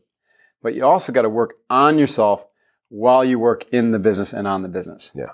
but 0.62 0.76
you 0.76 0.86
also 0.86 1.12
got 1.12 1.24
to 1.24 1.30
work 1.30 1.56
on 1.70 1.98
yourself 1.98 2.46
while 2.90 3.24
you 3.24 3.40
work 3.40 3.66
in 3.72 3.92
the 3.92 4.00
business 4.00 4.34
and 4.34 4.46
on 4.46 4.62
the 4.62 4.70
business. 4.70 5.12
Yeah. 5.16 5.32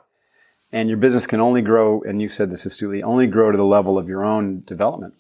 And 0.72 0.88
your 0.88 1.00
business 1.00 1.26
can 1.26 1.42
only 1.42 1.64
grow, 1.64 2.02
and 2.04 2.22
you 2.22 2.30
said 2.30 2.52
this 2.52 2.64
astutely, 2.64 3.02
only 3.02 3.26
grow 3.26 3.52
to 3.52 3.58
the 3.58 3.66
level 3.66 3.98
of 3.98 4.08
your 4.08 4.24
own 4.24 4.64
development. 4.68 5.16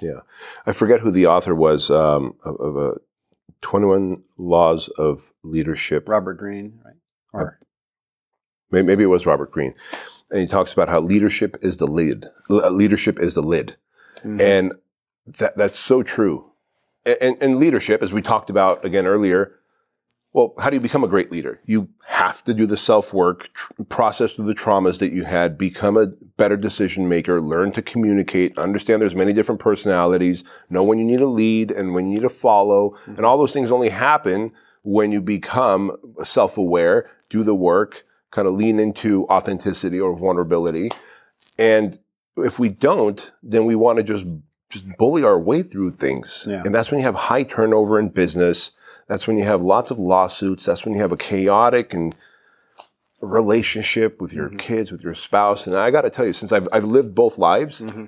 Yeah. 0.00 0.20
I 0.66 0.72
forget 0.72 1.00
who 1.00 1.10
the 1.10 1.26
author 1.26 1.54
was 1.54 1.90
um, 1.90 2.36
of, 2.42 2.56
of 2.58 2.76
a 2.78 2.94
21 3.60 4.24
Laws 4.38 4.88
of 4.88 5.34
Leadership. 5.42 6.08
Robert 6.08 6.34
Greene, 6.34 6.80
right? 6.82 6.94
Or 7.34 7.58
maybe 8.70 9.04
it 9.04 9.08
was 9.08 9.26
Robert 9.26 9.52
Greene 9.52 9.74
and 10.32 10.40
he 10.40 10.46
talks 10.46 10.72
about 10.72 10.88
how 10.88 11.00
leadership 11.00 11.56
is 11.60 11.76
the 11.76 11.86
lid. 11.86 12.26
leadership 12.48 13.20
is 13.20 13.34
the 13.34 13.42
lid, 13.42 13.76
mm-hmm. 14.18 14.40
and 14.40 14.74
that 15.26 15.54
that's 15.56 15.78
so 15.78 16.02
true. 16.02 16.46
And, 17.04 17.36
and, 17.40 17.56
leadership, 17.56 18.00
as 18.00 18.12
we 18.12 18.22
talked 18.22 18.48
about 18.48 18.84
again 18.84 19.06
earlier, 19.06 19.56
well, 20.32 20.54
how 20.58 20.70
do 20.70 20.76
you 20.76 20.80
become 20.80 21.02
a 21.02 21.08
great 21.08 21.32
leader? 21.32 21.60
You 21.64 21.88
have 22.06 22.44
to 22.44 22.54
do 22.54 22.64
the 22.64 22.76
self 22.76 23.12
work, 23.12 23.52
tr- 23.52 23.82
process 23.88 24.36
through 24.36 24.46
the 24.46 24.54
traumas 24.54 24.98
that 25.00 25.12
you 25.12 25.24
had, 25.24 25.58
become 25.58 25.96
a 25.96 26.06
better 26.06 26.56
decision 26.56 27.08
maker, 27.08 27.40
learn 27.40 27.72
to 27.72 27.82
communicate, 27.82 28.56
understand 28.56 29.02
there's 29.02 29.14
many 29.14 29.32
different 29.32 29.60
personalities, 29.60 30.44
know 30.70 30.82
when 30.82 30.98
you 30.98 31.04
need 31.04 31.18
to 31.18 31.26
lead 31.26 31.70
and 31.70 31.92
when 31.92 32.06
you 32.06 32.14
need 32.14 32.22
to 32.22 32.30
follow, 32.30 32.90
mm-hmm. 32.90 33.16
and 33.16 33.26
all 33.26 33.36
those 33.36 33.52
things 33.52 33.70
only 33.70 33.90
happen 33.90 34.52
when 34.82 35.12
you 35.12 35.20
become 35.20 35.96
self 36.24 36.56
aware, 36.56 37.10
do 37.28 37.42
the 37.42 37.54
work, 37.54 38.04
kind 38.32 38.48
of 38.48 38.54
lean 38.54 38.80
into 38.80 39.26
authenticity 39.28 40.00
or 40.00 40.16
vulnerability. 40.16 40.90
And 41.58 41.96
if 42.36 42.58
we 42.58 42.70
don't, 42.70 43.30
then 43.42 43.66
we 43.66 43.76
want 43.76 43.98
to 43.98 44.02
just 44.02 44.26
just 44.70 44.86
bully 44.96 45.22
our 45.22 45.38
way 45.38 45.62
through 45.62 45.92
things. 45.92 46.46
Yeah. 46.48 46.62
And 46.64 46.74
that's 46.74 46.90
when 46.90 46.98
you 46.98 47.04
have 47.04 47.14
high 47.14 47.42
turnover 47.42 48.00
in 48.00 48.08
business. 48.08 48.72
That's 49.06 49.28
when 49.28 49.36
you 49.36 49.44
have 49.44 49.60
lots 49.60 49.90
of 49.90 49.98
lawsuits. 49.98 50.64
That's 50.64 50.86
when 50.86 50.94
you 50.94 51.00
have 51.02 51.12
a 51.12 51.16
chaotic 51.16 51.92
and 51.92 52.16
relationship 53.20 54.18
with 54.18 54.32
your 54.32 54.48
mm-hmm. 54.48 54.56
kids, 54.56 54.90
with 54.90 55.04
your 55.04 55.14
spouse. 55.14 55.66
And 55.66 55.76
I 55.76 55.90
got 55.90 56.02
to 56.02 56.10
tell 56.10 56.24
you, 56.24 56.32
since 56.32 56.52
I've, 56.52 56.68
I've 56.72 56.84
lived 56.84 57.14
both 57.14 57.36
lives, 57.36 57.82
mm-hmm. 57.82 58.06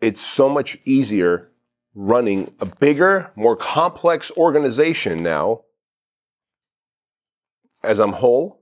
it's 0.00 0.20
so 0.20 0.48
much 0.48 0.78
easier 0.84 1.48
running 1.94 2.52
a 2.58 2.66
bigger, 2.66 3.30
more 3.36 3.54
complex 3.54 4.32
organization 4.36 5.22
now 5.22 5.62
as 7.84 8.00
I'm 8.00 8.14
whole 8.14 8.57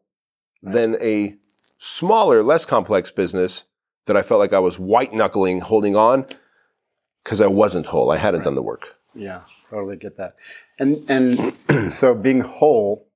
than 0.63 0.97
a 1.01 1.37
smaller, 1.79 2.43
less 2.43 2.65
complex 2.67 3.11
business 3.11 3.65
that 4.07 4.17
I 4.17 4.23
felt 4.23 4.41
like 4.41 4.53
I 4.53 4.59
was 4.59 4.79
white 4.79 5.13
knuckling, 5.13 5.61
holding 5.61 5.97
on 5.97 6.27
because 7.23 7.41
I 7.41 7.47
wasn't 7.47 7.87
whole. 7.87 8.11
I 8.11 8.19
hadn't 8.19 8.41
right. 8.41 8.45
done 8.45 8.55
the 8.55 8.63
work. 8.63 8.97
Yeah, 9.15 9.43
totally 9.69 9.97
get 9.97 10.17
that. 10.17 10.37
And 10.79 11.09
and 11.09 11.91
so 11.91 12.15
being 12.15 12.41
whole 12.41 13.09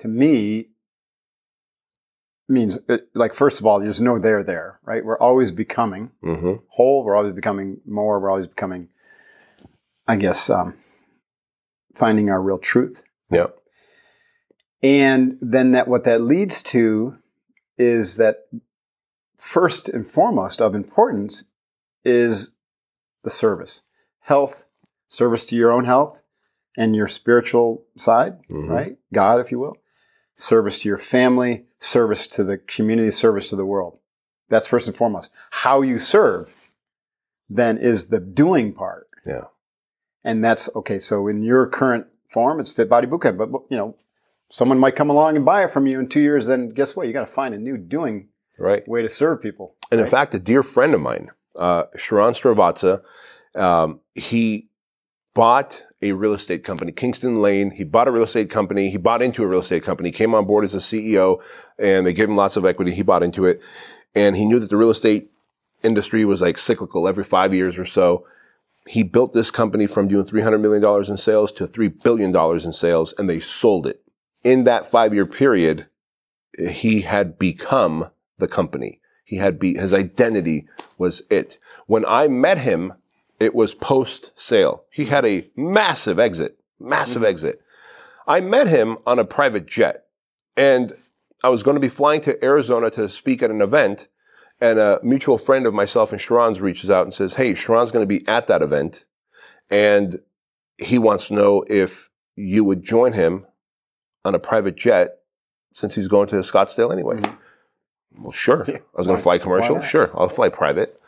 to 0.00 0.08
me 0.08 0.68
means 2.48 2.78
it, 2.88 3.08
like 3.14 3.32
first 3.32 3.60
of 3.60 3.66
all, 3.66 3.80
there's 3.80 4.00
no 4.00 4.18
there 4.18 4.42
there, 4.42 4.80
right? 4.84 5.04
We're 5.04 5.18
always 5.18 5.52
becoming 5.52 6.12
mm-hmm. 6.22 6.54
whole. 6.68 7.04
We're 7.04 7.16
always 7.16 7.32
becoming 7.32 7.80
more. 7.86 8.20
We're 8.20 8.30
always 8.30 8.46
becoming, 8.46 8.88
I 10.06 10.16
guess, 10.16 10.50
um, 10.50 10.74
finding 11.94 12.30
our 12.30 12.42
real 12.42 12.58
truth. 12.58 13.04
Yeah. 13.30 13.46
And 14.82 15.38
then 15.40 15.72
that 15.72 15.88
what 15.88 16.04
that 16.04 16.20
leads 16.20 16.62
to 16.64 17.16
is 17.78 18.16
that 18.16 18.48
first 19.36 19.88
and 19.88 20.06
foremost 20.06 20.60
of 20.60 20.74
importance 20.74 21.44
is 22.04 22.54
the 23.24 23.30
service. 23.30 23.82
Health, 24.20 24.64
service 25.08 25.44
to 25.46 25.56
your 25.56 25.72
own 25.72 25.84
health 25.84 26.22
and 26.76 26.94
your 26.94 27.08
spiritual 27.08 27.84
side, 27.96 28.38
Mhm. 28.48 28.68
right? 28.68 28.98
God, 29.12 29.40
if 29.40 29.50
you 29.50 29.58
will. 29.58 29.76
Service 30.34 30.78
to 30.80 30.88
your 30.88 30.98
family, 30.98 31.66
service 31.78 32.26
to 32.28 32.44
the 32.44 32.58
community, 32.58 33.10
service 33.10 33.48
to 33.50 33.56
the 33.56 33.64
world. 33.66 33.98
That's 34.48 34.66
first 34.66 34.86
and 34.86 34.96
foremost. 34.96 35.30
How 35.50 35.80
you 35.82 35.98
serve 35.98 36.52
then 37.48 37.78
is 37.78 38.08
the 38.08 38.20
doing 38.20 38.72
part. 38.72 39.08
Yeah. 39.24 39.44
And 40.24 40.44
that's 40.44 40.68
okay. 40.76 40.98
So 40.98 41.28
in 41.28 41.42
your 41.42 41.66
current 41.66 42.06
form, 42.30 42.60
it's 42.60 42.70
Fit 42.72 42.88
Body 42.88 43.06
Bootcamp, 43.06 43.38
but 43.38 43.50
you 43.70 43.76
know, 43.76 43.96
someone 44.48 44.78
might 44.78 44.94
come 44.94 45.10
along 45.10 45.36
and 45.36 45.44
buy 45.44 45.64
it 45.64 45.70
from 45.70 45.86
you 45.86 45.98
in 45.98 46.08
two 46.08 46.20
years. 46.20 46.46
Then 46.46 46.70
guess 46.70 46.94
what? 46.96 47.06
You 47.06 47.12
got 47.12 47.26
to 47.26 47.32
find 47.32 47.54
a 47.54 47.58
new 47.58 47.76
doing 47.76 48.28
Right. 48.58 48.86
way 48.88 49.02
to 49.02 49.08
serve 49.08 49.42
people. 49.42 49.74
And 49.90 50.00
in 50.00 50.06
fact, 50.06 50.34
a 50.34 50.38
dear 50.38 50.62
friend 50.62 50.94
of 50.94 51.00
mine, 51.00 51.30
uh, 51.54 51.84
Sharran 51.96 52.32
Srivatsaa, 52.32 53.02
um, 53.60 54.00
he 54.14 54.68
bought 55.34 55.84
a 56.02 56.12
real 56.12 56.34
estate 56.34 56.64
company, 56.64 56.92
Kingston 56.92 57.42
Lane. 57.42 57.70
He 57.70 57.84
bought 57.84 58.08
a 58.08 58.10
real 58.10 58.22
estate 58.24 58.50
company. 58.50 58.90
He 58.90 58.96
bought 58.96 59.22
into 59.22 59.42
a 59.42 59.46
real 59.46 59.60
estate 59.60 59.82
company, 59.82 60.10
came 60.10 60.34
on 60.34 60.46
board 60.46 60.64
as 60.64 60.74
a 60.74 60.78
CEO, 60.78 61.38
and 61.78 62.06
they 62.06 62.12
gave 62.12 62.28
him 62.28 62.36
lots 62.36 62.56
of 62.56 62.64
equity. 62.64 62.92
He 62.92 63.02
bought 63.02 63.22
into 63.22 63.44
it. 63.44 63.60
And 64.14 64.36
he 64.36 64.46
knew 64.46 64.58
that 64.58 64.70
the 64.70 64.76
real 64.76 64.90
estate 64.90 65.30
industry 65.82 66.24
was 66.24 66.40
like 66.40 66.56
cyclical 66.58 67.06
every 67.06 67.24
five 67.24 67.52
years 67.52 67.78
or 67.78 67.84
so. 67.84 68.26
He 68.86 69.02
built 69.02 69.32
this 69.32 69.50
company 69.50 69.86
from 69.86 70.08
doing 70.08 70.24
$300 70.24 70.60
million 70.60 71.10
in 71.10 71.16
sales 71.16 71.50
to 71.52 71.66
$3 71.66 72.02
billion 72.02 72.34
in 72.34 72.72
sales, 72.72 73.12
and 73.18 73.28
they 73.28 73.40
sold 73.40 73.86
it. 73.86 74.02
In 74.46 74.62
that 74.62 74.86
five 74.86 75.12
year 75.12 75.26
period, 75.26 75.88
he 76.56 77.00
had 77.00 77.36
become 77.36 78.10
the 78.38 78.46
company. 78.46 79.00
He 79.24 79.38
had 79.38 79.58
be, 79.58 79.74
his 79.74 79.92
identity 79.92 80.68
was 80.96 81.20
it. 81.30 81.58
When 81.88 82.04
I 82.06 82.28
met 82.28 82.58
him, 82.58 82.92
it 83.40 83.56
was 83.56 83.74
post 83.74 84.30
sale. 84.38 84.84
He 84.92 85.06
had 85.06 85.26
a 85.26 85.50
massive 85.56 86.20
exit, 86.20 86.60
massive 86.78 87.22
mm-hmm. 87.22 87.30
exit. 87.30 87.60
I 88.28 88.40
met 88.40 88.68
him 88.68 88.98
on 89.04 89.18
a 89.18 89.24
private 89.24 89.66
jet 89.66 90.04
and 90.56 90.92
I 91.42 91.48
was 91.48 91.64
going 91.64 91.74
to 91.74 91.80
be 91.80 91.88
flying 91.88 92.20
to 92.20 92.44
Arizona 92.44 92.88
to 92.90 93.08
speak 93.08 93.42
at 93.42 93.50
an 93.50 93.60
event. 93.60 94.06
And 94.60 94.78
a 94.78 95.00
mutual 95.02 95.38
friend 95.38 95.66
of 95.66 95.74
myself 95.74 96.12
and 96.12 96.20
Sharran's 96.20 96.60
reaches 96.60 96.88
out 96.88 97.02
and 97.02 97.12
says, 97.12 97.34
Hey, 97.34 97.54
Sharran's 97.54 97.90
going 97.90 98.04
to 98.04 98.06
be 98.06 98.24
at 98.28 98.46
that 98.46 98.62
event. 98.62 99.06
And 99.70 100.20
he 100.78 101.00
wants 101.00 101.26
to 101.26 101.34
know 101.34 101.64
if 101.68 102.10
you 102.36 102.62
would 102.62 102.84
join 102.84 103.12
him 103.12 103.44
on 104.26 104.34
a 104.34 104.38
private 104.38 104.76
jet 104.76 105.18
since 105.72 105.94
he's 105.94 106.08
going 106.08 106.28
to 106.28 106.36
Scottsdale 106.36 106.92
anyway. 106.92 107.20
Well, 108.18 108.32
sure. 108.32 108.64
Yeah. 108.66 108.76
I 108.76 108.98
was 108.98 109.06
going 109.06 109.18
to 109.18 109.22
fly 109.22 109.38
commercial. 109.38 109.80
Sure. 109.80 110.10
I'll 110.18 110.28
fly 110.28 110.48
private. 110.48 111.00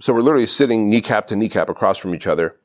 So 0.00 0.12
we're 0.12 0.20
literally 0.20 0.46
sitting 0.46 0.88
kneecap 0.88 1.26
to 1.28 1.36
kneecap 1.36 1.68
across 1.68 1.98
from 1.98 2.14
each 2.14 2.26
other. 2.26 2.56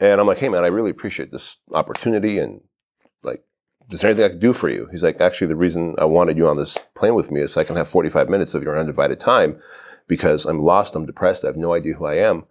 And 0.00 0.20
I'm 0.20 0.26
like, 0.26 0.38
hey, 0.38 0.48
man, 0.48 0.64
I 0.64 0.68
really 0.68 0.90
appreciate 0.90 1.30
this 1.30 1.56
opportunity. 1.72 2.38
And 2.38 2.60
like, 3.22 3.44
is 3.90 4.00
there 4.00 4.10
anything 4.10 4.24
I 4.24 4.30
can 4.30 4.38
do 4.38 4.52
for 4.52 4.68
you? 4.68 4.88
He's 4.90 5.02
like, 5.02 5.20
actually, 5.20 5.46
the 5.46 5.56
reason 5.56 5.94
I 5.98 6.04
wanted 6.04 6.36
you 6.36 6.48
on 6.48 6.56
this 6.56 6.76
plane 6.94 7.14
with 7.14 7.30
me 7.30 7.40
is 7.40 7.52
so 7.52 7.60
I 7.60 7.64
can 7.64 7.76
have 7.76 7.88
45 7.88 8.28
minutes 8.28 8.54
of 8.54 8.62
your 8.62 8.78
undivided 8.78 9.20
time 9.20 9.60
because 10.08 10.44
I'm 10.44 10.60
lost, 10.60 10.94
I'm 10.94 11.06
depressed, 11.06 11.44
I 11.44 11.48
have 11.48 11.56
no 11.56 11.74
idea 11.74 11.94
who 11.94 12.04
I 12.04 12.14
am. 12.14 12.46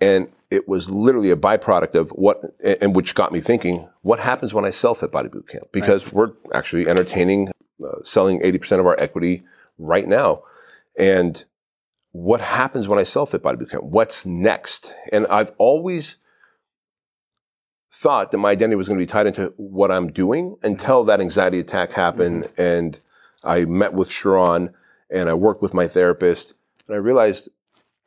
And 0.00 0.28
it 0.50 0.68
was 0.68 0.90
literally 0.90 1.30
a 1.30 1.36
byproduct 1.36 1.94
of 1.94 2.10
what, 2.10 2.40
and 2.80 2.94
which 2.94 3.14
got 3.14 3.32
me 3.32 3.40
thinking, 3.40 3.88
what 4.02 4.20
happens 4.20 4.54
when 4.54 4.64
I 4.64 4.70
sell 4.70 4.94
Fit 4.94 5.10
Body 5.10 5.28
Bootcamp? 5.28 5.72
Because 5.72 6.12
we're 6.12 6.32
actually 6.52 6.86
entertaining, 6.86 7.50
uh, 7.84 8.02
selling 8.04 8.40
80% 8.40 8.78
of 8.78 8.86
our 8.86 8.98
equity 9.00 9.42
right 9.78 10.06
now. 10.06 10.42
And 10.98 11.44
what 12.12 12.40
happens 12.40 12.88
when 12.88 12.98
I 12.98 13.02
sell 13.02 13.26
Fit 13.26 13.42
Body 13.42 13.58
Bootcamp? 13.58 13.84
What's 13.84 14.24
next? 14.24 14.94
And 15.12 15.26
I've 15.26 15.52
always 15.58 16.16
thought 17.92 18.30
that 18.30 18.38
my 18.38 18.50
identity 18.50 18.76
was 18.76 18.88
going 18.88 18.98
to 18.98 19.02
be 19.02 19.10
tied 19.10 19.26
into 19.26 19.52
what 19.56 19.90
I'm 19.90 20.12
doing 20.12 20.56
until 20.62 21.04
that 21.04 21.20
anxiety 21.20 21.58
attack 21.58 21.92
happened. 21.92 22.48
And 22.56 22.98
I 23.42 23.64
met 23.64 23.94
with 23.94 24.10
Sharran 24.10 24.72
and 25.10 25.28
I 25.28 25.34
worked 25.34 25.62
with 25.62 25.72
my 25.72 25.88
therapist 25.88 26.54
and 26.88 26.94
I 26.94 26.98
realized 26.98 27.48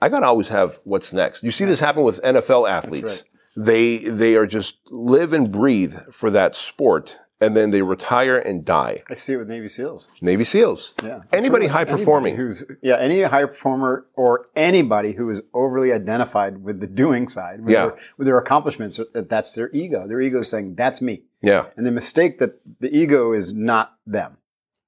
I 0.02 0.10
got 0.10 0.22
to 0.22 0.28
always 0.28 0.50
have 0.50 0.80
what's 0.84 1.12
next. 1.14 1.44
You 1.44 1.52
see 1.52 1.66
this 1.66 1.80
happen 1.80 2.04
with 2.04 2.22
NFL 2.22 2.70
athletes. 2.70 3.24
They, 3.56 3.98
they 3.98 4.36
are 4.36 4.46
just 4.48 4.78
live 4.92 5.34
and 5.34 5.52
breathe 5.52 5.96
for 6.12 6.30
that 6.32 6.56
sport 6.56 7.18
and 7.42 7.56
then 7.56 7.72
they 7.72 7.82
retire 7.82 8.38
and 8.38 8.66
die. 8.66 8.98
I 9.10 9.14
see 9.14 9.34
it 9.34 9.38
with 9.38 9.48
Navy 9.48 9.68
SEALs. 9.70 10.10
Navy 10.22 10.44
SEAls. 10.44 10.94
Yeah. 11.04 11.22
Anybody 11.32 11.68
high 11.68 11.86
performing. 11.86 12.36
Who's 12.36 12.66
yeah, 12.82 12.98
any 12.98 13.22
high 13.24 13.46
performer 13.46 14.06
or 14.16 14.48
anybody 14.56 15.14
who 15.14 15.30
is 15.30 15.42
overly 15.54 15.94
identified 15.94 16.64
with 16.64 16.82
the 16.82 16.88
doing 16.88 17.30
side, 17.30 17.62
with, 17.62 17.72
Yeah. 17.74 17.88
their, 17.88 17.98
with 18.18 18.28
their 18.28 18.38
accomplishments, 18.38 19.00
uh, 19.00 19.06
that's 19.30 19.54
their 19.54 19.70
ego. 19.72 20.06
Their 20.08 20.20
ego 20.22 20.40
is 20.40 20.50
saying, 20.50 20.76
"That's 20.76 21.02
me," 21.02 21.24
Yeah. 21.42 21.68
and 21.78 21.86
the 21.86 21.92
mistake 21.92 22.40
that 22.40 22.60
the 22.82 22.94
ego 22.94 23.32
is 23.32 23.54
not 23.54 23.94
them. 24.06 24.38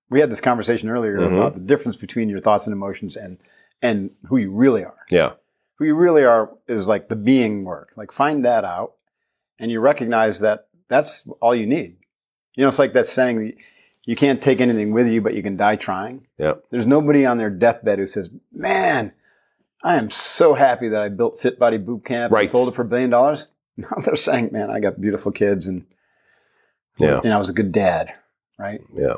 We 0.10 0.20
had 0.20 0.30
this 0.30 0.42
conversation 0.42 0.90
earlier 0.90 1.20
Mhm. 1.20 1.38
about 1.38 1.54
the 1.54 1.62
difference 1.62 1.96
between 1.96 2.28
your 2.28 2.40
thoughts 2.40 2.68
and 2.68 2.74
emotions 2.74 3.16
and 3.16 3.38
and 3.82 4.12
who 4.28 4.38
you 4.38 4.52
really 4.52 4.84
are. 4.84 5.06
Yeah. 5.10 5.32
Who 5.78 5.86
you 5.86 5.96
really 5.96 6.24
are 6.24 6.52
is 6.68 6.88
like 6.88 7.10
the 7.10 7.16
being 7.16 7.64
work. 7.64 7.94
Like 7.98 8.12
find 8.12 8.46
that 8.46 8.64
out, 8.66 8.94
and 9.60 9.72
you 9.72 9.80
recognize 9.80 10.40
that 10.42 10.68
that's 10.88 11.28
all 11.42 11.56
you 11.56 11.66
need. 11.66 11.98
You 12.56 12.62
know, 12.64 12.68
it's 12.68 12.80
like 12.80 12.94
that 12.94 13.08
saying, 13.08 13.54
"You 14.06 14.16
can't 14.16 14.42
take 14.42 14.62
anything 14.62 14.92
with 14.92 15.08
you, 15.08 15.22
but 15.22 15.34
you 15.34 15.42
can 15.42 15.58
die 15.58 15.76
trying." 15.78 16.28
Yeah. 16.38 16.56
There's 16.70 16.86
nobody 16.86 17.26
on 17.26 17.38
their 17.38 17.50
deathbed 17.50 17.98
who 17.98 18.06
says, 18.06 18.30
"Man, 18.52 19.14
I 19.84 19.96
am 19.96 20.10
so 20.12 20.54
happy 20.54 20.90
that 20.90 21.02
I 21.02 21.10
built 21.10 21.40
Fit 21.40 21.58
Body 21.58 21.78
Boot 21.78 22.06
Camp 22.06 22.32
Right. 22.32 22.42
and 22.42 22.50
sold 22.50 22.68
it 22.70 22.76
for 22.76 22.84
a 22.84 22.86
billion 22.86 23.10
dollars." 23.10 23.48
No, 23.78 23.88
they're 24.06 24.18
saying, 24.18 24.50
"Man, 24.52 24.70
I 24.70 24.80
got 24.82 25.00
beautiful 25.02 25.32
kids 25.32 25.66
and 25.66 25.86
Yeah. 27.00 27.22
and 27.24 27.34
I 27.34 27.38
was 27.38 27.50
a 27.50 27.54
good 27.54 27.72
dad." 27.72 28.14
Right? 28.60 28.82
Yeah. 28.96 29.16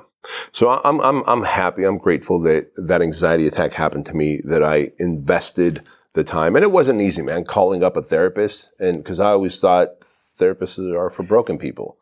So 0.51 0.69
I- 0.69 0.81
I'm 0.83 0.99
I'm 1.01 1.23
I'm 1.27 1.43
happy. 1.43 1.83
I'm 1.83 1.97
grateful 1.97 2.39
that 2.41 2.71
that 2.77 3.01
anxiety 3.01 3.47
attack 3.47 3.73
happened 3.73 4.05
to 4.07 4.13
me. 4.15 4.41
That 4.45 4.63
I 4.63 4.91
invested 4.99 5.83
the 6.13 6.23
time, 6.23 6.55
and 6.55 6.63
it 6.63 6.71
wasn't 6.71 7.01
easy, 7.01 7.21
man. 7.21 7.43
Calling 7.45 7.83
up 7.83 7.97
a 7.97 8.01
therapist, 8.01 8.69
and 8.79 8.97
because 9.03 9.19
I 9.19 9.29
always 9.31 9.59
thought 9.59 10.01
therapists 10.01 10.79
are 10.95 11.09
for 11.09 11.23
broken 11.23 11.57
people. 11.57 11.97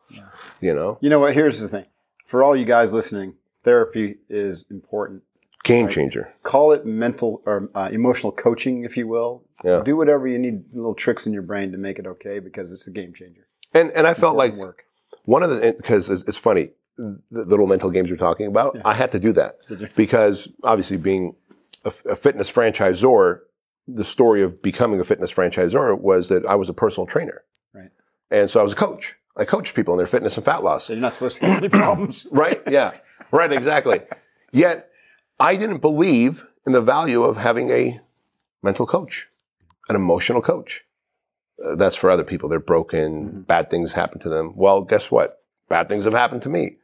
You 0.60 0.74
know, 0.74 0.98
You 1.00 1.10
know 1.10 1.18
what? 1.20 1.34
Here's 1.34 1.60
the 1.60 1.68
thing: 1.68 1.86
for 2.26 2.42
all 2.42 2.54
you 2.54 2.64
guys 2.64 2.92
listening, 2.92 3.34
therapy 3.64 4.16
is 4.28 4.64
important. 4.70 5.22
game 5.64 5.84
Right. 5.86 5.94
changer. 5.94 6.32
Call 6.42 6.72
it 6.72 6.84
mental 6.86 7.40
or 7.46 7.70
uh, 7.74 7.88
emotional 7.92 8.32
coaching, 8.32 8.84
if 8.84 8.96
you 8.96 9.06
will. 9.08 9.44
Yeah. 9.64 9.82
Do 9.84 9.96
whatever 9.96 10.26
you 10.26 10.38
need, 10.38 10.64
little 10.74 10.94
tricks 10.94 11.24
in 11.26 11.32
your 11.32 11.42
brain 11.42 11.70
to 11.72 11.78
make 11.78 11.98
it 12.00 12.06
okay, 12.06 12.38
because 12.40 12.72
it's 12.72 12.86
a 12.86 12.90
game 12.90 13.12
changer. 13.14 13.46
And 13.74 13.90
and 13.92 14.06
I 14.06 14.14
felt 14.14 14.36
like 14.36 14.54
work. 14.54 14.84
one 15.24 15.42
of 15.42 15.50
the 15.50 15.74
because 15.76 16.10
it's, 16.10 16.22
it's 16.24 16.38
funny 16.38 16.70
the 16.96 17.20
little 17.30 17.66
mental 17.66 17.90
games 17.90 18.08
you're 18.08 18.18
talking 18.18 18.46
about. 18.46 18.76
I 18.84 18.94
had 18.94 19.12
to 19.12 19.18
do 19.18 19.32
that 19.32 19.58
because 19.96 20.48
obviously 20.62 20.96
being 20.96 21.34
a, 21.84 21.88
f- 21.88 22.04
a 22.04 22.16
fitness 22.16 22.50
franchisor, 22.50 23.40
the 23.88 24.04
story 24.04 24.42
of 24.42 24.62
becoming 24.62 25.00
a 25.00 25.04
fitness 25.04 25.32
franchisor 25.32 25.98
was 25.98 26.28
that 26.28 26.44
I 26.46 26.54
was 26.54 26.68
a 26.68 26.74
personal 26.74 27.06
trainer, 27.06 27.42
Right. 27.74 27.90
and 28.30 28.48
so 28.50 28.60
I 28.60 28.62
was 28.62 28.72
a 28.72 28.76
coach. 28.76 29.16
I 29.36 29.44
coached 29.46 29.74
people 29.74 29.94
in 29.94 29.98
their 29.98 30.06
fitness 30.06 30.36
and 30.36 30.44
fat 30.44 30.62
loss. 30.62 30.84
So 30.84 30.92
you're 30.92 31.00
not 31.00 31.14
supposed 31.14 31.40
to 31.40 31.46
have 31.46 31.58
any 31.58 31.68
problems. 31.70 32.26
Right? 32.30 32.60
Yeah. 32.68 32.92
Right. 33.30 33.50
Exactly. 33.52 34.02
Yet 34.52 34.90
I 35.40 35.56
didn't 35.56 35.78
believe 35.78 36.44
in 36.66 36.72
the 36.72 36.82
value 36.82 37.22
of 37.22 37.38
having 37.38 37.70
a 37.70 37.98
mental 38.62 38.86
coach, 38.86 39.28
an 39.88 39.96
emotional 39.96 40.42
coach. 40.42 40.84
Uh, 41.64 41.76
that's 41.76 41.96
for 41.96 42.10
other 42.10 42.24
people. 42.24 42.48
They're 42.50 42.60
broken. 42.60 43.42
Bad 43.42 43.70
things 43.70 43.94
happen 43.94 44.18
to 44.20 44.28
them. 44.28 44.52
Well, 44.54 44.82
guess 44.82 45.10
what? 45.10 45.42
Bad 45.70 45.88
things 45.88 46.04
have 46.04 46.12
happened 46.12 46.42
to 46.42 46.48
me. 46.50 46.76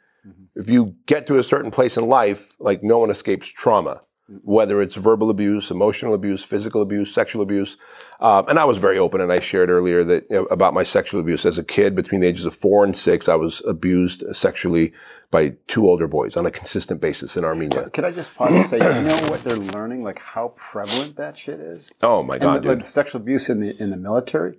If 0.55 0.69
you 0.69 0.97
get 1.07 1.27
to 1.29 1.38
a 1.38 1.43
certain 1.43 1.71
place 1.71 1.97
in 1.97 2.09
life, 2.09 2.55
like 2.59 2.83
no 2.83 2.99
one 2.99 3.11
escapes 3.11 3.47
trauma, 3.47 4.01
whether 4.43 4.83
it's 4.83 4.95
verbal 4.95 5.31
abuse, 5.31 5.71
emotional 5.71 6.12
abuse, 6.12 6.45
physical 6.45 6.83
abuse, 6.83 7.14
sexual 7.14 7.43
abuse. 7.43 7.79
Um, 8.20 8.47
and 8.49 8.59
I 8.59 8.64
was 8.64 8.76
very 8.76 8.99
open, 8.99 9.20
and 9.20 9.33
I 9.33 9.41
shared 9.41 9.70
earlier 9.70 10.05
that 10.05 10.26
you 10.29 10.37
know, 10.37 10.45
about 10.47 10.74
my 10.74 10.83
sexual 10.83 11.20
abuse 11.20 11.47
as 11.47 11.57
a 11.57 11.64
kid. 11.64 11.95
Between 11.95 12.20
the 12.20 12.26
ages 12.26 12.45
of 12.45 12.55
four 12.55 12.85
and 12.85 12.95
six, 12.95 13.29
I 13.29 13.37
was 13.37 13.62
abused 13.66 14.24
sexually 14.35 14.93
by 15.31 15.57
two 15.66 15.89
older 15.89 16.07
boys 16.07 16.37
on 16.37 16.45
a 16.45 16.51
consistent 16.51 17.01
basis 17.01 17.37
in 17.37 17.45
Armenia. 17.45 17.89
Could 17.91 18.05
I 18.05 18.11
just 18.11 18.35
pause 18.35 18.53
and 18.53 18.66
say, 18.66 18.76
you 18.79 19.09
know 19.09 19.31
what 19.31 19.45
they're 19.45 19.57
learning? 19.57 20.03
Like 20.03 20.18
how 20.18 20.49
prevalent 20.57 21.16
that 21.16 21.39
shit 21.39 21.61
is? 21.61 21.91
Oh 22.03 22.22
my 22.22 22.35
And 22.35 22.43
god, 22.43 22.62
the, 22.64 22.74
like 22.74 22.85
sexual 22.85 23.20
abuse 23.20 23.49
in 23.49 23.61
the 23.61 23.81
in 23.81 23.91
the 23.91 23.97
military, 23.97 24.59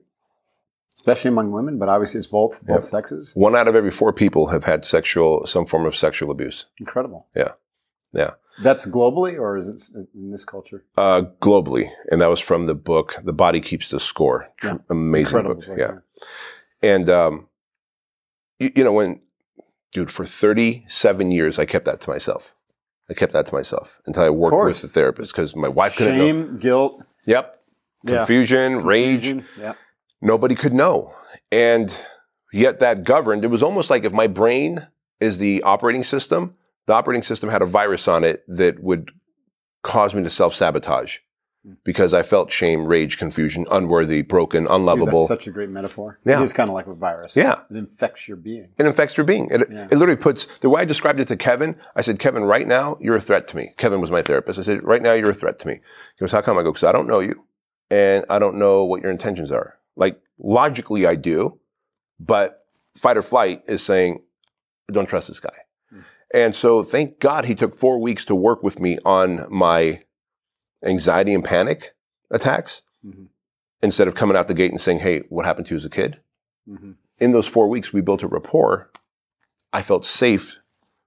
especially 1.00 1.30
among 1.30 1.52
women, 1.52 1.78
but 1.80 1.88
obviously 1.89 2.18
it's 2.20 2.28
both 2.28 2.60
both 2.66 2.70
Yep. 2.70 2.80
sexes. 2.82 3.32
One 3.36 3.56
out 3.56 3.68
of 3.68 3.76
every 3.76 3.91
four 3.91 4.12
people 4.14 4.47
have 4.47 4.66
had 4.66 4.86
sexual, 4.86 5.45
some 5.47 5.66
form 5.66 5.86
of 5.86 5.95
sexual 5.95 6.30
abuse. 6.32 6.66
Incredible. 6.80 7.26
Yeah, 7.36 7.54
yeah. 8.14 8.32
That's 8.62 8.86
globally, 8.86 9.39
or 9.39 9.56
is 9.56 9.70
it 9.70 9.82
in 10.14 10.32
this 10.32 10.43
culture? 10.43 10.84
Uh, 10.97 11.22
globally, 11.41 11.89
and 12.12 12.20
that 12.22 12.30
was 12.30 12.41
from 12.41 12.66
the 12.68 12.76
book 12.76 13.16
"The 13.24 13.32
Body 13.34 13.62
Keeps 13.62 13.89
the 13.89 14.00
Score." 14.00 14.50
Yeah. 14.64 14.78
Amazing 14.89 15.38
Incredible. 15.38 15.62
book. 15.66 15.78
Yeah. 15.78 16.00
And 16.84 17.10
um, 17.10 17.47
you, 18.60 18.72
you 18.76 18.84
know, 18.84 18.91
when, 18.91 19.22
dude, 19.93 20.12
for 20.12 20.26
37 20.26 21.32
years, 21.32 21.58
I 21.58 21.66
kept 21.66 21.86
that 21.86 22.02
to 22.02 22.10
myself. 22.10 22.54
I 23.10 23.14
kept 23.14 23.32
that 23.34 23.45
to 23.47 23.54
myself 23.54 24.02
until 24.06 24.24
I 24.24 24.30
worked 24.30 24.56
with 24.66 24.84
a 24.84 24.88
therapist 24.88 25.32
because 25.32 25.56
my 25.56 25.68
wife 25.70 25.95
couldn't 25.95 26.18
know. 26.18 26.26
Shame, 26.28 26.58
guilt, 26.60 27.02
Yep. 27.26 27.56
Yeah. 28.04 28.18
Confusion, 28.18 28.80
rage. 28.80 29.24
confusion. 29.24 29.76
Nobody 30.22 30.55
could 30.55 30.74
know. 30.74 31.13
And 31.51 31.95
yet 32.51 32.80
that 32.80 33.03
governed, 33.03 33.43
it 33.43 33.47
was 33.49 33.63
almost 33.63 33.89
like 33.89 34.03
if 34.03 34.11
my 34.13 34.28
brain 34.28 34.88
is 35.20 35.38
the 35.38 35.63
operating 35.63 36.03
system, 36.03 36.55
the 36.88 36.93
operating 36.93 37.24
system 37.24 37.49
had 37.49 37.61
a 37.61 37.65
virus 37.65 38.07
on 38.07 38.24
it 38.24 38.43
that 38.47 38.82
would 38.84 39.11
cause 39.84 40.13
me 40.13 40.24
to 40.24 40.30
self 40.30 40.53
sabotage 40.55 41.17
Hmm. 41.65 41.74
because 41.84 42.13
I 42.13 42.22
felt 42.24 42.53
shame, 42.53 42.86
rage, 42.86 43.17
confusion, 43.17 43.65
unworthy, 43.70 44.22
broken, 44.22 44.63
Dude, 44.63 44.72
unlovable. 44.72 45.28
that's 45.28 45.41
such 45.41 45.47
a 45.47 45.51
great 45.51 45.70
metaphor. 45.70 46.17
Yeah. 46.26 46.39
It 46.39 46.43
is 46.43 46.53
kind 46.53 46.70
of 46.70 46.74
like 46.74 46.88
a 46.88 46.93
virus. 46.93 47.36
Yeah. 47.36 47.59
It 47.70 47.76
infects 47.76 48.30
your 48.30 48.38
being. 48.38 48.70
It 48.78 48.86
infects 48.86 49.17
your 49.17 49.26
being. 49.26 49.49
It, 49.51 49.67
Yeah. 49.70 49.88
it 49.91 49.97
literally 49.97 50.15
puts 50.22 50.47
the 50.61 50.70
way 50.70 50.82
I 50.82 50.86
described 50.86 51.20
it 51.20 51.28
to 51.28 51.36
Kevin. 51.36 51.76
I 51.97 52.01
said, 52.01 52.17
Kevin, 52.17 52.45
right 52.45 52.65
now 52.65 52.97
you're 53.01 53.17
a 53.17 53.22
threat 53.22 53.45
to 53.49 53.57
me. 53.57 53.74
Kevin 53.76 53.99
was 53.99 54.09
my 54.09 54.22
therapist. 54.22 54.57
I 54.57 54.61
said, 54.61 54.84
right 54.86 55.01
now 55.01 55.11
you're 55.11 55.32
a 55.32 55.34
threat 55.34 55.59
to 55.59 55.67
me. 55.67 55.74
He 55.76 56.20
goes, 56.22 56.32
how 56.32 56.41
come? 56.41 56.57
I 56.57 56.63
go, 56.63 56.72
because 56.72 56.86
I 56.86 56.93
don't 56.93 57.07
know 57.07 57.20
you, 57.20 57.43
and 57.91 58.24
I 58.30 58.39
don't 58.39 58.55
know 58.55 58.86
what 58.86 59.01
your 59.01 59.11
intentions 59.11 59.51
are. 59.51 59.76
Like 60.00 60.20
logically, 60.39 61.06
I 61.06 61.14
do, 61.14 61.60
but 62.20 62.64
fight 62.95 63.18
or 63.18 63.22
flight 63.22 63.62
is 63.68 63.84
saying, 63.84 64.24
don't 64.91 65.08
trust 65.08 65.28
this 65.28 65.39
guy. 65.39 65.56
Hmm. 65.91 66.00
And 66.34 66.56
so, 66.56 66.82
thank 66.82 67.20
God 67.20 67.45
he 67.45 67.54
took 67.54 67.76
four 67.76 68.00
weeks 68.00 68.26
to 68.26 68.36
work 68.36 68.64
with 68.64 68.80
me 68.80 68.97
on 69.06 69.45
my 69.50 70.02
anxiety 70.84 71.34
and 71.36 71.43
panic 71.43 71.93
attacks 72.32 72.82
hmm 73.04 73.26
instead 73.82 74.10
of 74.10 74.14
coming 74.14 74.36
out 74.36 74.50
the 74.50 74.54
gate 74.54 74.72
and 74.72 74.82
saying, 74.82 75.00
"Hey, 75.00 75.20
what 75.30 75.45
happened 75.45 75.68
to 75.68 75.74
you 75.74 75.78
as 75.78 75.86
a 75.86 75.89
kid?" 75.89 76.20
hmm 76.68 76.91
in 77.20 77.32
those 77.32 77.47
four 77.47 77.68
weeks, 77.68 77.93
we 77.93 78.02
built 78.02 78.24
a 78.24 78.28
rapport. 78.28 78.89
I 79.72 79.82
felt 79.82 80.06
safe 80.06 80.58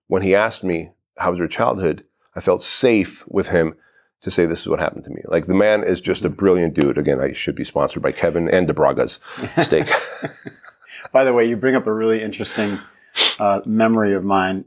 when 0.07 0.22
he 0.22 0.34
asked 0.34 0.62
me, 0.62 0.90
How 1.16 1.30
was 1.30 1.38
your 1.38 1.49
childhood? 1.49 2.05
I 2.34 2.40
felt 2.40 2.62
safe 2.62 3.26
with 3.26 3.49
him 3.49 3.74
to 4.22 4.30
say, 4.30 4.46
This 4.46 4.60
is 4.60 4.68
what 4.68 4.80
happened 4.80 5.04
to 5.04 5.10
me. 5.10 5.22
Like 5.26 5.46
the 5.46 5.54
man 5.54 5.84
is 5.84 6.00
just 6.00 6.24
a 6.24 6.28
brilliant 6.28 6.74
dude. 6.74 6.98
Again, 6.98 7.20
I 7.20 7.32
should 7.32 7.54
be 7.54 7.64
sponsored 7.64 8.02
by 8.02 8.12
Kevin 8.12 8.48
and 8.48 8.68
DeBragga's 8.68 9.20
steak. 9.64 9.88
By 11.12 11.24
the 11.24 11.32
way, 11.32 11.48
you 11.48 11.56
bring 11.56 11.74
up 11.74 11.86
a 11.86 11.92
really 11.92 12.22
interesting 12.22 12.78
uh, 13.38 13.60
memory 13.66 14.14
of 14.14 14.24
mine, 14.24 14.64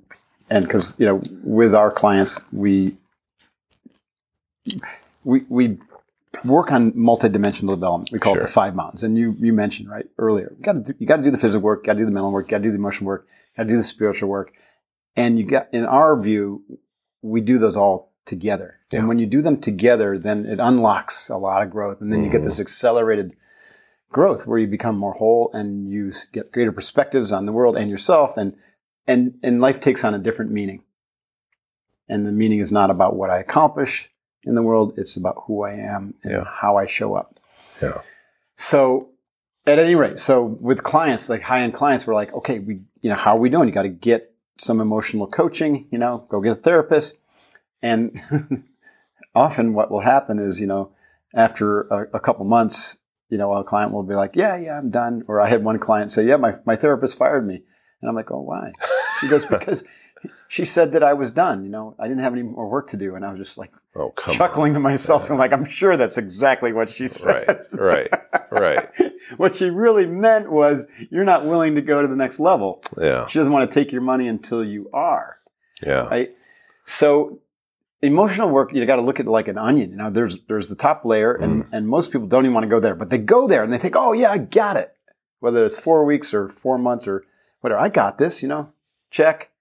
and 0.49 0.65
because 0.65 0.93
you 0.97 1.05
know, 1.05 1.21
with 1.43 1.73
our 1.73 1.89
clients, 1.89 2.39
we 2.51 2.97
we 5.23 5.45
we 5.49 5.77
work 6.43 6.71
on 6.71 6.91
multidimensional 6.91 7.69
development. 7.69 8.11
We 8.11 8.19
call 8.19 8.37
it 8.37 8.41
the 8.41 8.47
five 8.47 8.75
mountains, 8.75 9.03
and 9.03 9.17
you 9.17 9.35
you 9.39 9.53
mentioned 9.53 9.89
right 9.89 10.05
earlier. 10.17 10.53
You 10.57 10.63
got 10.63 10.73
to 10.73 10.79
do, 10.81 10.93
you 10.99 11.07
got 11.07 11.17
to 11.17 11.23
do 11.23 11.31
the 11.31 11.37
physical 11.37 11.63
work, 11.63 11.85
got 11.85 11.93
to 11.93 11.99
do 11.99 12.05
the 12.05 12.11
mental 12.11 12.31
work, 12.31 12.49
got 12.49 12.57
to 12.57 12.63
do 12.63 12.71
the 12.71 12.77
emotional 12.77 13.07
work, 13.07 13.27
got 13.55 13.63
to 13.63 13.69
do 13.69 13.77
the 13.77 13.83
spiritual 13.83 14.29
work, 14.29 14.53
and 15.15 15.39
you 15.39 15.45
got 15.45 15.73
in 15.73 15.85
our 15.85 16.19
view, 16.19 16.63
we 17.21 17.41
do 17.41 17.57
those 17.57 17.77
all 17.77 18.11
together. 18.25 18.79
Yeah. 18.91 18.99
And 18.99 19.07
when 19.07 19.19
you 19.19 19.25
do 19.25 19.41
them 19.41 19.59
together, 19.59 20.17
then 20.17 20.45
it 20.45 20.59
unlocks 20.59 21.29
a 21.29 21.37
lot 21.37 21.61
of 21.61 21.69
growth, 21.69 22.01
and 22.01 22.11
then 22.11 22.23
you 22.23 22.29
get 22.29 22.43
this 22.43 22.55
mm-hmm. 22.55 22.61
accelerated 22.61 23.35
growth 24.15 24.47
where 24.47 24.57
you 24.57 24.65
become 24.67 24.97
more 24.97 25.11
whole 25.11 25.51
and 25.53 25.89
you 25.89 26.09
get 26.31 26.49
greater 26.51 26.71
perspectives 26.71 27.33
on 27.33 27.45
the 27.45 27.51
world 27.51 27.75
and 27.75 27.89
yourself 27.89 28.37
and 28.37 28.55
and 29.07 29.37
and 29.43 29.59
life 29.59 29.81
takes 29.81 30.05
on 30.05 30.13
a 30.13 30.19
different 30.19 30.51
meaning 30.51 30.81
and 32.07 32.25
the 32.25 32.31
meaning 32.31 32.59
is 32.59 32.71
not 32.71 32.89
about 32.89 33.17
what 33.17 33.29
i 33.29 33.39
accomplish 33.39 34.09
in 34.43 34.55
the 34.55 34.61
world 34.61 34.93
it's 34.95 35.17
about 35.17 35.43
who 35.47 35.63
i 35.63 35.73
am 35.73 36.13
and 36.23 36.31
Yeah. 36.31 36.45
how 36.45 36.77
i 36.77 36.85
show 36.85 37.13
up 37.13 37.41
Yeah. 37.81 38.01
so 38.55 39.09
at 39.67 39.79
any 39.79 39.95
rate 39.95 40.17
so 40.17 40.55
with 40.61 40.81
clients 40.81 41.29
like 41.29 41.41
high-end 41.41 41.73
clients 41.73 42.07
we're 42.07 42.13
like 42.13 42.33
okay 42.33 42.59
we 42.59 42.75
you 43.01 43.09
know 43.09 43.17
how 43.17 43.35
are 43.35 43.39
we 43.39 43.49
doing 43.49 43.67
you 43.67 43.73
got 43.73 43.81
to 43.81 43.89
get 43.89 44.33
some 44.57 44.79
emotional 44.79 45.27
coaching 45.27 45.89
you 45.91 45.97
know 45.97 46.25
go 46.29 46.39
get 46.39 46.53
a 46.53 46.55
therapist 46.55 47.17
and 47.85 48.19
often 49.35 49.73
what 49.73 49.91
will 49.91 49.99
happen 50.01 50.39
is 50.39 50.59
you 50.59 50.67
know 50.67 50.91
after 51.33 51.81
a, 51.81 52.07
a 52.15 52.19
couple 52.19 52.43
months 52.45 52.97
you 53.29 53.37
know 53.37 53.53
a 53.53 53.63
client 53.63 53.91
will 53.91 54.03
be 54.03 54.15
like 54.15 54.35
yeah 54.35 54.57
yeah 54.57 54.77
i'm 54.77 54.89
done. 54.89 55.23
Or 55.27 55.39
i 55.41 55.47
had 55.47 55.63
one 55.63 55.79
client 55.79 56.11
say 56.11 56.25
yeah 56.25 56.37
my, 56.37 56.55
my 56.65 56.75
therapist 56.75 57.17
fired 57.17 57.45
me. 57.45 57.61
And 58.01 58.09
i'm 58.09 58.15
like 58.15 58.31
oh 58.31 58.41
why? 58.41 58.71
She 59.19 59.27
goes 59.27 59.45
because 59.55 59.83
she 60.47 60.65
said 60.65 60.93
that 60.93 61.03
i 61.03 61.13
was 61.13 61.29
done 61.31 61.63
you 61.63 61.69
know 61.69 61.95
i 61.99 62.07
didn't 62.07 62.23
have 62.23 62.33
any 62.33 62.43
more 62.43 62.67
work 62.67 62.87
to 62.87 62.97
do. 62.97 63.15
And 63.15 63.23
i 63.25 63.29
was 63.31 63.39
just 63.39 63.57
like 63.57 63.71
Oh, 63.97 64.13
chuckling 64.29 64.73
to 64.73 64.79
myself. 64.79 65.29
And 65.29 65.37
like 65.39 65.53
i'm 65.53 65.65
sure 65.65 65.95
that's 65.95 66.17
exactly 66.17 66.73
what 66.73 66.89
she 66.89 67.07
said. 67.07 67.65
Right, 67.71 68.09
right, 68.11 68.49
right. 68.51 68.89
what 69.37 69.55
she 69.55 69.69
really 69.69 70.05
meant 70.05 70.51
was 70.51 70.85
you're 71.11 71.23
not 71.23 71.45
willing 71.45 71.75
to 71.75 71.81
go 71.81 72.01
to 72.01 72.07
the 72.07 72.15
next 72.15 72.39
level. 72.39 72.83
Yeah, 72.99 73.25
she 73.27 73.39
doesn't 73.39 73.53
want 73.53 73.69
to 73.69 73.79
take 73.79 73.93
your 73.93 74.01
money 74.01 74.27
until 74.27 74.63
you 74.65 74.89
are. 74.91 75.37
Yeah. 75.81 76.07
right? 76.07 76.35
So 76.83 77.39
emotional 78.05 78.49
work, 78.49 78.73
you 78.73 78.85
got 78.85 78.95
to 78.97 79.01
look 79.01 79.19
at 79.19 79.25
it 79.25 79.29
like 79.29 79.47
an 79.47 79.57
onion. 79.57 79.91
You 79.91 79.97
know, 79.97 80.09
there's 80.09 80.39
there's 80.47 80.67
the 80.67 80.75
top 80.75 81.03
layer, 81.05 81.33
and 81.33 81.63
Mm. 81.65 81.69
and 81.73 81.87
most 81.87 82.11
people 82.11 82.27
don't 82.27 82.45
even 82.45 82.53
want 82.53 82.63
to 82.65 82.69
go 82.69 82.79
there, 82.79 82.95
but 82.95 83.09
they 83.09 83.17
go 83.17 83.47
there 83.47 83.63
and 83.63 83.71
they 83.73 83.77
think, 83.77 83.95
oh 83.97 84.13
yeah, 84.13 84.31
I 84.31 84.37
got 84.37 84.77
it. 84.77 84.93
Whether 85.39 85.63
it's 85.65 85.77
four 85.77 86.05
weeks 86.05 86.33
or 86.33 86.47
four 86.47 86.77
months 86.77 87.07
or 87.07 87.23
whatever, 87.61 87.79
I 87.81 87.89
got 87.89 88.17
this. 88.17 88.41
You 88.41 88.49
know, 88.49 88.69
check. 89.11 89.51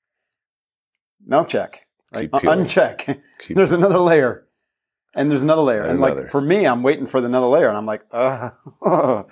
No 1.26 1.44
check. 1.44 1.86
Right? 2.12 2.30
Uncheck. 2.30 3.20
There's 3.48 3.72
another 3.72 3.98
layer, 3.98 4.44
and 5.14 5.30
there's 5.30 5.42
another 5.42 5.62
layer, 5.62 5.82
And 5.82 5.92
and, 5.92 5.98
another. 6.04 6.22
like 6.22 6.30
for 6.30 6.40
me, 6.40 6.64
I'm 6.66 6.82
waiting 6.82 7.06
for 7.06 7.20
the 7.20 7.26
another 7.26 7.46
layer, 7.46 7.68
and 7.68 7.76
I'm 7.76 7.86
like, 7.86 8.02
uh, 8.12 8.50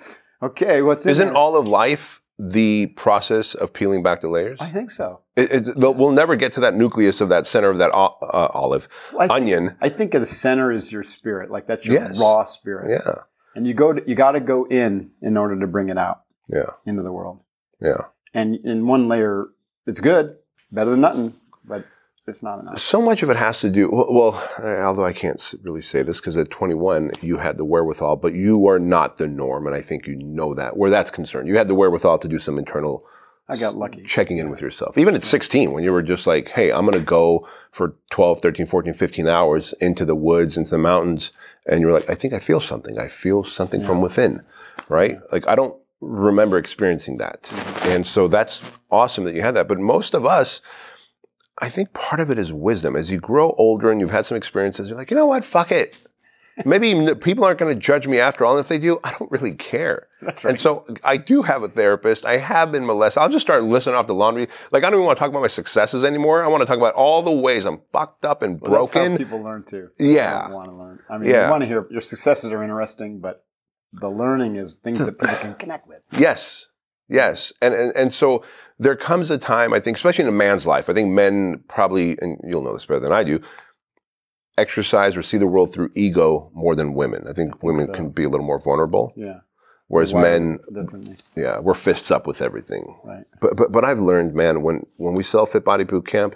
okay, 0.43 0.81
what's 0.81 1.05
Isn't 1.05 1.29
there? 1.29 1.37
all 1.37 1.55
of 1.55 1.67
life 1.67 2.21
the 2.51 2.87
process 2.87 3.55
of 3.55 3.71
peeling 3.73 4.03
back 4.03 4.21
the 4.21 4.27
layers? 4.29 4.59
I 4.61 4.69
think 4.69 4.91
so. 4.91 5.21
It, 5.35 5.67
it, 5.67 5.77
we'll 5.77 6.11
never 6.11 6.35
get 6.35 6.51
to 6.53 6.59
that 6.61 6.75
nucleus 6.75 7.21
of 7.21 7.29
that 7.29 7.47
center 7.47 7.69
of 7.69 7.77
that 7.77 7.91
o- 7.93 8.17
uh, 8.21 8.49
olive 8.53 8.87
I, 9.19 9.27
onion. 9.27 9.75
I 9.81 9.89
think 9.89 10.11
the 10.11 10.25
center 10.25 10.71
is 10.71 10.91
your 10.91 11.03
spirit, 11.03 11.49
like 11.49 11.67
that's 11.67 11.85
your 11.85 11.95
Yes. 11.95 12.19
raw 12.19 12.43
spirit. 12.43 12.89
Yeah, 13.05 13.23
and 13.55 13.65
you 13.67 13.73
go 13.73 13.93
to, 13.93 14.03
you 14.07 14.15
got 14.15 14.31
to 14.31 14.39
go 14.39 14.65
in 14.65 15.11
in 15.21 15.37
order 15.37 15.59
to 15.59 15.67
bring 15.67 15.89
it 15.89 15.97
out 15.97 16.23
yeah, 16.49 16.71
into 16.85 17.01
the 17.03 17.11
world 17.11 17.39
yeah. 17.81 18.05
and 18.33 18.55
in 18.65 18.87
one 18.87 19.07
layer 19.07 19.47
it's 19.85 19.99
good 20.01 20.35
better 20.71 20.91
than 20.91 21.01
nothing 21.01 21.33
but 21.65 21.85
it's 22.25 22.41
not 22.41 22.59
enough 22.59 22.79
So 22.79 23.01
much 23.01 23.21
of 23.21 23.29
it 23.29 23.35
has 23.35 23.59
to 23.61 23.69
do. 23.69 23.89
Well, 23.89 24.07
well 24.09 24.49
although 24.85 25.05
I 25.05 25.13
can't 25.13 25.53
really 25.63 25.81
say 25.81 26.03
this 26.03 26.19
because 26.19 26.37
at 26.37 26.49
21 26.49 27.11
you 27.21 27.37
had 27.37 27.57
the 27.57 27.65
wherewithal, 27.65 28.17
but 28.17 28.33
you 28.33 28.67
are 28.67 28.79
not 28.79 29.17
the 29.17 29.27
norm, 29.27 29.67
and 29.67 29.75
I 29.75 29.81
think 29.81 30.07
you 30.07 30.15
know 30.15 30.53
that. 30.53 30.77
Where 30.77 30.89
that's 30.89 31.11
concerned, 31.11 31.47
you 31.47 31.57
had 31.57 31.67
the 31.67 31.75
wherewithal 31.75 32.19
to 32.19 32.27
do 32.27 32.39
some 32.39 32.57
internal 32.57 33.05
i 33.49 33.57
got 33.57 33.75
lucky 33.75 34.03
checking 34.03 34.37
in 34.37 34.49
with 34.49 34.61
yourself. 34.61 34.97
Even 34.97 35.15
at 35.15 35.23
16, 35.23 35.71
when 35.73 35.83
you 35.83 35.91
were 35.91 36.01
just 36.01 36.25
like, 36.25 36.49
"Hey, 36.51 36.71
I'm 36.71 36.85
going 36.85 36.93
to 36.93 36.99
go 36.99 37.47
for 37.71 37.95
12, 38.11 38.41
13, 38.41 38.65
14, 38.65 38.93
15 38.93 39.27
hours 39.27 39.73
into 39.81 40.05
the 40.05 40.15
woods, 40.15 40.57
into 40.57 40.71
the 40.71 40.77
mountains," 40.77 41.31
and 41.67 41.81
you're 41.81 41.91
like, 41.91 42.09
"I 42.09 42.15
think 42.15 42.33
I 42.33 42.39
feel 42.39 42.59
something. 42.59 42.97
I 42.97 43.09
feel 43.09 43.43
something 43.43 43.81
from 43.81 44.01
within." 44.01 44.43
Right? 44.87 45.17
Like 45.31 45.47
I 45.47 45.55
don't 45.55 45.75
remember 45.99 46.57
experiencing 46.57 47.17
that, 47.17 47.43
mm-hmm. 47.43 47.91
and 47.91 48.07
so 48.07 48.27
that's 48.27 48.71
awesome 48.89 49.25
that 49.25 49.35
you 49.35 49.41
had 49.41 49.55
that. 49.55 49.67
But 49.67 49.79
most 49.79 50.13
of 50.13 50.25
us. 50.25 50.61
I 51.59 51.69
think 51.69 51.93
part 51.93 52.19
of 52.19 52.29
it 52.31 52.39
is 52.39 52.51
wisdom. 52.51 52.95
As 52.95 53.11
you 53.11 53.19
grow 53.19 53.51
older 53.57 53.91
and 53.91 54.01
you've 54.01 54.11
had 54.11 54.25
some 54.25 54.37
experiences, 54.37 54.89
you're 54.89 54.97
like, 54.97 55.11
you 55.11 55.17
know 55.17 55.27
what? 55.27 55.43
Fuck 55.43 55.71
it. 55.71 56.01
Maybe 56.65 57.15
people 57.15 57.45
aren't 57.45 57.59
going 57.59 57.73
to 57.73 57.79
judge 57.79 58.05
me 58.07 58.19
after 58.19 58.45
all. 58.45 58.55
And 58.55 58.59
if 58.59 58.67
they 58.67 58.77
do, 58.77 58.99
I 59.03 59.15
don't 59.17 59.31
really 59.31 59.55
care. 59.55 60.07
That's 60.21 60.43
right. 60.43 60.51
And 60.51 60.59
so 60.59 60.85
I 61.03 61.17
do 61.17 61.41
have 61.41 61.63
a 61.63 61.67
therapist. 61.69 62.25
I 62.25 62.37
have 62.37 62.71
been 62.71 62.85
molested. 62.85 63.21
I'll 63.23 63.29
just 63.29 63.45
start 63.45 63.63
listing 63.63 63.93
off 63.95 64.05
the 64.07 64.13
laundry. 64.13 64.47
Like 64.71 64.83
I 64.83 64.89
don't 64.91 64.99
even 64.99 65.05
want 65.07 65.17
to 65.17 65.19
talk 65.19 65.29
about 65.29 65.41
my 65.41 65.47
successes 65.47 66.03
anymore. 66.03 66.43
I 66.43 66.47
want 66.47 66.61
to 66.61 66.67
talk 66.67 66.77
about 66.77 66.93
all 66.93 67.23
the 67.23 67.31
ways 67.31 67.65
I'm 67.65 67.81
fucked 67.91 68.23
up 68.23 68.41
and 68.43 68.61
Well, 68.61 68.71
that's 68.81 68.91
how 68.91 68.99
broken. 68.99 69.17
people 69.17 69.41
learn 69.41 69.63
too 69.63 69.89
Yeah. 69.97 70.49
want 70.49 70.65
to 70.65 70.73
learn 70.75 70.99
i 71.09 71.17
mean 71.17 71.29
Yeah. 71.31 71.45
you 71.45 71.51
want 71.51 71.61
to 71.61 71.67
hear 71.67 71.87
your 71.89 72.01
successes 72.01 72.51
are 72.51 72.61
interesting 72.63 73.19
but 73.19 73.45
the 73.91 74.09
learning 74.09 74.55
is 74.55 74.75
things 74.75 75.05
that 75.05 75.19
people 75.19 75.35
can 75.37 75.55
connect 75.55 75.87
with 75.87 76.01
Yes. 76.11 76.67
Yes. 77.09 77.53
And, 77.61 77.73
and, 77.73 77.95
and 77.95 78.13
so 78.13 78.43
there 78.79 78.95
comes 78.95 79.29
a 79.29 79.37
time, 79.37 79.73
I 79.73 79.79
think, 79.79 79.97
especially 79.97 80.23
in 80.23 80.29
a 80.29 80.33
man's 80.33 80.65
life, 80.65 80.89
I 80.89 80.93
think 80.93 81.09
men 81.09 81.63
probably, 81.67 82.17
and 82.21 82.39
you'll 82.47 82.63
know 82.63 82.73
this 82.73 82.85
better 82.85 82.99
than 82.99 83.11
I 83.11 83.23
do, 83.23 83.41
exercise 84.57 85.15
or 85.15 85.23
see 85.23 85.37
the 85.37 85.47
world 85.47 85.73
through 85.73 85.91
ego 85.95 86.51
more 86.53 86.75
than 86.75 86.93
women. 86.93 87.25
I 87.27 87.33
think, 87.33 87.61
women 87.63 87.87
so. 87.87 87.93
can 87.93 88.09
be 88.09 88.23
a 88.23 88.29
little 88.29 88.45
more 88.45 88.59
vulnerable, 88.59 89.13
yeah 89.15 89.39
whereas 89.87 90.13
men, 90.13 90.59
differently 90.73 91.15
yeah, 91.35 91.59
we're 91.59 91.73
fists 91.75 92.09
up 92.09 92.25
with 92.25 92.41
everything. 92.41 92.83
right 93.03 93.25
But, 93.39 93.55
but, 93.55 93.71
but 93.71 93.85
I've 93.85 93.99
learned, 93.99 94.33
man, 94.33 94.63
when, 94.63 94.85
when 94.97 95.13
we 95.13 95.23
sell 95.23 95.45
Fit 95.45 95.63
Body 95.63 95.83
Boot 95.83 96.07
Camp, 96.07 96.35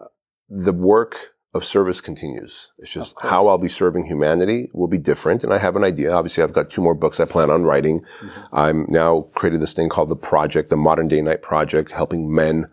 uh, 0.00 0.06
the 0.48 0.72
work 0.72 1.34
of 1.56 1.64
service 1.64 2.00
continues. 2.00 2.68
It's 2.78 2.92
just 2.92 3.14
how 3.20 3.48
I'll 3.48 3.58
be 3.58 3.68
serving 3.68 4.04
humanity 4.04 4.70
will 4.72 4.86
be 4.86 4.98
different. 4.98 5.42
And 5.42 5.52
I 5.52 5.58
have 5.58 5.74
an 5.74 5.82
idea. 5.82 6.12
Obviously, 6.12 6.44
I've 6.44 6.52
got 6.52 6.70
two 6.70 6.82
more 6.82 6.94
books 6.94 7.18
I 7.18 7.24
plan 7.24 7.50
on 7.50 7.64
writing. 7.64 8.00
Mm-hmm. 8.00 8.54
I'm 8.54 8.86
now 8.88 9.22
created 9.34 9.60
this 9.60 9.72
thing 9.72 9.88
called 9.88 10.08
the 10.08 10.16
Project, 10.16 10.70
the 10.70 10.76
Modern 10.76 11.08
Day 11.08 11.20
Knight 11.20 11.42
Project, 11.42 11.90
helping 11.90 12.32
men 12.32 12.66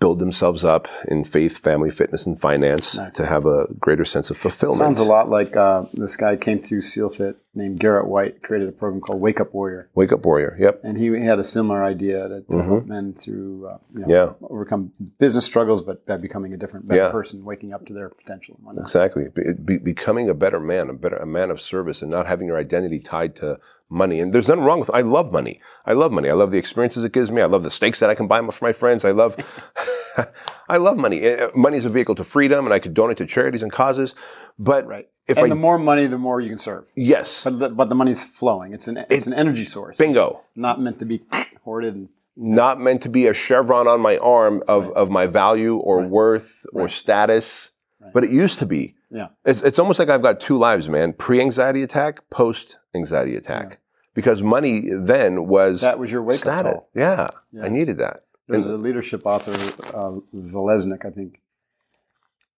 build 0.00 0.18
themselves 0.18 0.64
up 0.64 0.88
in 1.06 1.24
faith, 1.24 1.58
family, 1.58 1.90
fitness, 1.90 2.26
and 2.26 2.40
finance 2.40 2.96
Nice. 2.96 3.14
to 3.14 3.26
have 3.26 3.46
a 3.46 3.66
greater 3.78 4.04
sense 4.04 4.30
of 4.30 4.36
fulfillment. 4.36 4.78
Sounds 4.80 4.98
a 4.98 5.04
lot 5.04 5.28
like 5.28 5.56
uh, 5.56 5.84
this 5.92 6.16
guy 6.16 6.36
came 6.36 6.60
through 6.60 6.80
SealFit 6.80 7.36
named 7.54 7.78
Garrett 7.80 8.06
White, 8.06 8.42
created 8.42 8.68
a 8.68 8.72
program 8.72 9.00
called 9.00 9.20
Wake 9.20 9.40
Up 9.40 9.52
Warrior. 9.54 9.88
Wake 9.94 10.12
up 10.12 10.24
warrior. 10.24 10.56
Yep. 10.58 10.80
And 10.84 10.96
he 10.98 11.06
had 11.24 11.38
a 11.38 11.44
similar 11.44 11.82
idea 11.84 12.28
to, 12.28 12.40
to 12.42 12.56
Mhm. 12.58 12.66
help 12.66 12.86
men 12.86 13.12
through, 13.14 13.66
uh, 13.66 13.78
you 13.94 14.00
know, 14.00 14.06
Yeah. 14.08 14.32
overcome 14.48 14.92
business 15.18 15.44
struggles, 15.44 15.82
but 15.82 16.04
by 16.06 16.16
becoming 16.16 16.52
a 16.52 16.56
different, 16.56 16.86
better 16.86 17.02
Yeah. 17.02 17.10
person, 17.10 17.44
waking 17.44 17.72
up 17.72 17.84
to 17.86 17.92
their 17.92 18.08
potential. 18.08 18.56
Exactly. 18.78 19.28
Be, 19.34 19.52
be, 19.52 19.78
becoming 19.78 20.28
a 20.28 20.34
better 20.34 20.60
man, 20.60 20.88
a 20.90 20.92
better 20.92 21.16
a 21.16 21.26
man 21.26 21.50
of 21.50 21.60
service, 21.60 22.02
and 22.02 22.10
not 22.10 22.26
having 22.26 22.46
your 22.46 22.56
identity 22.58 23.00
tied 23.00 23.34
to 23.36 23.58
money. 23.90 24.20
And 24.20 24.32
there's 24.32 24.48
nothing 24.48 24.64
wrong 24.64 24.80
with. 24.80 24.90
I 24.92 25.00
love 25.00 25.32
money. 25.32 25.60
I 25.86 25.92
love 25.92 26.12
money. 26.12 26.28
I 26.28 26.34
love 26.34 26.50
the 26.50 26.58
experiences 26.58 27.04
it 27.04 27.12
gives 27.12 27.30
me. 27.30 27.40
I 27.42 27.46
love 27.46 27.62
the 27.62 27.70
steaks 27.70 28.00
that 28.00 28.10
I 28.10 28.14
can 28.14 28.26
buy 28.26 28.40
for 28.50 28.64
my 28.64 28.72
friends. 28.72 29.04
I 29.04 29.10
love. 29.12 29.36
I 30.68 30.76
love 30.76 30.96
money. 30.96 31.26
Uh, 31.26 31.48
Money 31.54 31.76
is 31.78 31.84
a 31.86 31.88
vehicle 31.88 32.14
to 32.16 32.24
freedom, 32.24 32.64
and 32.66 32.74
I 32.74 32.78
could 32.78 32.92
donate 32.94 33.16
to 33.18 33.26
charities 33.26 33.62
and 33.62 33.70
causes. 33.72 34.14
But 34.58 34.86
Right. 34.86 35.08
if 35.28 35.36
and 35.36 35.46
I 35.46 35.48
the 35.50 35.54
more 35.54 35.78
money, 35.78 36.06
the 36.06 36.18
more 36.18 36.40
you 36.40 36.48
can 36.48 36.58
serve. 36.58 36.90
yes, 36.96 37.44
But 37.44 37.58
the, 37.58 37.68
but 37.70 37.88
the 37.88 37.94
money's 37.94 38.24
flowing. 38.24 38.72
It's 38.72 38.88
an 38.88 39.04
it's 39.10 39.26
an 39.26 39.34
energy 39.34 39.64
source. 39.64 39.96
bingo. 39.98 40.40
Not 40.56 40.80
meant 40.80 40.98
to 40.98 41.04
be 41.06 41.22
hoarded. 41.64 41.94
And, 41.94 42.08
Not 42.36 42.80
meant 42.80 43.02
to 43.02 43.08
be 43.08 43.26
a 43.28 43.34
chevron 43.34 43.86
on 43.86 44.00
my 44.00 44.18
arm 44.18 44.62
of, 44.68 44.90
of 44.92 45.10
my 45.10 45.26
value 45.26 45.76
or 45.76 46.02
worth 46.02 46.66
or 46.72 46.82
Right. 46.82 46.90
status, 46.90 47.70
but 48.12 48.24
it 48.24 48.30
used 48.30 48.58
to 48.58 48.66
be. 48.66 48.96
Yeah. 49.10 49.28
It's, 49.44 49.62
it's 49.62 49.78
almost 49.78 49.98
like 49.98 50.08
I've 50.08 50.22
got 50.22 50.40
two 50.40 50.58
lives, 50.58 50.88
man. 50.88 51.12
Pre-anxiety 51.12 51.82
attack, 51.82 52.28
post-anxiety 52.30 53.36
attack. 53.36 53.80
Because 54.14 54.42
money 54.42 54.90
then 54.90 55.46
was 55.46 55.80
That 55.80 55.98
was 55.98 56.10
your 56.10 56.22
wake 56.22 56.44
up 56.46 56.64
call. 56.64 56.90
Yeah, 56.94 57.28
Yeah. 57.52 57.64
I 57.64 57.68
needed 57.68 57.98
that. 57.98 58.20
There's 58.48 58.66
a 58.66 58.76
leadership 58.76 59.22
author, 59.24 59.52
uh, 59.94 60.18
Zaleznik, 60.34 61.04
I 61.04 61.10
think, 61.10 61.40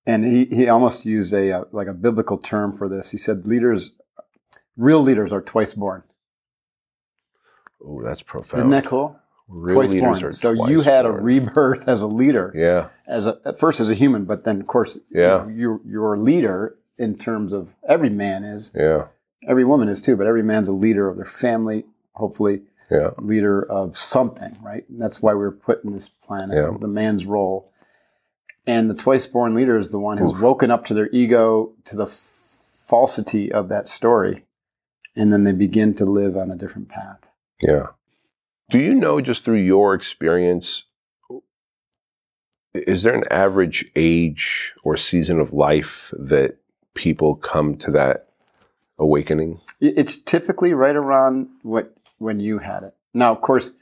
and 0.06 0.24
he, 0.24 0.44
he 0.44 0.68
almost 0.68 1.04
used 1.04 1.34
a 1.34 1.50
uh, 1.52 1.64
like 1.72 1.88
a 1.88 1.92
biblical 1.92 2.38
term 2.38 2.76
for 2.78 2.88
this. 2.88 3.10
He 3.10 3.18
said, 3.18 3.46
"Leaders, 3.46 3.96
real 4.76 5.00
leaders 5.00 5.32
are 5.32 5.42
twice 5.42 5.74
born." 5.74 6.04
Oh, 7.84 8.00
that's 8.02 8.22
profound. 8.22 8.60
Isn't 8.60 8.70
that 8.70 8.86
cool? 8.86 9.19
Twice 9.68 9.92
born. 9.94 10.32
So 10.32 10.54
twice 10.54 10.70
you 10.70 10.80
had 10.82 11.06
a 11.06 11.10
rebirth 11.10 11.88
as 11.88 12.02
a 12.02 12.06
leader, 12.06 12.52
Yeah, 12.54 12.88
as 13.06 13.26
a, 13.26 13.38
at 13.44 13.58
first 13.58 13.80
as 13.80 13.90
a 13.90 13.94
human, 13.94 14.24
but 14.24 14.44
then 14.44 14.60
of 14.60 14.66
course, 14.66 14.98
Yeah. 15.10 15.48
you, 15.48 15.80
you're 15.84 16.14
a 16.14 16.20
leader 16.20 16.76
in 16.98 17.16
terms 17.18 17.52
of 17.52 17.74
every 17.88 18.10
man 18.10 18.44
is, 18.44 18.70
yeah, 18.74 19.06
every 19.48 19.64
woman 19.64 19.88
is 19.88 20.00
too, 20.00 20.16
but 20.16 20.26
every 20.26 20.42
man's 20.42 20.68
a 20.68 20.72
leader 20.72 21.08
of 21.08 21.16
their 21.16 21.24
family, 21.24 21.84
hopefully 22.12 22.62
yeah. 22.90 23.10
leader 23.18 23.62
of 23.70 23.96
something, 23.96 24.56
right? 24.62 24.88
And 24.88 25.00
that's 25.00 25.20
why 25.22 25.34
we're 25.34 25.50
put 25.50 25.82
in 25.84 25.92
this 25.92 26.08
planet, 26.08 26.56
Yeah. 26.56 26.76
the 26.78 26.88
man's 26.88 27.26
role. 27.26 27.72
And 28.66 28.88
the 28.90 28.94
twice 28.94 29.26
born 29.26 29.54
leader 29.54 29.78
is 29.78 29.90
the 29.90 29.98
one 29.98 30.18
who's 30.18 30.34
woken 30.34 30.70
up 30.70 30.84
to 30.86 30.94
their 30.94 31.08
ego, 31.10 31.72
to 31.86 31.96
the 31.96 32.04
f- 32.04 32.10
falsity 32.86 33.50
of 33.50 33.68
that 33.68 33.86
story, 33.86 34.44
and 35.16 35.32
then 35.32 35.44
they 35.44 35.52
begin 35.52 35.94
to 35.94 36.04
live 36.04 36.36
on 36.36 36.50
a 36.50 36.56
different 36.56 36.88
path. 36.88 37.30
Yeah. 37.62 37.86
Do 38.70 38.78
you 38.78 38.94
know 38.94 39.20
just 39.20 39.44
through 39.44 39.58
your 39.58 39.94
experience, 39.94 40.84
is 42.72 43.02
there 43.02 43.14
an 43.14 43.24
average 43.28 43.90
age 43.96 44.72
or 44.84 44.96
season 44.96 45.40
of 45.40 45.52
life 45.52 46.14
that 46.16 46.58
people 46.94 47.34
come 47.34 47.76
to 47.78 47.90
that 47.90 48.28
awakening? 48.96 49.60
It's 49.80 50.16
typically 50.16 50.72
right 50.72 50.94
around 50.94 51.48
what 51.62 51.92
when 52.18 52.38
you 52.38 52.58
had 52.58 52.84
it. 52.84 52.94
Now, 53.12 53.32
of 53.32 53.40
course, 53.40 53.72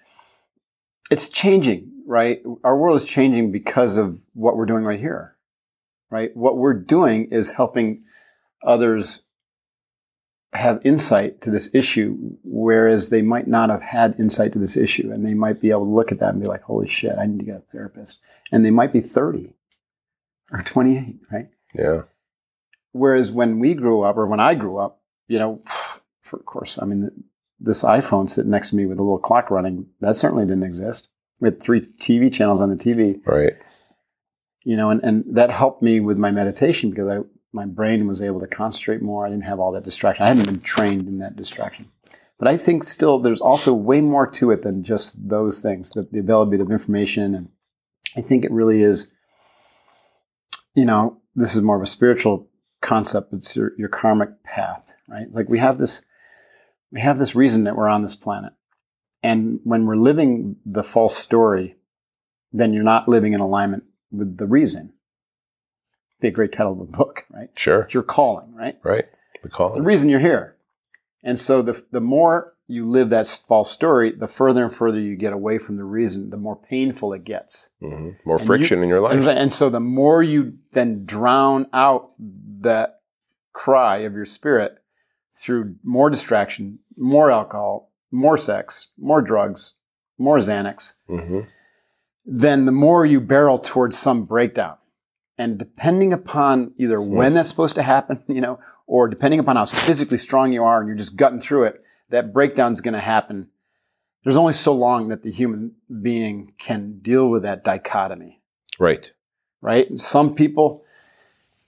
it's 1.10 1.28
changing, 1.28 1.92
right? 2.06 2.40
Our 2.64 2.76
world 2.78 2.96
is 2.96 3.04
changing 3.04 3.52
because 3.52 3.98
of 3.98 4.18
what 4.32 4.56
we're 4.56 4.64
doing 4.64 4.84
right 4.84 5.00
here, 5.00 5.36
right? 6.10 6.34
What 6.34 6.56
we're 6.56 6.72
doing 6.72 7.28
is 7.30 7.52
helping 7.52 8.04
others 8.64 9.20
have 10.54 10.80
insight 10.84 11.40
to 11.42 11.50
this 11.50 11.68
issue, 11.74 12.16
whereas 12.42 13.10
they 13.10 13.20
might 13.22 13.46
not 13.46 13.68
have 13.70 13.82
had 13.82 14.18
insight 14.18 14.52
to 14.52 14.58
this 14.58 14.76
issue, 14.76 15.10
and 15.12 15.24
they 15.26 15.34
might 15.34 15.60
be 15.60 15.70
able 15.70 15.84
to 15.84 15.90
look 15.90 16.10
at 16.10 16.20
that 16.20 16.32
and 16.32 16.42
be 16.42 16.48
like, 16.48 16.62
"Holy 16.62 16.86
shit, 16.86 17.18
I 17.18 17.26
need 17.26 17.38
to 17.40 17.44
get 17.44 17.56
a 17.56 17.72
therapist," 17.72 18.20
and 18.50 18.64
they 18.64 18.70
might 18.70 18.92
be 18.92 19.00
thirty 19.00 19.54
or 20.50 20.62
twenty-eight, 20.62 21.18
right? 21.30 21.48
Yeah. 21.74 22.02
Whereas 22.92 23.30
when 23.30 23.58
we 23.58 23.74
grew 23.74 24.02
up, 24.02 24.16
or 24.16 24.26
when 24.26 24.40
I 24.40 24.54
grew 24.54 24.78
up, 24.78 25.02
you 25.28 25.38
know, 25.38 25.60
for 26.22 26.38
of 26.38 26.46
course, 26.46 26.78
I 26.80 26.86
mean, 26.86 27.10
this 27.60 27.84
iPhone 27.84 28.28
sitting 28.30 28.50
next 28.50 28.70
to 28.70 28.76
me 28.76 28.86
with 28.86 28.98
a 28.98 29.02
little 29.02 29.18
clock 29.18 29.50
running, 29.50 29.86
that 30.00 30.14
certainly 30.14 30.44
didn't 30.46 30.62
exist. 30.64 31.10
We 31.40 31.48
had 31.48 31.60
three 31.60 31.82
TV 31.82 32.32
channels 32.32 32.60
on 32.60 32.70
the 32.70 32.76
TV, 32.76 33.20
Right. 33.26 33.52
you 34.64 34.76
know, 34.76 34.90
and, 34.90 35.02
and 35.04 35.24
that 35.36 35.50
helped 35.50 35.82
me 35.82 36.00
with 36.00 36.16
my 36.18 36.30
meditation 36.30 36.90
because 36.90 37.08
I 37.08 37.18
my 37.52 37.64
brain 37.64 38.06
was 38.06 38.22
able 38.22 38.40
to 38.40 38.46
concentrate 38.46 39.02
more. 39.02 39.26
I 39.26 39.30
didn't 39.30 39.44
have 39.44 39.60
all 39.60 39.72
that 39.72 39.84
distraction. 39.84 40.24
I 40.24 40.28
hadn't 40.28 40.44
been 40.44 40.60
trained 40.60 41.08
in 41.08 41.18
that 41.18 41.36
distraction. 41.36 41.90
But 42.38 42.48
I 42.48 42.56
think 42.56 42.84
still 42.84 43.18
there's 43.18 43.40
also 43.40 43.74
way 43.74 44.00
more 44.00 44.26
to 44.32 44.50
it 44.50 44.62
than 44.62 44.82
just 44.82 45.28
those 45.28 45.60
things, 45.60 45.90
the, 45.90 46.06
the 46.10 46.20
availability 46.20 46.62
of 46.62 46.70
information. 46.70 47.34
And 47.34 47.48
I 48.16 48.20
think 48.20 48.44
it 48.44 48.52
really 48.52 48.82
is, 48.82 49.10
you 50.74 50.84
know, 50.84 51.20
this 51.34 51.56
is 51.56 51.62
more 51.62 51.76
of 51.76 51.82
a 51.82 51.86
spiritual 51.86 52.48
concept. 52.80 53.32
It's 53.32 53.56
your, 53.56 53.72
your 53.76 53.88
karmic 53.88 54.42
path, 54.44 54.92
right? 55.08 55.26
Like 55.32 55.48
we 55.48 55.58
have 55.58 55.78
this, 55.78 56.04
we 56.92 57.00
have 57.00 57.18
this 57.18 57.34
reason 57.34 57.64
that 57.64 57.76
we're 57.76 57.88
on 57.88 58.02
this 58.02 58.16
planet. 58.16 58.52
And 59.22 59.58
when 59.64 59.84
we're 59.84 59.96
living 59.96 60.56
the 60.64 60.84
false 60.84 61.16
story, 61.16 61.76
then 62.52 62.72
you're 62.72 62.84
not 62.84 63.08
living 63.08 63.32
in 63.32 63.40
alignment 63.40 63.84
with 64.12 64.36
the 64.36 64.46
reason. 64.46 64.92
Be 66.20 66.28
a 66.28 66.32
great 66.32 66.52
title 66.52 66.72
of 66.72 66.80
a 66.80 66.84
book, 66.84 67.24
right? 67.30 67.50
Sure. 67.54 67.82
It's 67.82 67.94
your 67.94 68.02
calling, 68.02 68.54
right? 68.54 68.78
Right. 68.82 69.06
The 69.42 69.48
It's 69.48 69.74
the 69.74 69.82
reason 69.82 70.08
you're 70.08 70.20
here. 70.20 70.56
And 71.22 71.38
so 71.38 71.62
the, 71.62 71.84
the 71.90 72.00
more 72.00 72.54
you 72.66 72.84
live 72.84 73.10
that 73.10 73.40
false 73.48 73.70
story, 73.70 74.12
the 74.12 74.28
further 74.28 74.64
and 74.64 74.74
further 74.74 75.00
you 75.00 75.16
get 75.16 75.32
away 75.32 75.58
from 75.58 75.76
the 75.76 75.84
reason, 75.84 76.30
the 76.30 76.36
more 76.36 76.56
painful 76.56 77.12
it 77.12 77.24
gets. 77.24 77.70
hmm 77.80 78.10
More 78.24 78.38
And 78.38 78.46
friction 78.46 78.82
in 78.82 78.88
your 78.88 79.00
life. 79.00 79.26
And, 79.26 79.52
so 79.52 79.70
the 79.70 79.80
more 79.80 80.22
you 80.22 80.58
then 80.72 81.04
drown 81.04 81.66
out 81.72 82.12
that 82.60 83.00
cry 83.52 83.98
of 83.98 84.14
your 84.14 84.24
spirit 84.24 84.78
through 85.32 85.76
more 85.82 86.10
distraction, 86.10 86.80
more 86.96 87.30
alcohol, 87.30 87.90
more 88.10 88.36
sex, 88.36 88.88
more 88.98 89.22
drugs, 89.22 89.74
more 90.18 90.38
Xanax, 90.38 90.94
hmm 91.06 91.40
then 92.30 92.66
the 92.66 92.72
more 92.72 93.06
you 93.06 93.22
barrel 93.22 93.58
towards 93.58 93.96
some 93.96 94.24
breakdown. 94.24 94.76
And 95.38 95.56
depending 95.58 96.12
upon 96.12 96.72
either 96.78 97.00
when 97.00 97.34
that's 97.34 97.48
supposed 97.48 97.76
to 97.76 97.82
happen, 97.82 98.22
you 98.28 98.40
know, 98.40 98.58
or 98.86 99.06
depending 99.08 99.38
upon 99.40 99.56
how 99.56 99.64
physically 99.66 100.18
strong 100.18 100.52
you 100.52 100.64
are 100.64 100.80
and 100.80 100.88
you're 100.88 100.96
just 100.96 101.16
gutting 101.16 101.40
through 101.40 101.64
it, 101.64 101.82
that 102.10 102.32
breakdown's 102.32 102.80
going 102.80 102.94
to 102.94 103.00
happen. 103.00 103.48
There's 104.24 104.36
only 104.36 104.52
so 104.54 104.74
long 104.74 105.08
that 105.08 105.22
the 105.22 105.30
human 105.30 105.72
being 106.02 106.52
can 106.58 106.98
deal 107.00 107.28
with 107.28 107.42
that 107.42 107.62
dichotomy, 107.64 108.40
Right. 108.78 109.12
right? 109.60 109.86
Some 109.98 110.34
people, 110.34 110.84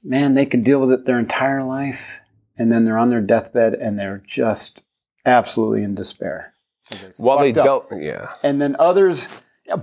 man, 0.02 0.34
they 0.34 0.46
can 0.46 0.62
deal 0.62 0.80
with 0.80 0.90
it 0.92 1.04
their 1.04 1.18
entire 1.18 1.62
life, 1.62 2.20
and 2.58 2.72
then 2.72 2.84
they're 2.84 2.98
on 2.98 3.10
their 3.10 3.20
deathbed 3.20 3.74
and 3.74 3.98
they're 3.98 4.22
just 4.26 4.82
absolutely 5.24 5.84
in 5.84 5.94
despair. 5.94 6.54
they 6.90 6.96
While 7.18 7.38
they 7.38 7.52
fucked 7.52 7.58
up. 7.68 7.88
dealt, 7.90 8.02
yeah, 8.02 8.30
and 8.42 8.60
then 8.60 8.74
others, 8.78 9.28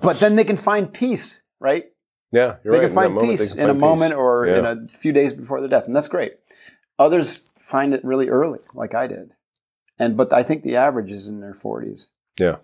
but 0.02 0.20
then 0.20 0.36
they 0.36 0.44
can 0.44 0.58
find 0.58 0.92
peace, 0.92 1.42
right? 1.60 1.86
Yeah, 2.32 2.58
you're 2.64 2.74
they 2.74 2.80
right. 2.80 2.86
can 2.88 2.96
find 2.96 3.14
moment, 3.14 3.40
peace 3.40 3.54
can 3.54 3.62
in 3.62 3.66
a 3.66 3.68
find 3.70 3.80
moment 3.80 4.12
peace. 4.12 4.18
or 4.18 4.46
in 4.46 4.66
a 4.66 4.88
few 4.88 5.12
days 5.12 5.34
before 5.34 5.60
their 5.60 5.70
death, 5.70 5.86
and 5.86 5.96
that's 5.96 6.08
great. 6.08 6.34
Others 7.00 7.42
find 7.58 7.94
it 7.94 8.04
really 8.04 8.30
early, 8.30 8.60
like 8.74 8.96
I 8.96 9.08
did, 9.08 9.34
and 10.00 10.18
but 10.18 10.34
I 10.34 10.44
think 10.44 10.64
the 10.64 10.76
average 10.76 11.12
is 11.12 11.28
in 11.28 11.42
their 11.42 11.54
forties. 11.54 12.10
Yeah. 12.40 12.58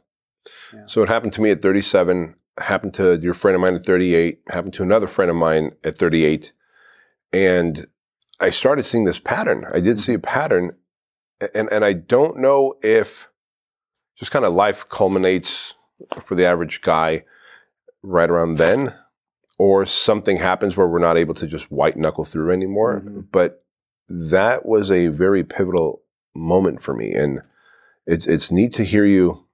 So 0.87 1.03
it 1.03 1.09
happened 1.09 1.33
to 1.33 1.41
me 1.41 1.51
at 1.51 1.61
37, 1.61 2.35
happened 2.57 2.93
to 2.95 3.19
your 3.19 3.33
friend 3.33 3.55
of 3.55 3.61
mine 3.61 3.75
at 3.75 3.85
38, 3.85 4.41
happened 4.47 4.73
to 4.73 4.83
another 4.83 5.07
friend 5.07 5.29
of 5.29 5.37
mine 5.37 5.71
at 5.83 5.97
38. 5.97 6.51
And 7.31 7.87
I 8.39 8.49
started 8.49 8.83
seeing 8.83 9.05
this 9.05 9.19
pattern. 9.19 9.65
I 9.71 9.79
did 9.79 9.97
mm-hmm. 9.97 9.99
see 9.99 10.13
a 10.13 10.19
pattern. 10.19 10.75
And, 11.53 11.71
and 11.71 11.83
I 11.83 11.93
don't 11.93 12.37
know 12.37 12.75
if 12.81 13.27
just 14.17 14.31
kind 14.31 14.45
of 14.45 14.53
life 14.53 14.87
culminates 14.89 15.73
for 16.21 16.35
the 16.35 16.45
average 16.45 16.81
guy 16.81 17.23
right 18.01 18.29
around 18.29 18.57
then, 18.57 18.93
or 19.57 19.85
something 19.85 20.37
happens 20.37 20.75
where 20.75 20.87
we're 20.87 20.99
not 20.99 21.17
able 21.17 21.33
to 21.35 21.47
just 21.47 21.71
white 21.71 21.97
knuckle 21.97 22.23
through 22.23 22.51
anymore. 22.51 23.01
Mhm. 23.05 23.25
But 23.31 23.63
that 24.09 24.65
was 24.65 24.89
a 24.91 25.07
very 25.07 25.43
pivotal 25.43 26.01
moment 26.35 26.81
for 26.81 26.93
me. 26.95 27.13
And 27.13 27.41
it's, 28.05 28.25
it's 28.27 28.51
neat 28.51 28.73
to 28.73 28.83
hear 28.83 29.05
you 29.05 29.45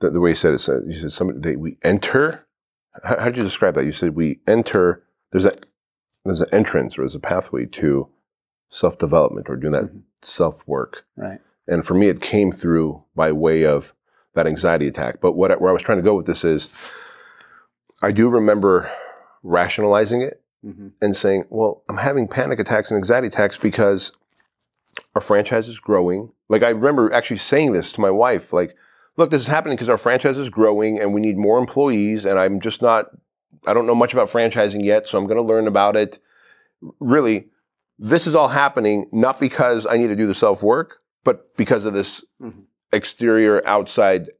the, 0.00 0.10
the 0.10 0.20
way 0.20 0.30
you 0.30 0.34
said 0.34 0.54
it, 0.54 0.68
you 0.86 0.98
said 1.00 1.12
somebody 1.12 1.38
they, 1.38 1.56
we 1.56 1.78
enter. 1.82 2.46
How, 3.04 3.18
how 3.20 3.24
did 3.26 3.36
you 3.36 3.42
describe 3.44 3.74
that? 3.74 3.84
You 3.84 3.92
said 3.92 4.14
we 4.16 4.40
enter. 4.46 5.04
There's 5.30 5.44
a 5.44 5.52
there's 6.24 6.40
an 6.40 6.48
entrance 6.52 6.98
or 6.98 7.02
there's 7.02 7.14
a 7.14 7.20
pathway 7.20 7.66
to 7.66 8.08
self 8.68 8.98
development 8.98 9.48
or 9.48 9.56
doing 9.56 9.72
that 9.72 9.84
Mhm. 9.84 10.02
self 10.20 10.66
work. 10.66 11.04
Right. 11.16 11.40
And 11.68 11.86
for 11.86 11.94
me, 11.94 12.08
it 12.08 12.20
came 12.20 12.50
through 12.50 13.04
by 13.14 13.30
way 13.32 13.64
of 13.64 13.94
that 14.34 14.46
anxiety 14.48 14.88
attack. 14.88 15.20
But 15.20 15.32
what 15.32 15.52
I, 15.52 15.56
where 15.56 15.70
I 15.70 15.72
was 15.72 15.82
trying 15.82 15.98
to 15.98 16.02
go 16.02 16.16
with 16.16 16.26
this 16.26 16.42
is 16.44 16.66
I 18.02 18.10
do 18.12 18.28
remember 18.28 18.90
rationalizing 19.42 20.22
it 20.22 20.42
hmm 20.62 20.88
and 21.00 21.16
saying, 21.16 21.44
well, 21.50 21.82
I'm 21.88 21.96
having 21.96 22.28
panic 22.28 22.60
attacks 22.60 22.90
and 22.90 22.96
anxiety 22.96 23.26
attacks 23.26 23.56
because 23.56 24.12
our 25.16 25.20
franchise 25.20 25.66
is 25.66 25.80
growing. 25.80 26.30
Like 26.48 26.62
I 26.62 26.68
remember 26.70 27.12
actually 27.12 27.38
saying 27.38 27.72
this 27.72 27.92
to 27.94 28.00
my 28.00 28.10
wife, 28.10 28.52
like, 28.52 28.76
look, 29.16 29.30
this 29.30 29.42
is 29.42 29.48
happening 29.48 29.76
because 29.76 29.88
our 29.88 29.98
franchise 29.98 30.38
is 30.38 30.48
growing 30.48 31.00
and 31.00 31.12
we 31.12 31.20
need 31.20 31.36
more 31.36 31.58
employees 31.58 32.24
and 32.24 32.38
I'm 32.38 32.60
just 32.60 32.82
not, 32.82 33.06
I 33.66 33.74
don't 33.74 33.86
know 33.86 33.94
much 33.94 34.12
about 34.12 34.28
franchising 34.28 34.84
yet, 34.84 35.08
so 35.08 35.18
I'm 35.18 35.26
going 35.26 35.36
to 35.36 35.42
learn 35.42 35.66
about 35.66 35.96
it. 35.96 36.18
Really, 37.00 37.48
this 37.98 38.26
is 38.26 38.34
all 38.34 38.48
happening 38.48 39.06
not 39.12 39.40
because 39.40 39.86
I 39.86 39.96
need 39.96 40.08
to 40.08 40.16
do 40.16 40.26
the 40.26 40.34
self 40.34 40.62
work, 40.62 40.98
but 41.24 41.56
because 41.56 41.84
of 41.84 41.94
this 41.94 42.24
Mhm. 42.40 42.64
exterior 42.92 43.66
outside 43.66 44.30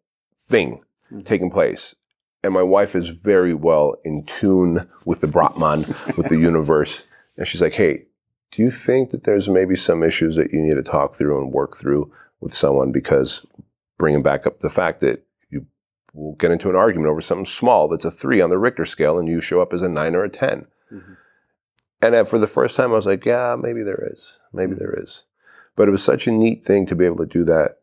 thing 0.48 0.84
Mhm. 1.12 1.24
taking 1.24 1.50
place. 1.50 1.94
And 2.45 2.53
my 2.53 2.62
wife 2.62 2.95
is 2.97 3.09
very 3.09 3.55
well 3.55 3.95
in 4.05 4.24
tune 4.24 4.88
with 5.05 5.20
the 5.20 5.28
Brahman, 5.28 5.95
with 6.16 6.28
the 6.28 6.38
universe. 6.38 7.07
And 7.36 7.47
she's 7.47 7.62
like, 7.62 7.74
hey, 7.74 8.07
do 8.51 8.62
you 8.62 8.70
think 8.70 9.11
that 9.11 9.24
there's 9.24 9.49
maybe 9.49 9.76
some 9.76 10.03
issues 10.03 10.36
that 10.36 10.53
you 10.53 10.61
need 10.61 10.74
to 10.74 10.82
talk 10.82 11.14
through 11.14 11.40
and 11.40 11.53
work 11.53 11.76
through 11.76 12.12
with 12.40 12.53
someone? 12.53 12.90
Because 12.93 13.47
bringing 13.97 14.22
back 14.22 14.47
up 14.47 14.61
the 14.61 14.70
fact 14.70 15.01
that 15.01 15.24
you 15.51 15.66
will 16.12 16.34
get 16.34 16.51
into 16.51 16.68
an 16.68 16.76
argument 16.76 17.09
over 17.09 17.20
something 17.20 17.47
small 17.47 17.86
that's 17.88 18.05
a 18.05 18.11
three 18.11 18.40
on 18.40 18.51
the 18.51 18.59
Richter 18.59 18.84
scale 18.86 19.18
and 19.18 19.28
you 19.28 19.40
show 19.40 19.62
up 19.62 19.72
as 19.72 19.80
a 19.82 19.88
nine 19.88 20.14
or 20.16 20.24
a 20.24 20.28
10. 20.28 20.66
Mhm. 20.93 21.16
And 22.03 22.26
for 22.28 22.38
the 22.38 22.49
first 22.49 22.76
time, 22.76 22.90
I 22.90 22.97
was 22.97 23.07
like, 23.07 23.24
yeah, 23.24 23.57
maybe 23.59 23.84
there 23.84 24.09
is. 24.12 24.36
Maybe 24.53 24.74
there 24.74 24.93
is. 24.93 25.22
But 25.76 25.86
it 25.86 25.93
was 25.93 26.03
such 26.03 26.26
a 26.26 26.32
neat 26.32 26.64
thing 26.64 26.84
to 26.86 26.97
be 26.97 27.07
able 27.07 27.18
to 27.18 27.26
do 27.26 27.45
that, 27.45 27.81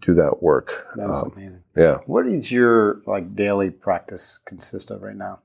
do 0.00 0.14
that 0.14 0.42
work. 0.42 0.88
That's 0.96 1.22
Um, 1.22 1.32
amazing. 1.36 1.62
yeah. 1.76 1.98
What 2.06 2.24
does 2.26 2.50
your 2.50 3.02
like 3.06 3.34
daily 3.34 3.70
practice 3.70 4.38
consist 4.44 4.90
of 4.90 5.02
right 5.02 5.16
now? 5.16 5.40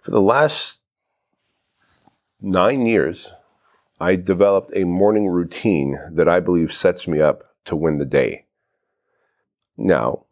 For 0.00 0.10
the 0.12 0.20
last 0.22 0.80
nine 2.40 2.86
years, 2.86 3.32
I 3.98 4.16
developed 4.16 4.70
a 4.74 4.84
morning 4.84 5.26
routine 5.28 5.98
that 6.12 6.28
I 6.28 6.40
believe 6.40 6.72
sets 6.72 7.08
me 7.08 7.20
up 7.20 7.54
to 7.64 7.74
win 7.74 7.98
the 7.98 8.04
day. 8.04 8.44
Now, 9.76 10.24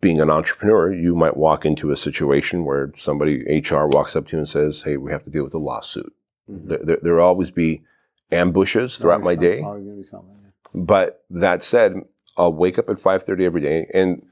being 0.00 0.20
an 0.20 0.30
entrepreneur, 0.30 0.92
you 0.92 1.14
might 1.14 1.36
walk 1.36 1.64
into 1.64 1.90
a 1.90 1.96
situation 1.96 2.64
where 2.64 2.92
somebody, 2.96 3.42
HR, 3.60 3.86
walks 3.86 4.16
up 4.16 4.26
to 4.28 4.36
you 4.36 4.40
and 4.40 4.48
says, 4.48 4.82
Hey, 4.82 4.96
we 4.96 5.12
have 5.12 5.24
to 5.24 5.30
deal 5.30 5.44
with 5.44 5.54
a 5.54 5.58
lawsuit. 5.58 6.14
Mhm. 6.50 6.68
There, 6.68 6.78
there, 6.82 6.98
there 7.02 7.14
will 7.14 7.22
always 7.22 7.50
be 7.50 7.82
ambushes 8.30 8.96
throughout 8.98 9.20
my 9.22 9.34
Always 9.34 9.38
day. 9.38 9.58
some- 9.60 9.66
Always 9.68 9.84
gonna 9.84 9.96
be 9.96 10.02
something. 10.04 10.36
But 10.74 11.24
that 11.30 11.62
said, 11.62 11.94
I'll 12.36 12.52
wake 12.52 12.78
up 12.78 12.88
at 12.88 12.96
5:30 12.96 13.44
every 13.44 13.60
day 13.60 13.86
and 13.92 14.22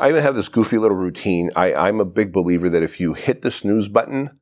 I 0.00 0.08
even 0.08 0.22
have 0.22 0.34
this 0.34 0.48
goofy 0.48 0.78
little 0.78 0.96
routine. 0.96 1.50
I, 1.54 1.72
I'm 1.74 2.00
a 2.00 2.04
big 2.04 2.32
believer 2.32 2.68
that 2.70 2.82
if 2.82 2.98
you 2.98 3.14
hit 3.14 3.42
the 3.42 3.50
snooze 3.52 3.86
button, 3.88 4.38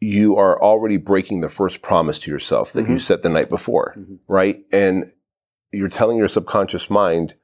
you 0.00 0.36
are 0.36 0.60
already 0.60 0.96
breaking 0.96 1.40
the 1.40 1.48
first 1.48 1.80
promise 1.80 2.18
to 2.20 2.30
yourself 2.30 2.72
that 2.72 2.88
you 2.88 2.96
Mhm. 2.96 3.00
set 3.00 3.22
the 3.22 3.28
night 3.28 3.48
before, 3.48 3.94
Mhm. 3.96 4.18
right? 4.28 4.64
And 4.72 5.12
you're 5.72 5.88
telling 5.88 6.16
your 6.18 6.28
subconscious 6.28 6.90
mind 6.90 7.34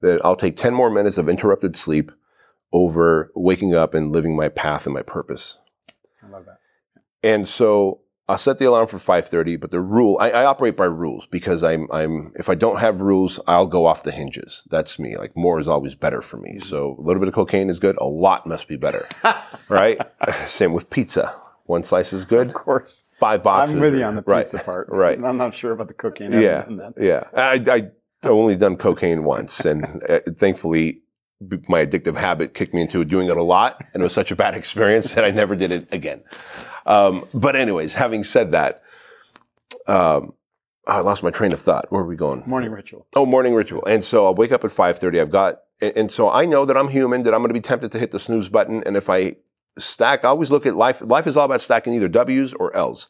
that 0.00 0.24
I'll 0.24 0.36
take 0.36 0.56
10 0.56 0.74
more 0.74 0.90
minutes 0.90 1.16
of 1.16 1.28
interrupted 1.28 1.76
sleep 1.76 2.10
over 2.72 3.30
waking 3.34 3.74
up 3.74 3.94
and 3.94 4.12
living 4.12 4.34
my 4.36 4.48
path 4.48 4.86
and 4.86 4.94
my 4.94 5.02
purpose. 5.02 5.58
I 6.22 6.28
love 6.28 6.44
that. 6.46 6.58
And 7.22 7.46
so 7.46 8.00
I'll 8.32 8.38
set 8.38 8.56
the 8.56 8.64
alarm 8.64 8.86
for 8.86 8.96
5:30, 8.96 9.60
but 9.60 9.72
the 9.72 9.80
rule 9.82 10.16
I, 10.18 10.30
I 10.30 10.44
operate 10.46 10.74
by 10.74 10.86
rules 10.86 11.26
because 11.26 11.62
I'm 11.62 11.86
I'm 11.92 12.32
if 12.34 12.48
I 12.48 12.54
don't 12.54 12.80
have 12.80 13.02
rules, 13.02 13.38
I'll 13.46 13.66
go 13.66 13.84
off 13.84 14.04
the 14.04 14.10
hinges. 14.10 14.62
That's 14.70 14.98
me. 14.98 15.18
Like 15.18 15.36
more 15.36 15.60
is 15.60 15.68
always 15.68 15.94
better 15.94 16.22
for 16.22 16.38
me. 16.38 16.58
So 16.58 16.96
a 16.98 17.02
little 17.02 17.20
bit 17.20 17.28
of 17.28 17.34
cocaine 17.34 17.68
is 17.68 17.78
good. 17.78 17.94
A 18.00 18.06
lot 18.06 18.46
must 18.46 18.68
be 18.68 18.76
better, 18.76 19.02
right? 19.68 20.00
Same 20.46 20.72
with 20.72 20.88
pizza. 20.88 21.34
One 21.64 21.82
slice 21.82 22.14
is 22.14 22.24
good. 22.24 22.46
Of 22.48 22.54
course. 22.54 23.04
Five 23.18 23.42
boxes. 23.42 23.76
I'm 23.76 23.82
with 23.82 23.94
you 23.94 24.04
on 24.04 24.16
the 24.16 24.22
right. 24.22 24.46
pizza 24.46 24.60
part. 24.60 24.88
Right. 24.88 25.22
I'm 25.22 25.36
not 25.36 25.52
sure 25.52 25.72
about 25.72 25.88
the 25.88 25.94
cooking. 25.94 26.34
I 26.34 26.40
Yeah, 26.40 26.90
yeah. 26.96 27.28
I, 27.36 27.62
I 27.70 27.90
only 28.26 28.56
done 28.56 28.78
cocaine 28.78 29.24
once, 29.24 29.60
and 29.66 30.02
uh, 30.08 30.20
thankfully, 30.38 31.01
my 31.68 31.84
addictive 31.84 32.16
habit 32.16 32.54
kicked 32.54 32.74
me 32.74 32.82
into 32.82 33.04
doing 33.04 33.28
it 33.28 33.36
a 33.36 33.42
lot, 33.42 33.82
and 33.92 34.02
it 34.02 34.04
was 34.04 34.12
such 34.12 34.30
a 34.30 34.36
bad 34.36 34.54
experience 34.62 35.14
that 35.14 35.24
I 35.24 35.30
never 35.30 35.56
did 35.56 35.70
it 35.70 35.88
again. 35.92 36.22
Um, 36.86 37.26
but 37.32 37.56
anyways, 37.56 37.94
having 37.94 38.24
said 38.24 38.52
that, 38.52 38.82
um, 39.86 40.34
I 40.86 41.00
lost 41.00 41.22
my 41.22 41.30
train 41.30 41.52
of 41.52 41.60
thought. 41.60 41.86
Where 41.90 42.02
are 42.02 42.06
we 42.06 42.16
going? 42.16 42.42
Morning 42.46 42.70
ritual. 42.70 43.06
Oh, 43.14 43.24
morning 43.24 43.54
ritual. 43.54 43.84
And 43.86 44.04
so 44.04 44.26
I'll 44.26 44.34
wake 44.34 44.52
up 44.52 44.64
at 44.64 44.70
5:30. 44.70 45.20
I've 45.20 45.30
got 45.30 45.60
and, 45.80 45.92
and 45.96 46.12
so 46.12 46.28
I 46.28 46.44
know 46.44 46.64
that 46.64 46.76
I'm 46.76 46.88
human, 46.88 47.22
that 47.22 47.34
I'm 47.34 47.40
going 47.40 47.50
to 47.50 47.54
be 47.54 47.60
tempted 47.60 47.92
to 47.92 47.98
hit 47.98 48.10
the 48.10 48.18
snooze 48.18 48.48
button 48.48 48.82
and 48.84 48.96
if 48.96 49.08
I 49.08 49.36
stack, 49.78 50.24
I 50.24 50.28
always 50.28 50.50
look 50.50 50.66
at 50.66 50.76
life 50.76 51.00
life 51.00 51.26
is 51.26 51.36
all 51.36 51.46
about 51.46 51.62
stacking 51.62 51.94
either 51.94 52.08
W's 52.08 52.52
or 52.54 52.74
L's. 52.74 53.08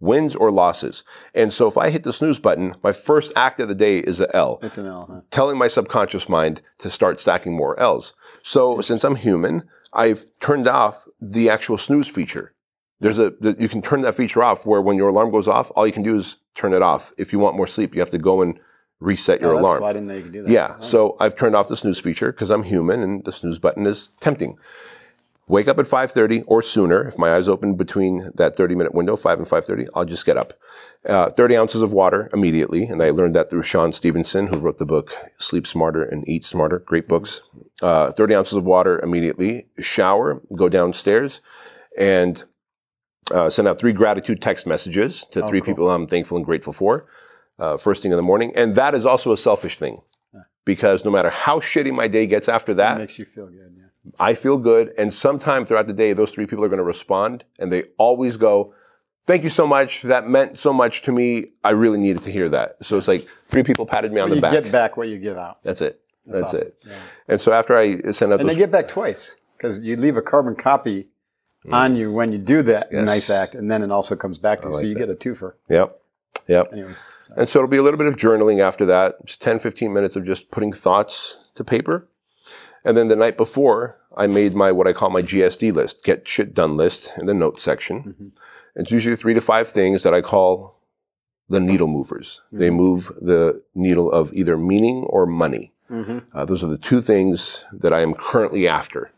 Wins 0.00 0.34
or 0.34 0.50
losses. 0.50 1.04
And 1.34 1.52
so 1.52 1.68
if 1.68 1.76
I 1.76 1.90
hit 1.90 2.02
the 2.02 2.12
snooze 2.12 2.38
button, 2.40 2.74
my 2.82 2.90
first 2.92 3.32
act 3.36 3.60
of 3.60 3.68
the 3.68 3.74
day 3.74 3.98
is 3.98 4.20
a 4.20 4.34
L 4.34 4.58
It's 4.62 4.78
an 4.78 4.86
L, 4.86 5.06
huh? 5.10 5.20
telling 5.30 5.58
my 5.58 5.68
subconscious 5.68 6.28
mind 6.28 6.62
to 6.78 6.88
start 6.90 7.20
stacking 7.20 7.54
more 7.54 7.78
L's. 7.78 8.14
So 8.42 8.80
since 8.80 9.04
I'm 9.04 9.16
human, 9.16 9.64
I've 9.92 10.24
turned 10.40 10.66
off 10.66 11.06
the 11.20 11.50
actual 11.50 11.76
snooze 11.76 12.08
feature. 12.08 12.54
There's 13.00 13.18
a, 13.18 13.30
the, 13.40 13.56
you 13.58 13.68
can 13.68 13.82
turn 13.82 14.00
that 14.02 14.14
feature 14.14 14.42
off 14.42 14.66
where 14.66 14.80
when 14.82 14.96
your 14.96 15.08
alarm 15.08 15.30
goes 15.30 15.48
off, 15.48 15.70
all 15.74 15.86
you 15.86 15.92
can 15.92 16.02
do 16.02 16.16
is 16.16 16.36
turn 16.54 16.72
it 16.72 16.82
off. 16.82 17.12
If 17.18 17.32
you 17.32 17.38
want 17.38 17.56
more 17.56 17.66
sleep, 17.66 17.94
you 17.94 18.00
have 18.00 18.10
to 18.10 18.18
go 18.18 18.42
and 18.42 18.58
reset 19.00 19.38
oh, 19.38 19.46
your 19.46 19.50
Oh, 19.52 19.54
that's 19.56 19.66
alarm. 19.66 19.78
cool. 19.80 19.88
I 19.88 19.92
didn't 19.92 20.08
know 20.08 20.14
you 20.14 20.22
could 20.22 20.32
do 20.32 20.42
that. 20.42 20.50
Yeah. 20.50 20.76
Oh. 20.78 20.80
So 20.82 21.16
I've 21.20 21.36
turned 21.36 21.54
off 21.56 21.68
the 21.68 21.76
snooze 21.76 21.98
feature 21.98 22.30
because 22.32 22.50
I'm 22.50 22.62
human 22.62 23.02
and 23.02 23.24
the 23.24 23.32
snooze 23.32 23.58
button 23.58 23.86
is 23.86 24.10
tempting. 24.20 24.56
Wake 25.50 25.66
up 25.66 25.80
at 25.80 25.86
5.30 25.86 26.44
or 26.46 26.62
sooner. 26.62 27.08
If 27.08 27.18
my 27.18 27.34
eyes 27.34 27.48
open 27.48 27.74
between 27.74 28.30
that 28.36 28.54
30 28.56 28.76
minute 28.76 28.94
window, 28.94 29.16
5 29.16 29.38
and 29.38 29.48
5.30, 29.48 29.88
I'll 29.96 30.04
just 30.04 30.24
get 30.24 30.36
up. 30.36 30.52
Uh, 31.04 31.28
30 31.30 31.56
ounces 31.56 31.82
of 31.82 31.92
water 31.92 32.30
immediately. 32.32 32.84
And 32.84 33.02
I 33.02 33.10
learned 33.10 33.34
that 33.34 33.50
through 33.50 33.64
Shawn 33.64 33.92
Stevenson, 33.92 34.46
who 34.46 34.58
wrote 34.58 34.78
the 34.78 34.86
book 34.86 35.12
Sleep 35.38 35.66
Smarter 35.66 36.04
and 36.04 36.26
Eat 36.28 36.44
Smarter. 36.44 36.78
Great 36.78 37.08
books. 37.08 37.42
Uh, 37.82 38.12
30 38.12 38.34
ounces 38.36 38.52
of 38.54 38.64
water 38.64 39.00
immediately. 39.00 39.66
Shower, 39.80 40.40
go 40.56 40.68
downstairs 40.68 41.40
and 41.98 42.44
uh, 43.32 43.50
send 43.50 43.66
out 43.66 43.80
three 43.80 43.92
gratitude 43.92 44.40
text 44.40 44.68
messages 44.68 45.24
to 45.32 45.42
Oh, 45.42 45.48
three 45.48 45.60
cool. 45.60 45.66
people 45.66 45.90
I'm 45.90 46.06
thankful 46.06 46.36
and 46.36 46.46
grateful 46.46 46.72
for 46.72 47.06
uh, 47.58 47.76
first 47.76 48.02
thing 48.02 48.12
in 48.12 48.16
the 48.16 48.22
morning. 48.22 48.52
And 48.54 48.76
that 48.76 48.94
is 48.94 49.04
also 49.04 49.32
a 49.32 49.36
selfish 49.36 49.78
thing 49.78 50.02
because 50.64 51.04
no 51.04 51.10
matter 51.10 51.30
how 51.30 51.58
shitty 51.58 51.92
my 51.92 52.06
day 52.06 52.28
gets 52.28 52.48
after 52.48 52.70
It 52.70 52.76
that, 52.76 52.98
makes 52.98 53.18
you 53.18 53.24
feel 53.24 53.48
good. 53.48 53.79
I 54.18 54.34
feel 54.34 54.56
good. 54.56 54.92
And 54.98 55.12
sometime 55.12 55.64
throughout 55.64 55.86
the 55.86 55.92
day, 55.92 56.12
those 56.12 56.32
three 56.32 56.46
people 56.46 56.64
are 56.64 56.68
going 56.68 56.78
to 56.78 56.84
respond 56.84 57.44
and 57.58 57.70
they 57.72 57.84
always 57.98 58.36
go, 58.36 58.74
Thank 59.26 59.44
you 59.44 59.50
so 59.50 59.66
much. 59.66 60.02
That 60.02 60.26
meant 60.26 60.58
so 60.58 60.72
much 60.72 61.02
to 61.02 61.12
me. 61.12 61.46
I 61.62 61.70
really 61.70 61.98
needed 61.98 62.22
to 62.22 62.32
hear 62.32 62.48
that. 62.48 62.76
So 62.82 62.96
it's 62.98 63.06
like 63.06 63.28
three 63.46 63.62
people 63.62 63.86
patted 63.86 64.12
me 64.12 64.20
on 64.20 64.30
Well, 64.30 64.30
the 64.30 64.36
you 64.36 64.42
back. 64.42 64.52
get 64.64 64.72
back 64.72 64.96
what 64.96 65.08
you 65.08 65.18
give 65.18 65.36
out. 65.36 65.62
That's 65.62 65.80
it. 65.82 66.00
That's, 66.26 66.40
That's, 66.40 66.54
awesome. 66.54 66.66
it. 66.68 66.76
Yeah. 66.86 66.92
And 67.28 67.40
so 67.40 67.52
after 67.52 67.76
I 67.76 68.10
send 68.12 68.32
out 68.32 68.40
And 68.40 68.48
those, 68.48 68.56
they 68.56 68.58
get 68.58 68.70
back 68.72 68.88
twice 68.88 69.36
because 69.56 69.80
you 69.82 69.96
leave 69.96 70.16
a 70.16 70.22
carbon 70.22 70.56
copy 70.56 71.08
on 71.70 71.94
you 71.94 72.10
when 72.10 72.32
you 72.32 72.38
do 72.38 72.62
that 72.62 72.88
Mm. 72.90 72.94
Yes. 72.94 73.04
nice 73.06 73.30
act, 73.30 73.54
and 73.54 73.70
then 73.70 73.82
it 73.82 73.90
also 73.92 74.16
comes 74.16 74.38
back 74.38 74.62
to 74.62 74.68
you. 74.68 74.74
so 74.74 74.86
you 74.86 74.94
that. 74.94 75.00
get 75.00 75.10
a 75.10 75.14
twofer. 75.14 75.52
yep, 75.68 76.00
yep. 76.48 76.72
Anyways, 76.72 77.04
And 77.36 77.48
so 77.48 77.58
it'll 77.60 77.68
be 77.68 77.76
a 77.76 77.82
little 77.82 77.98
bit 77.98 78.06
of 78.08 78.16
journaling 78.16 78.60
after 78.60 78.86
that, 78.86 79.24
just 79.26 79.42
10, 79.42 79.58
15 79.58 79.92
minutes 79.92 80.16
of 80.16 80.24
just 80.24 80.50
putting 80.50 80.72
thoughts 80.72 81.38
to 81.54 81.62
paper. 81.62 82.08
And 82.84 82.96
then 82.96 83.08
the 83.08 83.16
night 83.16 83.36
before, 83.36 83.96
I 84.16 84.26
made 84.26 84.54
my, 84.54 84.72
what 84.72 84.86
I 84.86 84.92
call 84.92 85.10
my 85.10 85.22
GSD 85.22 85.72
list, 85.72 86.02
get 86.04 86.26
shit 86.26 86.54
done 86.54 86.76
list 86.76 87.12
in 87.18 87.26
the 87.26 87.34
notes 87.34 87.62
section. 87.62 88.14
Mhm. 88.20 88.30
It's 88.76 88.90
usually 88.90 89.16
three 89.16 89.34
to 89.34 89.40
five 89.40 89.68
things 89.68 90.02
that 90.02 90.14
I 90.14 90.20
call 90.20 90.76
the 91.48 91.60
needle 91.60 91.88
movers. 91.88 92.40
They 92.52 92.70
move 92.70 93.12
the 93.20 93.62
needle 93.74 94.10
of 94.10 94.32
either 94.32 94.56
meaning 94.56 95.04
or 95.08 95.26
money. 95.26 95.72
Mhm. 95.90 96.22
Uh, 96.32 96.44
those 96.44 96.62
are 96.64 96.68
the 96.68 96.78
two 96.78 97.00
things 97.00 97.64
that 97.72 97.92
I 97.92 98.00
am 98.00 98.14
currently 98.14 98.68
after 98.68 99.10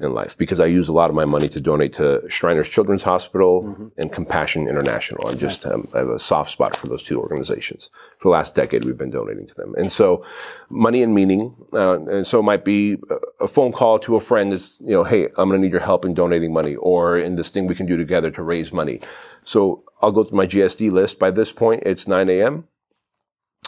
in 0.00 0.12
life 0.12 0.36
because 0.36 0.58
I 0.58 0.66
use 0.66 0.88
a 0.88 0.92
lot 0.92 1.08
of 1.08 1.14
my 1.14 1.24
money 1.24 1.48
to 1.48 1.60
donate 1.60 1.92
to 1.94 2.22
Shriners 2.28 2.68
Children's 2.68 3.04
Hospital 3.04 3.92
and 3.96 4.10
Compassion 4.10 4.66
International. 4.68 5.28
I'm 5.28 5.38
just 5.38 5.64
um, 5.66 5.86
I 5.94 5.98
have 5.98 6.08
a 6.08 6.18
soft 6.18 6.50
spot 6.50 6.76
for 6.76 6.88
those 6.88 7.02
two 7.04 7.20
organizations. 7.20 7.90
For 8.18 8.28
the 8.28 8.32
last 8.32 8.54
decade, 8.56 8.84
we've 8.84 8.98
been 8.98 9.10
donating 9.10 9.46
to 9.46 9.54
them, 9.54 9.74
and 9.78 9.92
so 9.92 10.24
money 10.68 11.02
and 11.02 11.14
meaning, 11.14 11.54
uh, 11.72 12.00
and 12.06 12.26
so 12.26 12.40
it 12.40 12.42
might 12.42 12.64
be 12.64 12.98
a- 13.10 13.44
a 13.44 13.48
phone 13.48 13.72
call 13.72 13.98
to 14.00 14.16
a 14.16 14.20
friend 14.20 14.52
that's 14.52 14.76
you 14.80 14.92
know, 14.92 15.04
hey, 15.04 15.26
I'm 15.36 15.48
going 15.48 15.60
to 15.60 15.64
need 15.64 15.72
your 15.72 15.80
help 15.80 16.04
in 16.04 16.12
donating 16.14 16.52
money, 16.52 16.74
or 16.76 17.16
in 17.16 17.36
this 17.36 17.50
thing 17.50 17.66
we 17.66 17.74
can 17.76 17.86
do 17.86 17.96
together 17.96 18.30
to 18.32 18.42
raise 18.42 18.72
money. 18.72 19.00
So 19.44 19.84
I'll 20.02 20.12
go 20.12 20.24
through 20.24 20.38
my 20.38 20.46
GSD 20.46 20.90
list. 20.90 21.18
By 21.18 21.30
this 21.30 21.52
point, 21.52 21.82
it's 21.86 22.08
9 22.08 22.28
a.m. 22.30 22.66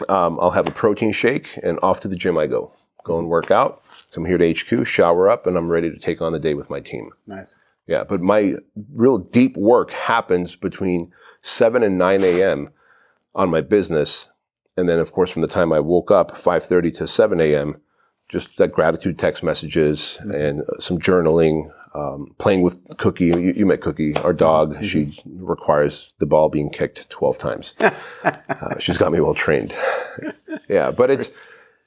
Um, 0.09 0.39
I'll 0.41 0.51
have 0.51 0.66
a 0.66 0.72
protein 0.72 1.12
shake, 1.12 1.59
and 1.62 1.79
off 1.83 2.01
to 2.01 2.09
the 2.09 2.16
gym 2.16 2.37
I 2.37 2.47
go. 2.47 2.72
Go 3.07 3.21
and 3.21 3.29
work 3.29 3.53
out. 3.53 3.85
Come 4.13 4.25
here 4.25 4.37
to 4.37 4.53
HQ, 4.53 4.85
shower 4.85 5.31
up, 5.31 5.47
and 5.47 5.57
I'm 5.57 5.69
ready 5.69 5.91
to 5.91 5.97
take 5.97 6.21
on 6.21 6.33
the 6.33 6.41
day 6.41 6.55
with 6.55 6.69
my 6.69 6.81
team. 6.81 7.11
nice. 7.27 7.55
Yeah, 7.87 8.03
but 8.03 8.21
my 8.21 8.55
real 8.93 9.19
deep 9.19 9.57
work 9.57 9.93
happens 9.93 10.57
between 10.57 11.09
7 11.41 11.85
and 11.85 11.97
9 11.97 12.25
a.m. 12.25 12.71
on 13.33 13.49
my 13.49 13.61
business. 13.61 14.27
And 14.77 14.89
then, 14.89 14.99
of 14.99 15.13
course, 15.13 15.31
from 15.31 15.43
the 15.43 15.49
time 15.49 15.73
I 15.73 15.79
woke 15.79 16.11
up, 16.11 16.37
5.30 16.37 16.93
to 16.97 17.07
7 17.07 17.41
a.m., 17.41 17.81
just 18.29 18.57
that 18.57 18.73
gratitude 18.73 19.21
text 19.21 19.45
messages 19.45 20.19
and 20.23 20.63
uh, 20.63 20.81
some 20.81 20.99
journaling, 20.99 21.71
um, 21.95 22.35
playing 22.39 22.63
with 22.63 22.81
Cookie. 22.97 23.27
You, 23.27 23.39
you 23.39 23.67
met 23.67 23.83
Cookie, 23.83 24.17
our 24.17 24.33
dog. 24.33 24.83
She 24.83 25.23
requires 25.25 26.13
the 26.19 26.27
ball 26.27 26.49
being 26.49 26.71
kicked 26.71 27.09
12 27.09 27.39
times. 27.39 27.75
uh, 28.25 28.79
she's 28.81 28.99
got 28.99 29.13
me 29.13 29.21
well 29.21 29.35
trained. 29.35 29.73
yeah, 30.69 30.91
but 30.91 31.13
it's, 31.13 31.39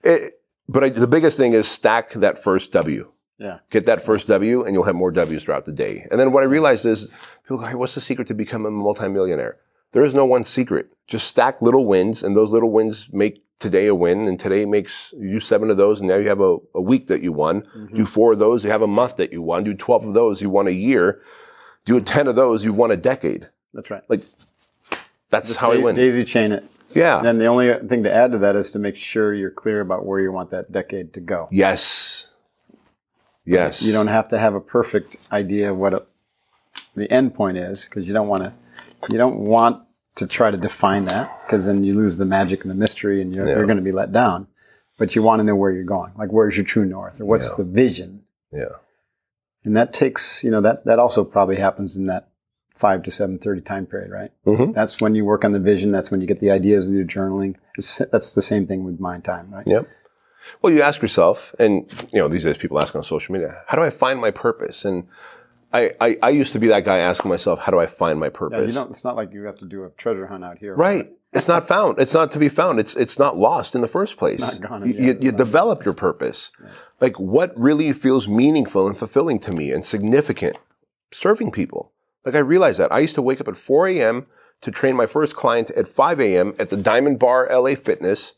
it, 0.02 0.39
but 0.70 0.84
I, 0.84 0.90
the 0.90 1.08
biggest 1.08 1.36
thing 1.36 1.54
is 1.54 1.68
stack 1.68 2.12
that 2.14 2.38
first 2.38 2.72
W. 2.72 3.12
Yeah. 3.40 3.60
Get 3.72 3.86
that 3.86 4.02
first 4.02 4.28
W 4.28 4.64
and 4.64 4.74
you'll 4.74 4.84
have 4.84 4.96
more 4.96 5.12
W's 5.12 5.44
throughout 5.44 5.66
the 5.66 5.72
day. 5.72 6.06
And 6.12 6.20
then 6.20 6.32
what 6.32 6.44
I 6.44 6.46
realized 6.46 6.86
is 6.86 7.10
people 7.44 7.58
go, 7.58 7.66
hey, 7.66 7.76
what's 7.76 7.96
the 7.96 8.02
secret 8.02 8.28
to 8.28 8.34
becoming 8.34 8.68
a 8.68 8.72
multimillionaire? 8.72 9.58
There 9.94 10.04
is 10.04 10.14
no 10.14 10.26
one 10.26 10.44
secret. 10.44 10.90
Just 11.08 11.28
stack 11.28 11.62
little 11.62 11.86
wins 11.86 12.22
and 12.22 12.36
those 12.36 12.52
little 12.52 12.70
wins 12.72 13.10
make 13.12 13.44
today 13.60 13.88
a 13.88 13.96
win 13.96 14.28
and 14.28 14.40
today 14.40 14.66
makes 14.66 15.14
you 15.18 15.40
seven 15.40 15.70
of 15.72 15.78
those 15.78 16.00
and 16.00 16.10
now 16.10 16.18
you 16.18 16.28
have 16.28 16.42
a, 16.42 16.58
a 16.76 16.82
week 16.82 17.08
that 17.08 17.22
you 17.22 17.32
won. 17.32 17.62
Mm-hmm. 17.62 17.96
Do 17.96 18.06
four 18.06 18.34
of 18.34 18.40
those, 18.40 18.64
you 18.64 18.72
have 18.72 18.82
a 18.82 18.88
month 18.88 19.16
that 19.16 19.32
you 19.32 19.42
won. 19.42 19.64
Do 19.64 19.74
12 19.74 20.06
of 20.06 20.14
those, 20.14 20.42
you 20.42 20.50
won 20.50 20.68
a 20.68 20.72
year. 20.72 21.22
Do 21.86 22.00
10 22.02 22.28
of 22.28 22.36
those, 22.36 22.64
you've 22.66 22.78
won 22.78 22.92
a 22.92 22.98
decade. 22.98 23.50
That's 23.74 23.90
right. 23.90 24.04
Like 24.10 24.24
that's 25.30 25.56
how 25.56 25.72
I 25.72 25.78
Da- 25.78 25.84
win. 25.84 25.96
Daisy 25.96 26.24
chain 26.26 26.52
it. 26.52 26.66
Yeah. 26.96 27.22
And 27.26 27.40
the 27.40 27.46
only 27.48 27.74
thing 27.88 28.04
to 28.04 28.14
add 28.14 28.32
to 28.34 28.38
that 28.40 28.56
is 28.56 28.72
to 28.72 28.80
make 28.80 28.98
sure 28.98 29.34
you're 29.34 29.52
clear 29.52 29.82
about 29.82 30.06
where 30.06 30.20
you 30.20 30.32
want 30.32 30.50
that 30.52 30.72
decade 30.72 31.14
to 31.14 31.20
go. 31.20 31.48
yes. 31.52 32.28
Yes. 33.46 33.82
You 33.82 33.94
don't 33.94 34.08
have 34.08 34.28
to 34.30 34.38
have 34.38 34.54
a 34.54 34.60
perfect 34.62 35.16
idea 35.32 35.72
of 35.72 35.78
what 35.78 35.94
a, 35.94 36.04
the 36.96 37.12
end 37.12 37.34
point 37.34 37.58
is 37.58 37.86
because 37.86 38.06
you 38.08 38.14
don't 38.14 38.28
want 38.28 38.44
to 38.44 38.54
you 39.10 39.18
don't 39.18 39.38
want 39.40 39.82
to 40.16 40.28
try 40.28 40.52
to 40.52 40.58
define 40.58 41.06
that 41.06 41.42
because 41.46 41.66
then 41.66 41.84
you 41.84 41.94
lose 41.96 42.18
the 42.18 42.26
magic 42.26 42.62
and 42.64 42.70
the 42.70 42.76
mystery 42.76 43.22
and 43.22 43.34
you're, 43.34 43.48
Yeah. 43.48 43.56
you're 43.56 43.66
going 43.66 43.78
to 43.78 43.84
be 43.84 43.92
let 43.92 44.12
down. 44.12 44.48
But 44.98 45.16
you 45.16 45.24
want 45.24 45.40
to 45.40 45.44
know 45.46 45.56
where 45.56 45.72
you're 45.72 45.84
going, 45.86 46.12
like 46.18 46.30
where's 46.32 46.58
your 46.58 46.66
true 46.66 46.86
north 46.86 47.20
or 47.22 47.26
what's 47.26 47.50
Yeah. 47.52 47.64
the 47.64 47.64
vision, 47.64 48.24
Yeah. 48.52 48.66
and 49.64 49.76
that 49.78 49.94
takes 49.94 50.44
you 50.44 50.52
know 50.52 50.62
that 50.62 50.86
that 50.86 51.00
also 51.00 51.24
probably 51.24 51.56
happens 51.56 51.96
in 51.96 52.06
that 52.08 52.29
five 52.80 53.04
to 53.04 53.12
seven 53.12 53.38
thirty 53.38 53.62
time 53.62 53.86
period, 53.86 54.12
right? 54.12 54.32
Mhm. 54.46 54.74
That's 54.74 55.02
when 55.02 55.14
you 55.16 55.26
work 55.26 55.44
on 55.44 55.52
the 55.52 55.60
vision. 55.60 55.92
That's 55.92 56.12
when 56.12 56.22
you 56.22 56.28
get 56.28 56.40
the 56.40 56.50
ideas 56.52 56.86
with 56.86 56.96
your 56.96 57.06
journaling. 57.06 57.56
It's, 57.78 57.98
that's 58.12 58.34
the 58.36 58.42
same 58.42 58.66
thing 58.68 58.84
with 58.86 59.00
mind 59.00 59.24
time, 59.26 59.52
right? 59.54 59.68
Yep. 59.68 59.86
Well, 60.62 60.74
you 60.74 60.82
ask 60.82 61.02
yourself, 61.02 61.54
and 61.60 61.92
you 62.14 62.20
know, 62.20 62.28
these 62.28 62.44
days 62.46 62.58
people 62.58 62.80
ask 62.80 62.96
on 62.96 63.04
social 63.04 63.34
media, 63.34 63.62
how 63.68 63.78
do 63.78 63.84
I 63.84 63.90
find 63.90 64.20
my 64.20 64.32
purpose? 64.32 64.86
And 64.86 65.08
I, 65.72 65.92
I, 66.02 66.18
I 66.24 66.30
used 66.30 66.54
to 66.54 66.60
be 66.60 66.68
that 66.70 66.84
guy 66.86 66.98
asking 66.98 67.30
myself, 67.30 67.60
how 67.60 67.72
do 67.72 67.80
I 67.80 67.86
find 67.86 68.20
my 68.20 68.28
Yeah, 68.28 68.42
purpose? 68.42 68.68
you 68.68 68.74
don't. 68.74 68.90
It's 68.90 69.04
not 69.04 69.16
like 69.16 69.32
you 69.34 69.44
have 69.44 69.60
to 69.60 69.66
do 69.66 69.84
a 69.84 69.90
treasure 69.92 70.26
hunt 70.28 70.44
out 70.44 70.58
here, 70.60 70.76
right. 70.76 71.08
It's 71.32 71.48
not 71.48 71.68
found. 71.68 72.00
It's 72.00 72.16
not 72.16 72.32
to 72.32 72.40
be 72.40 72.50
found. 72.50 72.80
It's 72.80 72.96
it's 72.96 73.20
not 73.20 73.38
lost 73.38 73.76
in 73.76 73.82
the 73.82 73.88
first 73.88 74.18
place. 74.18 74.40
not 74.40 74.60
gone 74.62 74.88
you, 74.88 74.94
you, 74.94 75.18
you 75.22 75.32
develop 75.32 75.86
your 75.86 75.94
purpose. 75.94 76.50
Like 77.00 77.20
what 77.20 77.56
really 77.56 77.94
feels 77.94 78.28
meaningful 78.28 78.88
and 78.88 78.98
fulfilling 78.98 79.38
to 79.42 79.52
me 79.52 79.72
and 79.72 79.86
significant? 79.86 80.58
Serving 81.12 81.52
people. 81.52 81.92
Like 82.26 82.36
I 82.36 82.40
realized 82.40 82.80
that. 82.80 82.92
I 82.92 83.00
used 83.00 83.16
to 83.16 83.22
wake 83.22 83.42
up 83.42 83.48
at 83.48 83.56
4 83.56 83.88
a.m. 83.88 84.28
to 84.62 84.72
train 84.72 84.96
my 84.96 85.06
first 85.06 85.36
client 85.36 85.70
at 85.72 85.88
5 85.88 86.20
a.m. 86.20 86.54
at 86.60 86.70
the 86.70 86.78
Diamond 86.78 87.20
Bar 87.20 87.48
LA 87.52 87.76
Fitness. 87.76 88.34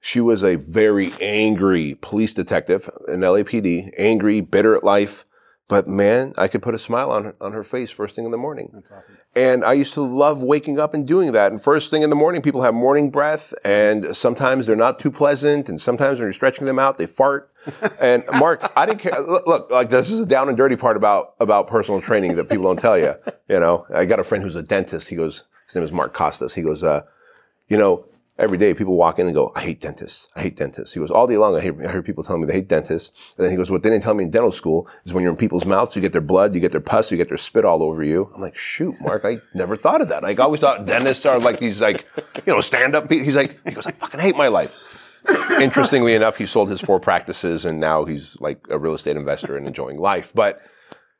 She 0.00 0.20
was 0.20 0.44
a 0.44 0.56
very 0.56 1.12
angry 1.20 1.96
police 2.00 2.32
detective 2.32 2.88
in 3.08 3.20
LAPD, 3.20 3.90
angry, 3.98 4.40
bitter 4.40 4.76
at 4.76 4.84
life. 4.84 5.24
But 5.68 5.86
man, 5.86 6.32
I 6.38 6.48
could 6.48 6.62
put 6.62 6.74
a 6.74 6.78
smile 6.78 7.10
on 7.10 7.24
her, 7.24 7.36
on 7.42 7.52
her 7.52 7.62
face 7.62 7.90
first 7.90 8.16
thing 8.16 8.24
in 8.24 8.30
the 8.30 8.38
morning. 8.38 8.70
That's 8.72 8.90
awesome. 8.90 9.18
And 9.36 9.62
I 9.62 9.74
used 9.74 9.92
to 9.94 10.00
love 10.00 10.42
waking 10.42 10.80
up 10.80 10.94
and 10.94 11.06
doing 11.06 11.32
that. 11.32 11.52
And 11.52 11.60
first 11.60 11.90
thing 11.90 12.00
in 12.00 12.08
the 12.08 12.16
morning, 12.16 12.40
people 12.40 12.62
have 12.62 12.72
morning 12.72 13.10
breath, 13.10 13.52
and 13.64 14.16
sometimes 14.16 14.64
they're 14.66 14.76
not 14.76 14.98
too 14.98 15.10
pleasant, 15.10 15.68
and 15.68 15.78
sometimes 15.78 16.20
when 16.20 16.26
you're 16.26 16.32
stretching 16.32 16.66
them 16.66 16.78
out, 16.78 16.96
they 16.96 17.06
fart. 17.06 17.52
And 18.00 18.24
Mark, 18.32 18.72
I 18.76 18.86
didn't 18.86 19.00
care. 19.00 19.20
Look, 19.20 19.46
look, 19.46 19.70
like 19.70 19.90
this 19.90 20.10
is 20.10 20.20
a 20.20 20.26
down 20.26 20.48
and 20.48 20.56
dirty 20.56 20.76
part 20.76 20.96
about 20.96 21.34
about 21.40 21.66
personal 21.66 22.00
training 22.00 22.36
that 22.36 22.48
people 22.48 22.64
don't 22.64 22.78
tell 22.78 22.96
you. 22.96 23.14
You 23.48 23.60
know, 23.60 23.84
I 23.92 24.06
got 24.06 24.20
a 24.20 24.24
friend 24.24 24.42
who's 24.42 24.56
a 24.56 24.62
dentist. 24.62 25.08
He 25.08 25.16
goes, 25.16 25.44
his 25.66 25.74
name 25.74 25.84
is 25.84 25.92
Mark 25.92 26.14
Costas. 26.14 26.54
He 26.54 26.62
goes, 26.62 26.82
uh, 26.82 27.02
you 27.68 27.76
know, 27.76 28.06
every 28.38 28.56
day 28.56 28.72
people 28.72 28.96
walk 28.96 29.18
in 29.18 29.26
and 29.26 29.34
go, 29.34 29.52
I 29.56 29.62
hate 29.62 29.80
dentists. 29.80 30.28
I 30.36 30.42
hate 30.42 30.56
dentists. 30.56 30.94
He 30.94 31.00
goes, 31.00 31.10
all 31.10 31.26
day 31.26 31.36
long, 31.36 31.56
I, 31.56 31.60
hear, 31.60 31.74
I 31.86 31.90
heard 31.90 32.04
people 32.04 32.22
telling 32.22 32.40
me 32.40 32.46
they 32.46 32.54
hate 32.54 32.68
dentists. 32.68 33.12
And 33.36 33.44
then 33.44 33.50
he 33.50 33.56
goes, 33.56 33.70
what 33.70 33.82
they 33.82 33.90
didn't 33.90 34.04
tell 34.04 34.14
me 34.14 34.24
in 34.24 34.30
dental 34.30 34.52
school 34.52 34.88
is 35.04 35.12
when 35.12 35.22
you're 35.22 35.32
in 35.32 35.36
people's 35.36 35.66
mouths, 35.66 35.96
you 35.96 36.02
get 36.02 36.12
their 36.12 36.20
blood, 36.20 36.54
you 36.54 36.60
get 36.60 36.72
their 36.72 36.80
pus, 36.80 37.10
you 37.10 37.16
get 37.16 37.28
their 37.28 37.36
spit 37.36 37.64
all 37.64 37.82
over 37.82 38.02
you. 38.02 38.30
I'm 38.34 38.40
like, 38.40 38.56
shoot, 38.56 38.94
Mark, 39.00 39.24
I 39.24 39.38
never 39.54 39.76
thought 39.76 40.00
of 40.00 40.08
that. 40.08 40.22
Like, 40.22 40.38
I 40.38 40.44
always 40.44 40.60
thought 40.60 40.86
dentists 40.86 41.26
are 41.26 41.38
like 41.40 41.58
these, 41.58 41.80
like, 41.80 42.06
you 42.46 42.54
know, 42.54 42.60
stand 42.60 42.94
up. 42.94 43.10
He's 43.10 43.36
like, 43.36 43.58
he 43.66 43.72
goes, 43.72 43.86
I 43.86 43.92
fucking 43.92 44.20
hate 44.20 44.36
my 44.36 44.48
life. 44.48 44.94
Interestingly 45.60 46.14
enough, 46.14 46.36
he 46.36 46.46
sold 46.46 46.70
his 46.70 46.80
four 46.80 47.00
practices 47.00 47.64
and 47.64 47.80
now 47.80 48.04
he's 48.04 48.40
like 48.40 48.64
a 48.70 48.78
real 48.78 48.94
estate 48.94 49.16
investor 49.16 49.56
and 49.56 49.66
enjoying 49.66 49.98
life. 49.98 50.32
But, 50.34 50.62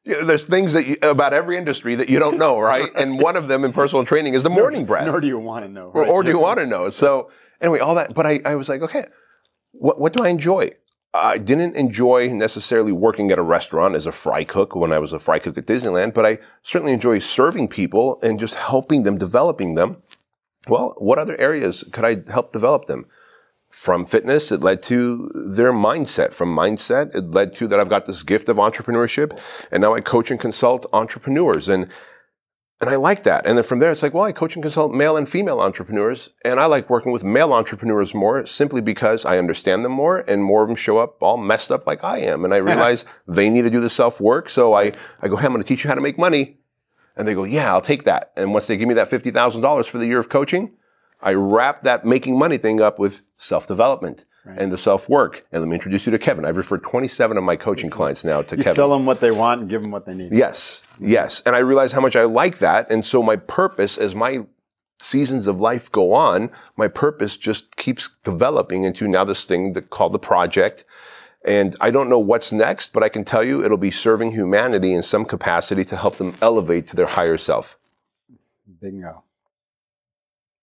you 0.08 0.14
know, 0.14 0.24
there's 0.24 0.44
things 0.44 0.72
that 0.72 0.86
you, 0.86 0.96
about 1.02 1.34
every 1.34 1.56
industry 1.58 1.94
that 1.94 2.08
you 2.08 2.18
don't 2.18 2.38
know, 2.38 2.58
right? 2.58 2.90
And 2.96 3.20
one 3.20 3.36
of 3.36 3.46
them 3.46 3.62
in 3.64 3.72
personal 3.74 4.04
training 4.04 4.34
is 4.34 4.42
the 4.42 4.50
morning 4.50 4.86
breath 4.86 5.06
Nor 5.06 5.20
do 5.20 5.26
you 5.26 5.38
want 5.38 5.66
to 5.66 5.70
know. 5.70 5.90
or, 5.94 6.06
or 6.06 6.22
do 6.22 6.30
you 6.30 6.38
want 6.38 6.58
to 6.60 6.66
know? 6.66 6.88
So 6.88 7.30
anyway, 7.60 7.78
all 7.80 7.94
that. 7.94 8.14
But 8.14 8.26
I, 8.26 8.40
I 8.44 8.54
was 8.54 8.68
like, 8.68 8.80
okay, 8.82 9.04
what 9.72 10.00
what 10.00 10.12
do 10.14 10.24
I 10.24 10.28
enjoy? 10.28 10.70
I 11.14 11.38
didn't 11.38 11.74
enjoy 11.76 12.32
necessarily 12.32 12.92
working 12.92 13.30
at 13.30 13.38
a 13.38 13.42
restaurant 13.42 13.94
as 13.94 14.06
a 14.06 14.12
fry 14.12 14.44
cook 14.44 14.74
when 14.74 14.92
I 14.92 14.98
was 14.98 15.12
a 15.12 15.18
fry 15.18 15.38
cook 15.38 15.56
at 15.58 15.66
Disneyland, 15.66 16.14
but 16.14 16.26
I 16.26 16.38
certainly 16.62 16.92
enjoy 16.92 17.18
serving 17.18 17.68
people 17.68 18.18
and 18.22 18.38
just 18.38 18.54
helping 18.54 19.04
them, 19.04 19.16
developing 19.18 19.74
them. 19.74 20.02
Well, 20.68 20.94
what 20.98 21.18
other 21.18 21.38
areas 21.40 21.84
could 21.92 22.04
I 22.04 22.30
help 22.30 22.52
develop 22.52 22.86
them? 22.86 23.06
From 23.70 24.06
fitness, 24.06 24.50
it 24.50 24.60
led 24.60 24.82
to 24.84 25.30
their 25.34 25.72
mindset. 25.72 26.32
From 26.32 26.54
mindset, 26.54 27.14
it 27.14 27.30
led 27.30 27.52
to 27.54 27.68
that 27.68 27.78
I've 27.78 27.90
got 27.90 28.06
this 28.06 28.22
gift 28.22 28.48
of 28.48 28.56
entrepreneurship, 28.56 29.38
and 29.70 29.82
now 29.82 29.94
I 29.94 30.00
coach 30.00 30.30
and 30.30 30.40
consult 30.40 30.86
entrepreneurs. 30.92 31.68
And 31.68 31.88
and 32.80 32.88
I 32.88 32.94
like 32.94 33.24
that. 33.24 33.44
And 33.44 33.58
then 33.58 33.64
from 33.64 33.80
there, 33.80 33.90
it's 33.90 34.04
like, 34.04 34.14
well, 34.14 34.24
I 34.24 34.30
coach 34.30 34.54
and 34.54 34.62
consult 34.62 34.92
male 34.92 35.16
and 35.16 35.28
female 35.28 35.60
entrepreneurs. 35.60 36.30
And 36.44 36.60
I 36.60 36.66
like 36.66 36.88
working 36.88 37.10
with 37.10 37.24
male 37.24 37.52
entrepreneurs 37.52 38.14
more 38.14 38.46
simply 38.46 38.80
because 38.80 39.24
I 39.24 39.38
understand 39.38 39.84
them 39.84 39.92
more 39.92 40.20
and 40.28 40.44
more 40.44 40.62
of 40.62 40.68
them 40.68 40.76
show 40.76 40.98
up 40.98 41.20
all 41.20 41.36
messed 41.36 41.72
up 41.72 41.88
like 41.88 42.04
I 42.04 42.18
am. 42.18 42.44
And 42.44 42.54
I 42.54 42.56
realize 42.58 43.04
they 43.26 43.50
need 43.50 43.62
to 43.62 43.70
do 43.70 43.80
the 43.80 43.90
self 43.90 44.20
work. 44.20 44.48
So 44.48 44.74
I, 44.74 44.92
I 45.20 45.26
go, 45.26 45.36
hey, 45.36 45.46
I'm 45.46 45.52
going 45.52 45.62
to 45.62 45.66
teach 45.66 45.82
you 45.82 45.88
how 45.88 45.96
to 45.96 46.00
make 46.00 46.18
money. 46.18 46.58
And 47.16 47.26
they 47.26 47.34
go, 47.34 47.42
yeah, 47.42 47.72
I'll 47.72 47.80
take 47.80 48.04
that. 48.04 48.30
And 48.36 48.52
once 48.52 48.68
they 48.68 48.76
give 48.76 48.86
me 48.86 48.94
that 48.94 49.10
$50,000 49.10 49.86
for 49.88 49.98
the 49.98 50.06
year 50.06 50.20
of 50.20 50.28
coaching, 50.28 50.76
I 51.20 51.34
wrap 51.34 51.82
that 51.82 52.04
making 52.04 52.38
money 52.38 52.58
thing 52.58 52.80
up 52.80 52.98
with 52.98 53.22
self 53.36 53.66
development 53.66 54.24
and 54.56 54.72
the 54.72 54.78
self 54.78 55.08
work. 55.08 55.46
And 55.52 55.60
let 55.60 55.68
me 55.68 55.74
introduce 55.74 56.06
you 56.06 56.12
to 56.12 56.18
Kevin. 56.18 56.44
I've 56.46 56.56
referred 56.56 56.82
27 56.82 57.36
of 57.36 57.44
my 57.44 57.56
coaching 57.56 57.90
clients 57.90 58.24
now 58.24 58.40
to 58.42 58.56
You 58.56 58.62
Kevin. 58.62 58.74
sell 58.76 58.90
them 58.90 59.04
what 59.04 59.20
they 59.20 59.30
want 59.30 59.60
and 59.60 59.68
give 59.68 59.82
them 59.82 59.90
what 59.90 60.06
they 60.06 60.14
need. 60.14 60.32
Yes, 60.32 60.80
yes. 60.98 61.42
And 61.44 61.54
I 61.54 61.58
realize 61.58 61.92
how 61.92 62.00
much 62.00 62.16
I 62.16 62.24
like 62.24 62.58
that. 62.60 62.90
And 62.90 63.04
so 63.04 63.22
my 63.22 63.36
purpose 63.36 63.98
as 63.98 64.14
my 64.14 64.46
seasons 65.00 65.46
of 65.46 65.60
life 65.60 65.92
go 65.92 66.14
on, 66.14 66.50
my 66.76 66.88
purpose 66.88 67.36
just 67.36 67.76
keeps 67.76 68.08
developing 68.24 68.84
into 68.84 69.06
now 69.06 69.24
this 69.24 69.44
thing 69.44 69.74
that 69.74 69.90
called 69.90 70.12
the 70.12 70.18
project. 70.18 70.84
And 71.44 71.76
I 71.80 71.90
don't 71.90 72.08
know 72.08 72.18
what's 72.18 72.50
next, 72.50 72.92
but 72.92 73.02
I 73.02 73.08
can 73.08 73.24
tell 73.24 73.44
you 73.44 73.62
it'll 73.64 73.76
be 73.76 73.90
serving 73.90 74.32
humanity 74.32 74.92
in 74.94 75.02
some 75.02 75.24
capacity 75.24 75.84
to 75.84 75.96
help 75.96 76.16
them 76.16 76.34
elevate 76.40 76.86
to 76.88 76.96
their 76.96 77.06
higher 77.06 77.36
self. 77.38 77.78
Bingo. 78.80 79.24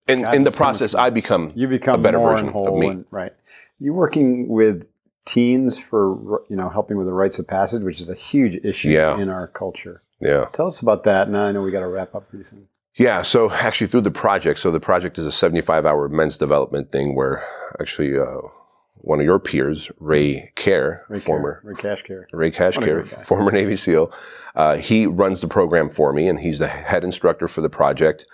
God, 0.07 0.35
in 0.35 0.43
the 0.43 0.51
so 0.51 0.57
process. 0.57 0.95
I 0.95 1.09
become 1.09 1.51
You 1.55 1.67
become 1.67 1.99
a 1.99 2.03
better 2.03 2.19
version 2.19 2.49
of 2.49 2.75
me. 2.75 2.87
And, 2.87 3.05
right. 3.11 3.33
You're 3.79 3.93
working 3.93 4.47
with 4.47 4.85
teens 5.25 5.77
for 5.79 6.41
you 6.49 6.55
know 6.55 6.69
helping 6.69 6.97
with 6.97 7.07
the 7.07 7.13
rites 7.13 7.39
of 7.39 7.47
passage, 7.47 7.83
which 7.83 7.99
is 7.99 8.09
a 8.09 8.15
huge 8.15 8.55
issue 8.63 8.89
Yeah. 8.89 9.17
in 9.19 9.29
our 9.29 9.47
culture. 9.47 10.01
yeah. 10.19 10.45
Tell 10.53 10.67
us 10.67 10.81
about 10.81 11.03
that. 11.05 11.29
Now 11.29 11.45
I 11.45 11.51
know 11.51 11.61
we 11.61 11.71
got 11.71 11.79
to 11.81 11.87
wrap 11.87 12.13
up 12.15 12.29
pretty 12.29 12.43
soon. 12.43 12.67
Yeah, 12.97 13.23
so 13.23 13.51
actually 13.51 13.87
through 13.87 14.01
the 14.01 14.11
project, 14.11 14.57
so 14.59 14.71
the 14.71 14.79
project 14.79 15.17
is 15.17 15.25
a 15.25 15.31
75 15.31 15.85
hour 15.85 16.07
men's 16.07 16.37
development 16.37 16.91
thing 16.93 17.13
where 17.13 17.43
actually 17.79 18.17
uh, 18.17 18.47
one 18.95 19.19
of 19.19 19.25
your 19.25 19.37
peers, 19.39 19.91
Ray 19.99 20.53
Care, 20.55 21.03
Ray 21.09 21.19
former 21.19 21.59
Care, 21.61 21.71
Ray 21.71 21.75
Cash 21.81 22.01
Care. 22.03 22.27
Ray 22.31 22.49
What 22.51 22.55
a 22.55 22.61
Cashcare, 22.79 22.93
great 23.03 23.11
guy. 23.11 23.23
former 23.23 23.51
Navy 23.51 23.75
SEAL. 23.75 24.13
Uh, 24.55 24.77
he 24.77 25.05
runs 25.05 25.41
the 25.41 25.47
program 25.49 25.89
for 25.89 26.13
me, 26.13 26.29
and 26.29 26.39
he's 26.39 26.59
the 26.59 26.69
head 26.69 27.03
instructor 27.03 27.49
for 27.49 27.59
the 27.59 27.69
project. 27.69 28.25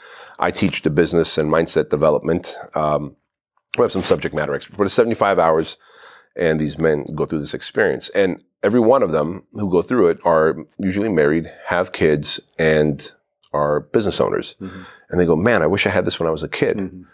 I 0.41 0.51
teach 0.51 0.81
the 0.81 0.89
business 0.89 1.37
and 1.37 1.49
mindset 1.51 1.89
development. 1.89 2.57
Um, 2.73 3.15
we 3.77 3.83
have 3.83 3.91
some 3.91 4.01
subject 4.03 4.35
matter 4.35 4.53
experts, 4.53 4.75
but 4.77 4.83
it's 4.85 4.93
75 4.95 5.37
hours, 5.39 5.77
and 6.35 6.59
these 6.59 6.77
men 6.77 7.05
go 7.15 7.25
through 7.25 7.39
this 7.41 7.53
experience. 7.53 8.09
And 8.09 8.41
every 8.63 8.79
one 8.79 9.03
of 9.03 9.11
them 9.11 9.43
who 9.53 9.69
go 9.69 9.81
through 9.81 10.09
it 10.09 10.19
are 10.25 10.55
usually 10.77 11.09
married, 11.09 11.49
have 11.67 11.91
kids, 11.93 12.39
and 12.57 13.11
are 13.53 13.81
business 13.81 14.19
owners. 14.19 14.55
Mhm. 14.59 14.85
And 15.09 15.19
they 15.21 15.25
go, 15.25 15.35
Man, 15.35 15.61
I 15.61 15.67
wish 15.67 15.85
I 15.85 15.89
had 15.91 16.05
this 16.05 16.19
when 16.19 16.27
I 16.27 16.31
was 16.31 16.43
a 16.43 16.47
kid. 16.49 16.77
Mhm. 16.77 17.05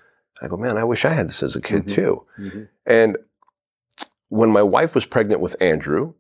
I 0.41 0.47
go, 0.47 0.55
Man, 0.57 0.77
I 0.77 0.83
wish 0.83 1.03
I 1.03 1.09
had 1.09 1.27
this 1.29 1.43
as 1.43 1.55
a 1.55 1.61
kid 1.61 1.85
Mhm. 1.85 1.91
too. 1.93 2.23
Mhm. 2.39 2.67
And 2.85 3.17
when 4.29 4.49
my 4.51 4.61
wife 4.61 4.95
was 4.95 5.05
pregnant 5.05 5.41
with 5.41 5.55
Andrew, 5.61 6.13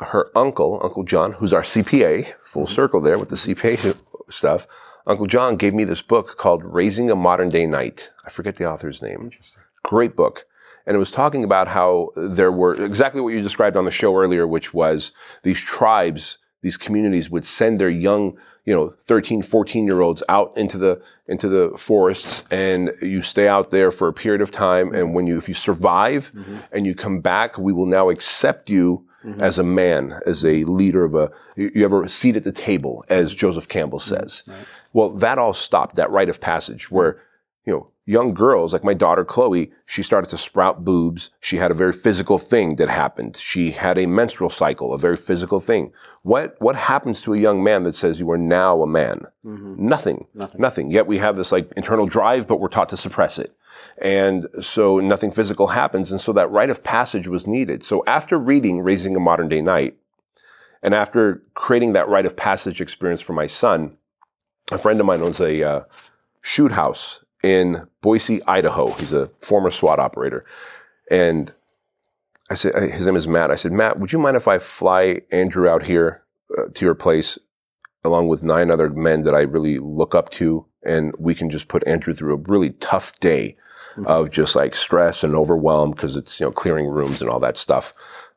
her 0.00 0.30
uncle, 0.36 0.80
Uncle 0.82 1.04
John, 1.04 1.32
who's 1.32 1.52
our 1.52 1.62
CPA, 1.64 2.32
full 2.44 2.66
circle 2.66 3.00
there 3.00 3.18
with 3.18 3.28
the 3.28 3.36
CPA 3.36 3.94
stuff, 4.30 4.66
Uncle 5.06 5.26
John 5.26 5.56
gave 5.56 5.74
me 5.74 5.84
this 5.84 6.02
book 6.02 6.36
called 6.38 6.64
Raising 6.64 7.10
a 7.10 7.16
Modern 7.16 7.48
Day 7.50 7.66
Knight. 7.66 8.10
I 8.24 8.30
forget 8.30 8.56
the 8.56 8.68
author's 8.68 9.02
name. 9.02 9.20
Interesting. 9.24 9.62
Great 9.82 10.16
book. 10.16 10.46
and 10.86 10.94
it 10.94 10.98
was 10.98 11.10
talking 11.10 11.44
about 11.44 11.68
how 11.68 12.10
there 12.16 12.52
were 12.52 12.74
exactly 12.74 13.20
what 13.20 13.32
you 13.34 13.42
described 13.42 13.76
on 13.76 13.84
the 13.84 13.90
show 13.90 14.16
earlier, 14.16 14.46
which 14.46 14.72
was 14.74 15.12
these 15.42 15.60
tribes, 15.60 16.38
these 16.62 16.76
communities 16.76 17.28
would 17.30 17.46
send 17.46 17.78
their 17.80 17.88
young, 17.90 18.36
you 18.64 18.74
know, 18.74 18.94
13, 19.06 19.42
14 19.42 19.84
year 19.86 20.00
olds 20.00 20.22
out 20.28 20.52
into 20.56 20.76
the, 20.78 21.00
into 21.26 21.48
the 21.48 21.72
forests 21.78 22.42
and 22.50 22.92
you 23.02 23.22
stay 23.22 23.46
out 23.48 23.70
there 23.70 23.90
for 23.90 24.08
a 24.08 24.12
period 24.12 24.40
of 24.42 24.50
time. 24.50 24.94
And 24.94 25.14
when 25.14 25.26
you, 25.26 25.36
if 25.38 25.48
you 25.48 25.54
survive 25.54 26.30
Mm-hmm. 26.34 26.56
and 26.72 26.86
you 26.86 26.94
come 26.94 27.20
back, 27.20 27.56
we 27.58 27.72
will 27.72 27.86
now 27.86 28.08
accept 28.10 28.68
you 28.70 29.06
as 29.38 29.58
a 29.58 29.62
man, 29.64 30.20
as 30.26 30.44
a 30.44 30.64
leader 30.64 31.02
of 31.02 31.14
a, 31.14 31.30
you 31.56 31.70
you 31.74 31.82
have 31.82 31.94
a 31.94 32.06
seat 32.10 32.36
at 32.36 32.44
the 32.44 32.52
table, 32.52 33.02
as 33.08 33.32
Joseph 33.34 33.68
Campbell 33.68 33.98
says. 34.00 34.42
Well, 34.94 35.10
that 35.10 35.36
all 35.36 35.52
stopped, 35.52 35.96
that 35.96 36.10
rite 36.10 36.30
of 36.30 36.40
passage 36.40 36.90
where, 36.90 37.20
you 37.66 37.72
know, 37.74 37.90
young 38.06 38.32
girls, 38.32 38.72
like 38.72 38.84
my 38.84 38.94
daughter 38.94 39.24
Chloe, 39.24 39.72
she 39.86 40.02
started 40.02 40.30
to 40.30 40.38
sprout 40.38 40.84
boobs. 40.84 41.30
She 41.40 41.56
had 41.56 41.70
a 41.70 41.74
very 41.74 41.92
physical 41.92 42.38
thing 42.38 42.76
that 42.76 42.88
happened. 42.88 43.36
She 43.36 43.72
had 43.72 43.98
a 43.98 44.06
menstrual 44.06 44.50
cycle, 44.50 44.94
a 44.94 44.98
very 44.98 45.16
physical 45.16 45.58
thing. 45.58 45.92
What, 46.22 46.54
what 46.60 46.76
happens 46.76 47.22
to 47.22 47.34
a 47.34 47.38
young 47.38 47.64
man 47.64 47.82
that 47.82 47.94
says 47.94 48.20
you 48.20 48.30
are 48.30 48.38
now 48.38 48.82
a 48.82 48.86
man? 48.86 49.26
Mm-hmm. 49.44 49.88
Nothing. 49.88 50.26
Nothing. 50.32 50.60
Nothing. 50.60 50.90
Yet 50.90 51.06
we 51.06 51.18
have 51.18 51.36
this 51.36 51.50
like 51.50 51.72
internal 51.76 52.06
drive, 52.06 52.46
but 52.46 52.60
we're 52.60 52.68
taught 52.68 52.90
to 52.90 52.96
suppress 52.96 53.38
it. 53.38 53.54
And 53.98 54.46
so 54.60 55.00
nothing 55.00 55.32
physical 55.32 55.68
happens. 55.68 56.12
And 56.12 56.20
so 56.20 56.32
that 56.34 56.50
rite 56.50 56.70
of 56.70 56.84
passage 56.84 57.26
was 57.26 57.46
needed. 57.46 57.82
So 57.82 58.04
after 58.06 58.38
reading 58.38 58.80
Raising 58.80 59.16
a 59.16 59.20
Modern 59.20 59.48
Day 59.48 59.60
Knight, 59.60 59.96
and 60.82 60.94
after 60.94 61.42
creating 61.54 61.94
that 61.94 62.08
rite 62.08 62.26
of 62.26 62.36
passage 62.36 62.80
experience 62.80 63.22
for 63.22 63.32
my 63.32 63.46
son, 63.46 63.96
a 64.74 64.78
friend 64.78 65.00
of 65.00 65.06
mine 65.06 65.22
owns 65.22 65.40
a 65.40 65.62
uh, 65.62 65.84
shoot 66.42 66.72
house 66.72 67.24
in 67.42 67.86
Boise, 68.00 68.42
Idaho. 68.44 68.90
He's 68.92 69.12
a 69.12 69.30
former 69.40 69.70
SWAT 69.70 69.98
operator. 69.98 70.44
And 71.10 71.52
I 72.50 72.54
said, 72.54 72.74
his 72.92 73.06
name 73.06 73.16
is 73.16 73.28
Matt. 73.28 73.50
I 73.50 73.56
said, 73.56 73.72
Matt, 73.72 73.98
would 73.98 74.12
you 74.12 74.18
mind 74.18 74.36
if 74.36 74.48
I 74.48 74.58
fly 74.58 75.22
Andrew 75.30 75.68
out 75.68 75.86
here 75.86 76.22
uh, 76.58 76.64
to 76.74 76.84
your 76.84 76.94
place 76.94 77.38
along 78.04 78.28
with 78.28 78.42
nine 78.42 78.70
other 78.70 78.90
men 78.90 79.22
that 79.22 79.34
I 79.34 79.40
really 79.40 79.78
look 79.78 80.14
up 80.14 80.30
to? 80.30 80.66
And 80.84 81.14
we 81.18 81.34
can 81.34 81.48
just 81.48 81.68
put 81.68 81.86
Andrew 81.86 82.14
through 82.14 82.34
a 82.34 82.42
really 82.48 82.70
tough 82.70 83.18
day 83.20 83.56
of 84.06 84.30
just 84.30 84.56
like 84.56 84.74
stress 84.74 85.22
and 85.22 85.36
overwhelm 85.36 85.92
because 85.92 86.16
it's, 86.16 86.40
you 86.40 86.46
know, 86.46 86.52
clearing 86.52 86.88
rooms 86.88 87.20
and 87.20 87.30
all 87.30 87.40
that 87.40 87.56
stuff. 87.56 87.94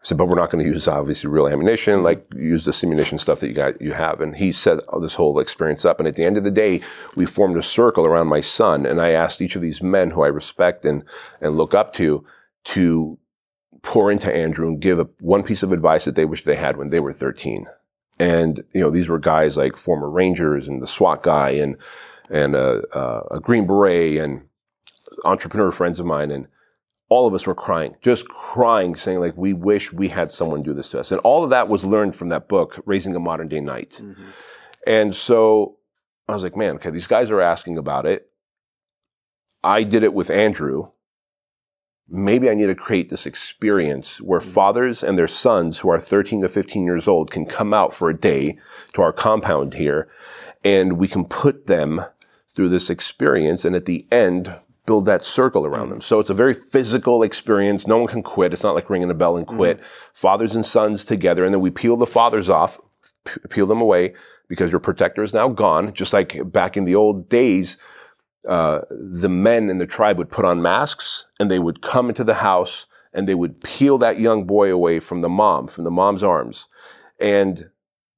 Said, 0.08 0.18
but 0.18 0.30
we're 0.30 0.36
not 0.36 0.52
going 0.52 0.64
to 0.64 0.72
use 0.72 0.88
obviously 0.88 1.30
real 1.30 1.50
ammunition, 1.50 1.96
mm-hmm. 1.96 2.06
like 2.06 2.26
use 2.34 2.64
the 2.64 2.72
simulation 2.72 3.20
stuff 3.20 3.42
that 3.42 3.50
you 3.50 3.54
got, 3.54 3.82
you 3.82 3.92
have. 3.92 4.22
And 4.22 4.38
he 4.38 4.54
set 4.54 4.80
this 5.02 5.16
whole 5.16 5.38
experience 5.38 5.84
up. 5.84 6.00
And 6.00 6.08
at 6.08 6.16
the 6.16 6.24
end 6.24 6.38
of 6.38 6.46
the 6.46 6.50
day, 6.50 6.80
we 7.18 7.26
formed 7.26 7.58
a 7.58 7.62
circle 7.62 8.06
around 8.06 8.28
my 8.28 8.40
son. 8.40 8.86
And 8.86 9.02
I 9.02 9.10
asked 9.10 9.42
each 9.42 9.58
of 9.58 9.62
these 9.62 9.82
men 9.82 10.12
who 10.12 10.24
I 10.24 10.28
respect 10.28 10.86
and, 10.86 11.04
and 11.42 11.58
look 11.58 11.74
up 11.74 11.92
to, 11.96 12.24
to 12.64 13.18
pour 13.82 14.10
into 14.10 14.34
Andrew 14.34 14.70
and 14.70 14.80
give 14.80 14.98
a, 14.98 15.10
one 15.20 15.44
piece 15.44 15.62
of 15.62 15.74
advice 15.74 16.06
that 16.06 16.16
they 16.16 16.24
wish 16.24 16.44
they 16.44 16.56
had 16.56 16.78
when 16.78 16.90
they 16.90 17.02
were 17.02 17.12
13. 17.12 17.66
And, 18.18 18.64
you 18.74 18.80
know, 18.80 18.90
these 18.90 19.10
were 19.10 19.20
guys 19.20 19.58
like 19.58 19.76
former 19.76 20.10
Rangers 20.10 20.70
and 20.70 20.82
the 20.82 20.88
SWAT 20.88 21.22
guy 21.22 21.50
and, 21.50 21.76
and 22.30 22.56
a, 22.56 22.82
a, 22.98 23.24
a 23.32 23.40
Green 23.42 23.68
Beret 23.68 24.20
and 24.20 24.48
entrepreneur 25.26 25.74
friends 25.74 26.00
of 26.00 26.06
mine. 26.06 26.32
And 26.32 26.48
all 27.10 27.26
of 27.26 27.34
us 27.34 27.48
were 27.48 27.56
crying, 27.56 27.96
just 28.02 28.28
crying, 28.28 28.96
saying 28.96 29.20
like, 29.20 29.38
we 29.38 29.54
wish 29.54 29.94
we 29.94 30.10
had 30.10 30.34
someone 30.34 30.62
do 30.62 30.74
this 30.74 30.90
to 30.90 31.00
us. 31.00 31.12
And 31.12 31.22
all 31.22 31.44
of 31.44 31.50
that 31.52 31.70
was 31.70 31.86
learned 31.86 32.16
from 32.16 32.30
that 32.30 32.50
book, 32.50 32.82
Raising 32.86 33.16
a 33.16 33.20
Modern 33.20 33.48
Day 33.48 33.62
Knight. 33.62 34.00
Mm-hmm. 34.02 34.26
And 34.86 35.16
so 35.16 35.78
I 36.28 36.34
was 36.34 36.44
like, 36.44 36.58
man, 36.58 36.76
okay, 36.76 36.90
these 36.90 37.08
guys 37.08 37.32
are 37.32 37.42
asking 37.42 37.78
about 37.78 38.06
it. 38.06 38.30
I 39.64 39.84
did 39.84 40.04
it 40.04 40.14
with 40.14 40.30
Andrew. 40.30 40.92
Maybe 42.10 42.50
I 42.50 42.56
need 42.56 42.68
to 42.68 42.76
create 42.76 43.10
this 43.10 43.26
experience 43.26 44.20
where 44.20 44.40
mm-hmm. 44.40 44.50
fathers 44.50 45.04
and 45.04 45.18
their 45.18 45.28
sons 45.28 45.80
who 45.80 45.90
are 45.90 46.00
13 46.00 46.42
to 46.42 46.50
15 46.50 46.84
years 46.84 47.08
old 47.08 47.32
can 47.32 47.46
come 47.46 47.74
out 47.74 47.94
for 47.94 48.10
a 48.10 48.18
day 48.18 48.60
to 48.94 49.02
our 49.02 49.14
compound 49.14 49.76
here 49.76 50.10
and 50.64 50.98
we 50.98 51.08
can 51.08 51.24
put 51.24 51.68
them 51.68 52.02
through 52.50 52.70
this 52.70 52.90
experience. 52.90 53.64
And 53.64 53.76
at 53.76 53.86
the 53.86 54.06
end, 54.12 54.56
build 54.88 55.06
that 55.06 55.24
circle 55.24 55.66
around 55.66 55.90
them. 55.90 56.02
So 56.02 56.20
it's 56.20 56.32
a 56.32 56.34
very 56.34 56.54
physical 56.54 57.22
experience. 57.22 57.86
No 57.86 58.00
one 58.00 58.08
can 58.08 58.24
quit. 58.24 58.54
It's 58.54 58.64
not 58.64 58.74
like 58.74 58.90
ringing 58.90 59.12
a 59.12 59.14
bell 59.14 59.38
and 59.38 59.46
quit. 59.46 59.84
Fathers 60.14 60.56
and 60.56 60.66
sons 60.66 61.06
together. 61.06 61.44
And 61.44 61.54
then 61.54 61.62
we 61.62 61.70
peel 61.70 61.98
the 61.98 62.08
fathers 62.08 62.50
off, 62.50 62.80
p- 63.26 63.42
peel 63.50 63.68
them 63.68 63.82
away 63.82 64.16
because 64.48 64.72
your 64.72 64.80
protector 64.80 65.22
is 65.22 65.34
now 65.34 65.50
gone. 65.50 65.94
Just 65.94 66.14
like 66.14 66.52
back 66.52 66.78
in 66.78 66.86
the 66.86 66.96
old 66.96 67.30
days, 67.30 67.78
uh, 68.48 68.82
the 68.90 69.30
men 69.30 69.70
in 69.70 69.78
the 69.78 69.86
tribe 69.86 70.18
would 70.18 70.32
put 70.32 70.46
on 70.46 70.62
masks 70.62 71.26
and 71.38 71.52
they 71.52 71.60
would 71.60 71.82
come 71.82 72.08
into 72.08 72.24
the 72.24 72.36
house 72.36 72.88
and 73.14 73.28
they 73.28 73.36
would 73.36 73.60
peel 73.62 73.98
that 73.98 74.20
young 74.20 74.46
boy 74.48 74.72
away 74.72 75.00
from 75.00 75.22
the 75.22 75.30
mom, 75.30 75.68
from 75.68 75.84
the 75.84 75.92
mom's 75.92 76.24
arms. 76.24 76.70
And 77.20 77.70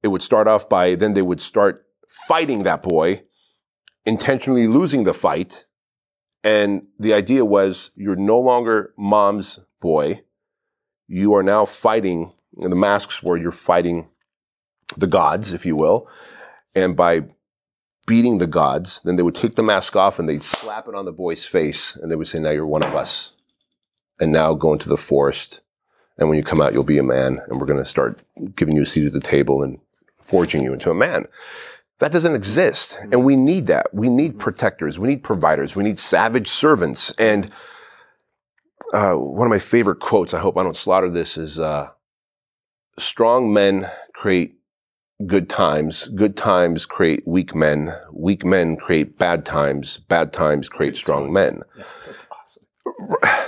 it 0.04 0.08
would 0.08 0.22
start 0.22 0.46
off 0.46 0.68
by, 0.68 0.94
then 0.94 1.14
they 1.14 1.22
would 1.22 1.40
start 1.40 1.84
fighting 2.28 2.62
that 2.62 2.82
boy, 2.82 3.22
intentionally 4.06 4.68
losing 4.68 5.02
the 5.02 5.14
fight. 5.14 5.64
And 6.42 6.86
the 6.98 7.12
idea 7.12 7.44
was 7.44 7.90
you're 7.94 8.16
no 8.16 8.38
longer 8.38 8.94
mom's 8.96 9.60
boy. 9.80 10.22
You 11.06 11.34
are 11.34 11.42
now 11.42 11.64
fighting, 11.64 12.32
the 12.56 12.74
masks 12.76 13.22
were 13.22 13.36
you're 13.36 13.52
fighting 13.52 14.08
the 14.96 15.06
gods, 15.06 15.52
if 15.52 15.66
you 15.66 15.76
will. 15.76 16.08
And 16.74 16.96
by 16.96 17.24
beating 18.06 18.38
the 18.38 18.46
gods, 18.46 19.00
then 19.04 19.16
they 19.16 19.22
would 19.22 19.34
take 19.34 19.56
the 19.56 19.62
mask 19.62 19.96
off 19.96 20.18
and 20.18 20.28
they'd 20.28 20.42
slap 20.42 20.88
it 20.88 20.94
on 20.94 21.04
the 21.04 21.12
boy's 21.12 21.44
face 21.44 21.96
and 21.96 22.10
they 22.10 22.16
would 22.16 22.28
say, 22.28 22.38
now 22.38 22.50
you're 22.50 22.66
one 22.66 22.82
of 22.82 22.94
us. 22.94 23.32
And 24.18 24.32
now 24.32 24.54
go 24.54 24.72
into 24.72 24.88
the 24.88 24.96
forest. 24.96 25.60
And 26.18 26.28
when 26.28 26.36
you 26.36 26.44
come 26.44 26.60
out, 26.60 26.72
you'll 26.72 26.84
be 26.84 26.98
a 26.98 27.02
man 27.02 27.40
and 27.48 27.60
we're 27.60 27.66
going 27.66 27.82
to 27.82 27.88
start 27.88 28.22
giving 28.54 28.76
you 28.76 28.82
a 28.82 28.86
seat 28.86 29.06
at 29.06 29.12
the 29.12 29.20
table 29.20 29.62
and 29.62 29.78
forging 30.20 30.62
you 30.62 30.72
into 30.72 30.90
a 30.90 30.94
man. 30.94 31.26
That 32.00 32.12
doesn't 32.12 32.34
exist. 32.34 32.98
And 33.12 33.24
we 33.24 33.36
need 33.36 33.66
that. 33.66 33.92
We 33.92 34.08
need 34.08 34.38
protectors. 34.38 34.98
We 34.98 35.08
need 35.08 35.22
providers. 35.22 35.76
We 35.76 35.84
need 35.84 35.98
savage 35.98 36.48
servants. 36.48 37.12
And 37.12 37.50
uh, 38.92 39.14
one 39.14 39.46
of 39.46 39.50
my 39.50 39.58
favorite 39.58 40.00
quotes, 40.00 40.32
I 40.32 40.40
hope 40.40 40.56
I 40.56 40.62
don't 40.62 40.76
slaughter 40.76 41.10
this, 41.10 41.36
is 41.36 41.58
uh, 41.58 41.90
strong 42.98 43.52
men 43.52 43.90
create 44.14 44.56
good 45.26 45.50
times. 45.50 46.08
Good 46.08 46.38
times 46.38 46.86
create 46.86 47.22
weak 47.26 47.54
men. 47.54 47.94
Weak 48.12 48.46
men 48.46 48.76
create 48.78 49.18
bad 49.18 49.44
times. 49.44 49.98
Bad 50.08 50.32
times 50.32 50.70
create 50.70 50.96
strong 50.96 51.30
men. 51.30 51.60
Yeah, 51.76 51.84
that's 52.04 52.26
awesome. 52.30 52.64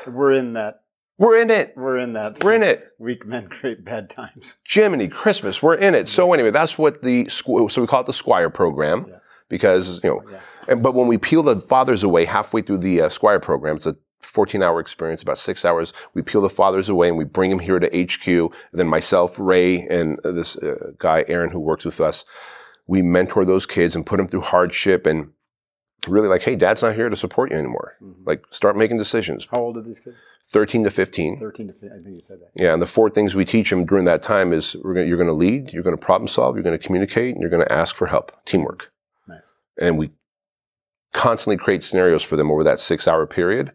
We're 0.07 0.33
in 0.33 0.53
that. 0.53 0.82
We're 1.23 1.37
in 1.41 1.51
it. 1.51 1.73
We're 1.77 1.99
in 1.99 2.15
that. 2.15 2.43
We're 2.43 2.55
in 2.55 2.65
it. 2.65 2.95
Weak 2.99 3.25
men 3.25 3.47
create 3.47 3.85
bad 3.85 4.11
times. 4.11 4.57
Jiminy 4.69 5.07
Christmas, 5.07 5.63
we're 5.63 5.77
in 5.77 5.95
it. 5.95 6.09
So 6.09 6.33
anyway, 6.33 6.51
that's 6.51 6.77
what 6.77 7.03
the 7.03 7.29
so 7.29 7.81
we 7.81 7.87
call 7.87 8.01
it 8.01 8.07
the 8.07 8.13
Squire 8.13 8.51
program 8.51 9.07
Yeah. 9.09 9.19
because 9.49 10.03
you 10.03 10.11
know, 10.11 10.23
Yeah. 10.29 10.41
and, 10.67 10.83
but 10.83 10.97
when 10.97 11.07
we 11.07 11.19
peel 11.19 11.45
the 11.45 11.61
fathers 11.61 12.03
away 12.03 12.25
halfway 12.25 12.61
through 12.61 12.79
the 12.79 13.03
uh, 13.03 13.09
Squire 13.09 13.39
program, 13.39 13.77
it's 13.77 13.87
a 13.87 13.95
14 14.23 14.65
hour 14.65 14.81
experience, 14.81 15.23
about 15.23 15.39
six 15.39 15.65
hours. 15.65 15.93
We 16.13 16.23
peel 16.23 16.41
the 16.41 16.49
fathers 16.49 16.89
away 16.89 17.07
and 17.07 17.17
we 17.17 17.25
bring 17.25 17.51
them 17.51 17.61
here 17.61 17.79
to 17.79 17.87
HQ. 18.05 18.27
And 18.27 18.51
then 18.73 18.89
myself, 18.89 19.39
Ray, 19.39 19.87
and 19.87 20.19
uh, 20.25 20.33
this 20.33 20.57
uh, 20.57 20.91
guy 20.99 21.25
Aaron 21.29 21.51
who 21.51 21.61
works 21.61 21.85
with 21.85 22.01
us, 22.01 22.25
we 22.89 23.01
mentor 23.01 23.45
those 23.45 23.65
kids 23.65 23.95
and 23.95 24.05
put 24.05 24.17
them 24.17 24.27
through 24.27 24.41
hardship 24.41 25.07
and 25.07 25.31
really 26.09 26.29
like, 26.29 26.43
hey, 26.43 26.57
dad's 26.57 26.83
not 26.83 26.95
here 26.95 27.09
to 27.09 27.17
support 27.17 27.51
you 27.51 27.57
anymore. 27.57 27.97
Mhm. 28.03 28.27
Like, 28.27 28.45
start 28.51 28.77
making 28.77 28.99
decisions. 28.99 29.47
How 29.51 29.61
old 29.61 29.77
are 29.77 29.83
these 29.83 30.01
kids? 30.01 30.17
13 30.51 30.85
to 30.85 30.91
15. 30.91 31.39
13 31.39 31.69
to 31.69 31.73
15. 31.73 31.91
I 31.91 32.03
think 32.03 32.15
you 32.17 32.21
said 32.21 32.41
that. 32.41 32.51
Yeah, 32.55 32.73
and 32.73 32.83
the 32.83 32.87
four 32.87 33.09
things 33.09 33.35
we 33.35 33.45
teach 33.45 33.71
them 33.71 33.85
during 33.87 34.05
that 34.05 34.23
time 34.23 34.53
is 34.53 34.77
we're 34.83 34.95
gonna, 34.95 35.07
you're 35.07 35.17
going 35.17 35.29
to 35.29 35.33
lead, 35.33 35.73
you're 35.73 35.83
going 35.83 35.97
to 35.97 36.05
problem 36.05 36.29
solve, 36.29 36.57
you're 36.57 36.63
going 36.65 36.79
to 36.79 36.85
communicate, 36.85 37.35
and 37.35 37.41
you're 37.41 37.51
going 37.51 37.65
to 37.65 37.73
ask 37.73 37.95
for 37.97 38.07
help, 38.09 38.33
teamwork. 38.45 38.91
Nice. 39.27 39.51
And 39.81 39.97
we 39.97 40.11
constantly 41.13 41.57
create 41.57 41.83
scenarios 41.83 42.23
for 42.23 42.37
them 42.37 42.51
over 42.51 42.65
that 42.65 42.81
six 42.81 43.07
hour 43.07 43.27
period 43.27 43.73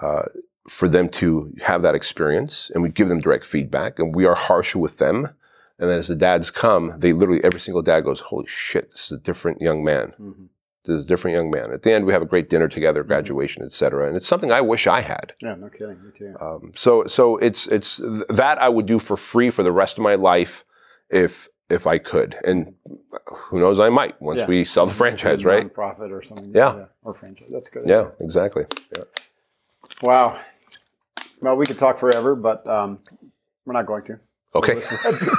uh, 0.00 0.22
for 0.68 0.88
them 0.88 1.08
to 1.08 1.52
have 1.62 1.82
that 1.82 1.94
experience. 1.94 2.70
And 2.72 2.82
we 2.82 2.88
give 2.88 3.08
them 3.08 3.20
direct 3.20 3.44
feedback, 3.44 3.98
and 3.98 4.14
we 4.14 4.24
are 4.24 4.34
harsher 4.34 4.78
with 4.78 4.98
them. 4.98 5.28
And 5.78 5.90
then 5.90 5.98
as 5.98 6.08
the 6.08 6.14
dads 6.14 6.50
come, 6.50 6.94
they 6.98 7.12
literally, 7.12 7.42
every 7.42 7.60
single 7.60 7.82
dad 7.82 8.02
goes, 8.02 8.20
Holy 8.20 8.46
shit, 8.46 8.92
this 8.92 9.06
is 9.06 9.12
a 9.12 9.18
different 9.18 9.60
young 9.60 9.82
man. 9.84 10.14
hmm 10.16 10.44
This 10.84 11.04
a 11.04 11.06
different 11.06 11.36
young 11.36 11.50
man. 11.50 11.72
At 11.72 11.82
the 11.82 11.92
end, 11.92 12.06
we 12.06 12.12
have 12.12 12.22
a 12.22 12.26
great 12.26 12.50
dinner 12.50 12.66
together, 12.66 13.04
graduation, 13.04 13.62
et 13.62 13.72
cetera. 13.72 14.08
And 14.08 14.16
it's 14.16 14.26
something 14.26 14.50
I 14.50 14.60
wish 14.60 14.88
I 14.88 15.00
had. 15.00 15.32
Yeah, 15.40 15.54
no 15.54 15.68
kidding. 15.68 16.02
Me 16.04 16.10
too. 16.12 16.34
Um, 16.40 16.72
so 16.74 17.06
so 17.06 17.36
it's 17.36 17.68
it's 17.68 18.00
that 18.28 18.60
I 18.60 18.68
would 18.68 18.86
do 18.86 18.98
for 18.98 19.16
free 19.16 19.50
for 19.50 19.62
the 19.62 19.70
rest 19.70 19.96
of 19.96 20.02
my 20.02 20.16
life 20.16 20.64
if 21.08 21.48
if 21.70 21.86
I 21.86 21.98
could, 21.98 22.36
and 22.44 22.74
who 23.26 23.58
knows, 23.60 23.78
I 23.80 23.88
might 23.88 24.20
once 24.20 24.40
Yeah. 24.40 24.46
we 24.46 24.64
sell 24.64 24.84
the 24.86 24.92
franchise, 24.92 25.44
right? 25.44 25.72
Profit 25.72 26.10
or 26.12 26.20
something. 26.22 26.52
Yeah. 26.54 26.86
Or 27.02 27.14
franchise. 27.14 27.48
That's 27.50 27.70
good. 27.70 27.88
Yeah, 27.88 28.08
exactly. 28.20 28.64
Yeah. 28.96 29.04
Wow. 30.02 30.40
Well, 31.40 31.56
we 31.56 31.64
could 31.64 31.78
talk 31.78 31.96
forever, 31.98 32.34
but 32.34 32.66
um, 32.66 32.98
we're 33.64 33.72
not 33.72 33.86
going 33.86 34.04
to. 34.04 34.20
Okay. 34.54 34.82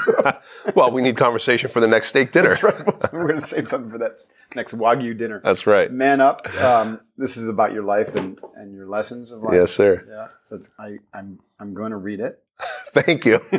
well, 0.75 0.91
we 0.91 1.01
need 1.03 1.17
conversation 1.17 1.69
for 1.69 1.79
the 1.79 1.87
next 1.87 2.07
steak 2.07 2.31
dinner. 2.31 2.49
That's 2.49 2.63
right. 2.63 3.13
We're 3.13 3.27
going 3.27 3.39
to 3.39 3.45
save 3.45 3.67
something 3.67 3.91
for 3.91 3.99
that 3.99 4.25
next 4.55 4.73
Wagyu 4.75 5.15
dinner. 5.15 5.39
That's 5.43 5.67
right. 5.67 5.91
Man 5.91 6.19
up. 6.19 6.51
Um, 6.61 6.99
this 7.17 7.37
is 7.37 7.47
about 7.47 7.73
your 7.73 7.83
life 7.83 8.15
and, 8.15 8.39
and 8.55 8.73
your 8.73 8.87
lessons 8.87 9.31
of 9.31 9.43
life. 9.43 9.53
Yes, 9.53 9.71
sir. 9.71 10.03
Yeah. 10.09 10.27
That's 10.49 10.71
I. 10.79 10.97
I'm 11.13 11.39
I'm 11.59 11.75
going 11.75 11.91
to 11.91 11.97
read 11.97 12.19
it. 12.19 12.41
Thank 12.87 13.25
you. 13.25 13.39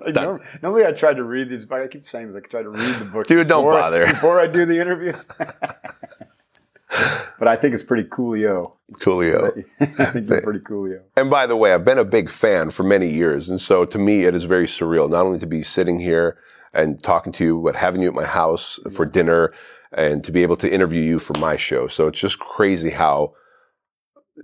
like, 0.00 0.14
norm- 0.14 0.40
normally, 0.62 0.86
I 0.86 0.92
try 0.92 1.12
to 1.12 1.22
read 1.22 1.50
these, 1.50 1.66
but 1.66 1.82
I 1.82 1.88
keep 1.88 2.06
saying 2.06 2.32
like 2.32 2.46
I 2.46 2.48
try 2.48 2.62
to 2.62 2.70
read 2.70 2.96
the 2.96 3.04
book. 3.04 3.26
Dude, 3.26 3.46
don't 3.46 3.64
bother. 3.64 4.06
before 4.06 4.40
I 4.40 4.46
do 4.46 4.64
the 4.64 4.78
interviews. 4.80 5.26
but 7.38 7.48
I 7.48 7.56
think 7.56 7.74
it's 7.74 7.82
pretty 7.82 8.08
coolio. 8.08 8.72
Coolio. 8.94 9.64
I 9.80 9.86
think 9.86 10.28
you're 10.28 10.40
pretty 10.42 10.60
coolio. 10.60 11.00
And 11.16 11.30
by 11.30 11.46
the 11.46 11.56
way, 11.56 11.72
I've 11.72 11.84
been 11.84 11.98
a 11.98 12.04
big 12.04 12.30
fan 12.30 12.70
for 12.70 12.82
many 12.82 13.08
years. 13.08 13.48
And 13.48 13.60
so 13.60 13.84
to 13.84 13.98
me, 13.98 14.24
it 14.24 14.34
is 14.34 14.44
very 14.44 14.66
surreal, 14.66 15.10
not 15.10 15.24
only 15.24 15.38
to 15.38 15.46
be 15.46 15.62
sitting 15.62 16.00
here 16.00 16.38
and 16.74 17.02
talking 17.02 17.32
to 17.34 17.44
you, 17.44 17.60
but 17.62 17.76
having 17.76 18.02
you 18.02 18.08
at 18.08 18.14
my 18.14 18.24
house 18.24 18.78
for 18.94 19.04
dinner 19.04 19.52
and 19.92 20.24
to 20.24 20.32
be 20.32 20.42
able 20.42 20.56
to 20.56 20.72
interview 20.72 21.02
you 21.02 21.18
for 21.18 21.38
my 21.38 21.56
show. 21.56 21.86
So 21.86 22.08
it's 22.08 22.20
just 22.20 22.38
crazy 22.38 22.90
how 22.90 23.34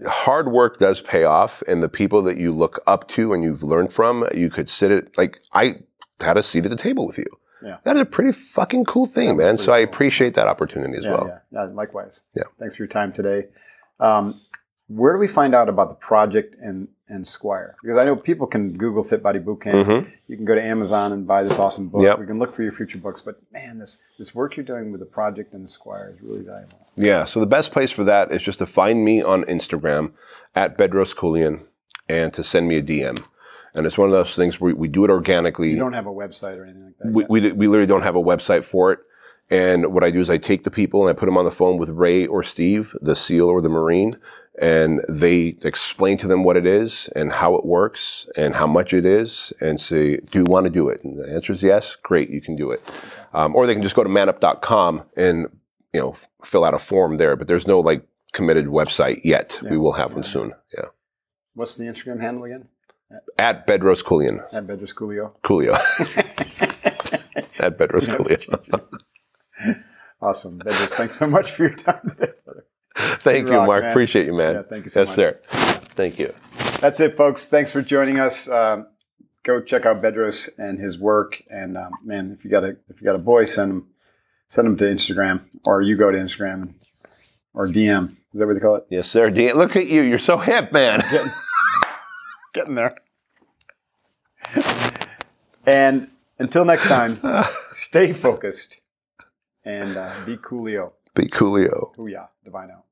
hard 0.07 0.53
work 0.53 0.79
does 0.79 1.01
pay 1.01 1.25
off 1.25 1.63
and 1.67 1.83
the 1.83 1.89
people 1.89 2.23
that 2.23 2.39
you 2.39 2.53
look 2.53 2.83
up 2.87 3.09
to 3.09 3.33
and 3.33 3.43
you've 3.43 3.63
learned 3.63 3.93
from, 3.93 4.27
you 4.35 4.51
could 4.51 4.69
sit 4.69 4.91
at, 4.91 5.17
like, 5.17 5.41
I 5.53 5.81
had 6.21 6.37
a 6.37 6.43
seat 6.43 6.65
at 6.65 6.71
the 6.71 6.77
table 6.77 7.07
with 7.07 7.19
you. 7.19 7.38
Yeah. 7.63 7.79
That 7.85 7.97
is 7.97 8.03
a 8.03 8.07
pretty 8.07 8.33
fucking 8.33 8.85
cool 8.85 9.07
thing, 9.07 9.37
man. 9.37 9.59
So 9.59 9.73
I 9.73 9.79
appreciate 9.79 10.35
that 10.35 10.47
opportunity 10.47 10.97
as 10.97 11.05
yeah, 11.05 11.11
well. 11.11 11.27
yeah, 11.27 11.65
yeah. 11.67 11.75
Likewise. 11.75 12.23
Yeah. 12.35 12.45
Thanks 12.59 12.77
for 12.77 12.83
your 12.83 12.89
time 12.89 13.13
today. 13.13 13.47
Um, 14.01 14.41
where 14.89 15.13
do 15.13 15.19
we 15.19 15.27
find 15.27 15.55
out 15.55 15.69
about 15.69 15.89
the 15.91 15.95
project 15.95 16.57
and 16.61 16.89
and 17.11 17.27
Squire? 17.27 17.75
Because 17.83 17.97
I 17.99 18.05
know 18.05 18.17
people 18.17 18.47
can 18.47 18.77
Google 18.77 19.03
Fit 19.03 19.23
Body 19.23 19.39
Bootcamp. 19.39 19.85
Mhm. 19.85 20.11
You 20.29 20.37
can 20.37 20.45
go 20.45 20.55
to 20.55 20.63
Amazon 20.63 21.13
and 21.13 21.27
buy 21.27 21.43
this 21.43 21.59
awesome 21.59 21.89
book. 21.89 22.03
Yep. 22.03 22.19
We 22.19 22.27
can 22.27 22.39
look 22.39 22.55
for 22.55 22.63
your 22.63 22.73
future 22.73 22.99
books. 22.99 23.23
But 23.23 23.41
man, 23.53 23.79
this 23.79 23.99
this 24.19 24.35
work 24.35 24.57
you're 24.57 24.65
doing 24.65 24.91
with 24.93 25.01
the 25.01 25.07
project 25.07 25.53
and 25.55 25.65
the 25.65 25.69
Squire 25.69 26.15
is 26.15 26.23
really 26.23 26.45
valuable. 26.45 26.87
Yeah, 26.97 27.25
so 27.25 27.41
the 27.41 27.47
best 27.47 27.73
place 27.73 27.91
for 27.91 28.05
that 28.05 28.31
is 28.33 28.43
just 28.43 28.59
to 28.59 28.67
find 28.67 29.05
me 29.05 29.23
on 29.23 29.45
Instagram 29.45 30.13
at 30.55 30.77
Bedros 30.77 31.15
Keuilian 31.15 31.65
and 32.09 32.33
to 32.35 32.43
send 32.43 32.69
me 32.69 32.77
a 32.77 32.83
DM. 32.83 33.25
And 33.79 33.87
it's 33.87 33.97
one 33.97 34.09
of 34.09 34.13
those 34.13 34.35
things 34.35 34.61
where 34.61 34.75
we 34.75 34.89
do 34.89 35.05
it 35.05 35.11
organically. 35.11 35.71
You 35.71 35.79
don't 35.79 35.93
have 35.93 36.07
a 36.07 36.13
website 36.13 36.59
or 36.59 36.65
anything 36.65 36.85
like 36.85 36.99
that. 36.99 37.13
we, 37.13 37.25
we, 37.29 37.53
we 37.53 37.69
literally 37.69 37.87
don't 37.87 38.03
have 38.03 38.17
a 38.17 38.23
website 38.23 38.65
for 38.65 38.93
it. 38.93 38.99
And 39.51 39.95
what 39.95 40.05
I 40.05 40.11
do 40.11 40.21
is 40.21 40.29
I 40.29 40.37
take 40.37 40.65
the 40.65 40.71
people 40.71 41.01
and 41.01 41.17
I 41.17 41.19
put 41.19 41.27
them 41.27 41.39
on 41.39 41.45
the 41.45 41.51
phone 41.51 41.79
with 41.79 41.89
Ray 41.89 42.27
or 42.27 42.43
Steve, 42.43 42.95
the 43.01 43.17
SEAL 43.17 43.49
or 43.49 43.63
the 43.63 43.71
Marine, 43.71 44.17
and 44.61 45.01
they 45.09 45.57
explain 45.63 46.19
to 46.19 46.27
them 46.27 46.45
what 46.45 46.57
it 46.57 46.67
is 46.67 47.09
and 47.17 47.33
how 47.33 47.55
it 47.55 47.65
works 47.65 48.29
and 48.37 48.57
how 48.57 48.67
much 48.67 48.93
it 48.93 49.07
is 49.07 49.53
and 49.61 49.81
say, 49.81 50.19
do 50.19 50.41
you 50.41 50.45
want 50.45 50.67
to 50.67 50.71
do 50.71 50.89
it? 50.89 51.03
And 51.03 51.19
the 51.19 51.33
answer 51.33 51.53
is 51.53 51.63
yes. 51.63 51.97
Great, 51.97 52.29
you 52.29 52.43
can 52.43 52.57
do 52.57 52.71
it. 52.73 52.83
Um, 53.33 53.55
or 53.55 53.67
they 53.67 53.75
can 53.75 53.83
just 53.83 53.95
go 53.95 54.03
to 54.03 54.09
manup.com 54.11 55.05
and, 55.17 55.47
you 55.95 56.01
know, 56.01 56.17
fill 56.45 56.65
out 56.65 56.75
a 56.75 56.79
form 56.79 57.17
there, 57.17 57.37
but 57.37 57.47
there's 57.47 57.67
no 57.67 57.81
like 57.81 58.07
committed 58.33 58.67
website 58.67 59.21
yet. 59.25 59.59
Yeah. 59.63 59.71
We 59.71 59.79
will 59.79 59.93
have 59.93 60.13
one 60.13 60.25
soon. 60.25 60.53
Yeah. 60.77 60.87
What's 61.55 61.77
the 61.77 61.85
Instagram 61.85 62.21
handle 62.21 62.45
again? 62.45 62.69
At 63.39 63.67
Bedros 63.67 64.03
Keuilian. 64.05 64.45
At 64.53 64.67
Bedros 64.67 64.95
Coolio. 64.95 65.33
Coolio. 65.43 65.73
At 67.61 67.79
Bedros 67.79 68.07
Keuilian. 68.09 68.85
Awesome. 70.21 70.59
Bedros, 70.59 70.91
thanks 70.91 71.17
so 71.17 71.29
much 71.29 71.53
for 71.53 71.63
your 71.63 71.75
time 71.75 72.01
today, 72.09 72.33
brother. 72.45 72.65
Thank 72.97 73.47
You 73.47 73.53
you, 73.53 73.59
rock, 73.59 73.67
Mark. 73.69 73.83
man. 73.85 73.91
Appreciate 73.93 74.27
you, 74.27 74.33
man. 74.33 74.55
Yeah, 74.57 74.63
thank 74.63 74.85
you 74.85 74.91
so 74.91 75.01
yes, 75.03 75.09
much. 75.11 75.15
sir. 75.17 75.39
Thank 75.95 76.19
you. 76.19 76.35
That's 76.81 76.99
it, 76.99 77.17
folks. 77.17 77.47
Thanks 77.47 77.71
for 77.71 77.83
joining 77.83 78.19
us. 78.19 78.49
Um, 78.49 78.89
go 79.45 79.61
check 79.61 79.87
out 79.87 80.03
Bedros 80.03 80.49
and 80.59 80.81
his 80.81 80.99
work. 80.99 81.41
And 81.49 81.77
um, 81.79 81.93
man, 82.05 82.33
if 82.37 82.45
you 82.45 82.51
got 82.51 82.65
a 82.65 82.77
if 82.89 83.01
you 83.01 83.05
got 83.05 83.15
a 83.15 83.19
boy, 83.19 83.45
send 83.45 83.71
him 83.71 83.87
send 84.49 84.67
him 84.67 84.77
to 84.79 84.85
Instagram, 84.87 85.43
or 85.65 85.83
you 85.83 85.97
go 85.97 86.11
to 86.11 86.19
Instagram, 86.19 86.75
or 87.55 87.69
DM. 87.69 88.11
Is 88.35 88.41
that 88.41 88.47
what 88.49 88.55
they 88.55 88.61
call 88.61 88.75
it? 88.75 88.87
Yes, 88.91 89.09
sir. 89.09 89.31
DM. 89.31 89.55
look 89.55 89.77
at 89.77 89.87
you. 89.87 90.03
You're 90.03 90.19
so 90.19 90.37
hip, 90.39 90.73
man. 90.73 91.01
Getting, 92.55 92.75
getting 92.75 92.75
there. 92.75 92.97
and 95.67 96.09
until 96.39 96.65
next 96.65 96.85
time, 96.89 97.19
stay 97.73 98.13
focused 98.13 98.81
and 99.65 99.97
uh, 99.97 100.13
be 100.25 100.37
coolio. 100.37 100.93
Be 101.15 101.27
coolio. 101.27 101.95
Hooyah, 101.97 102.29
divine 102.45 102.71
out. 102.71 102.85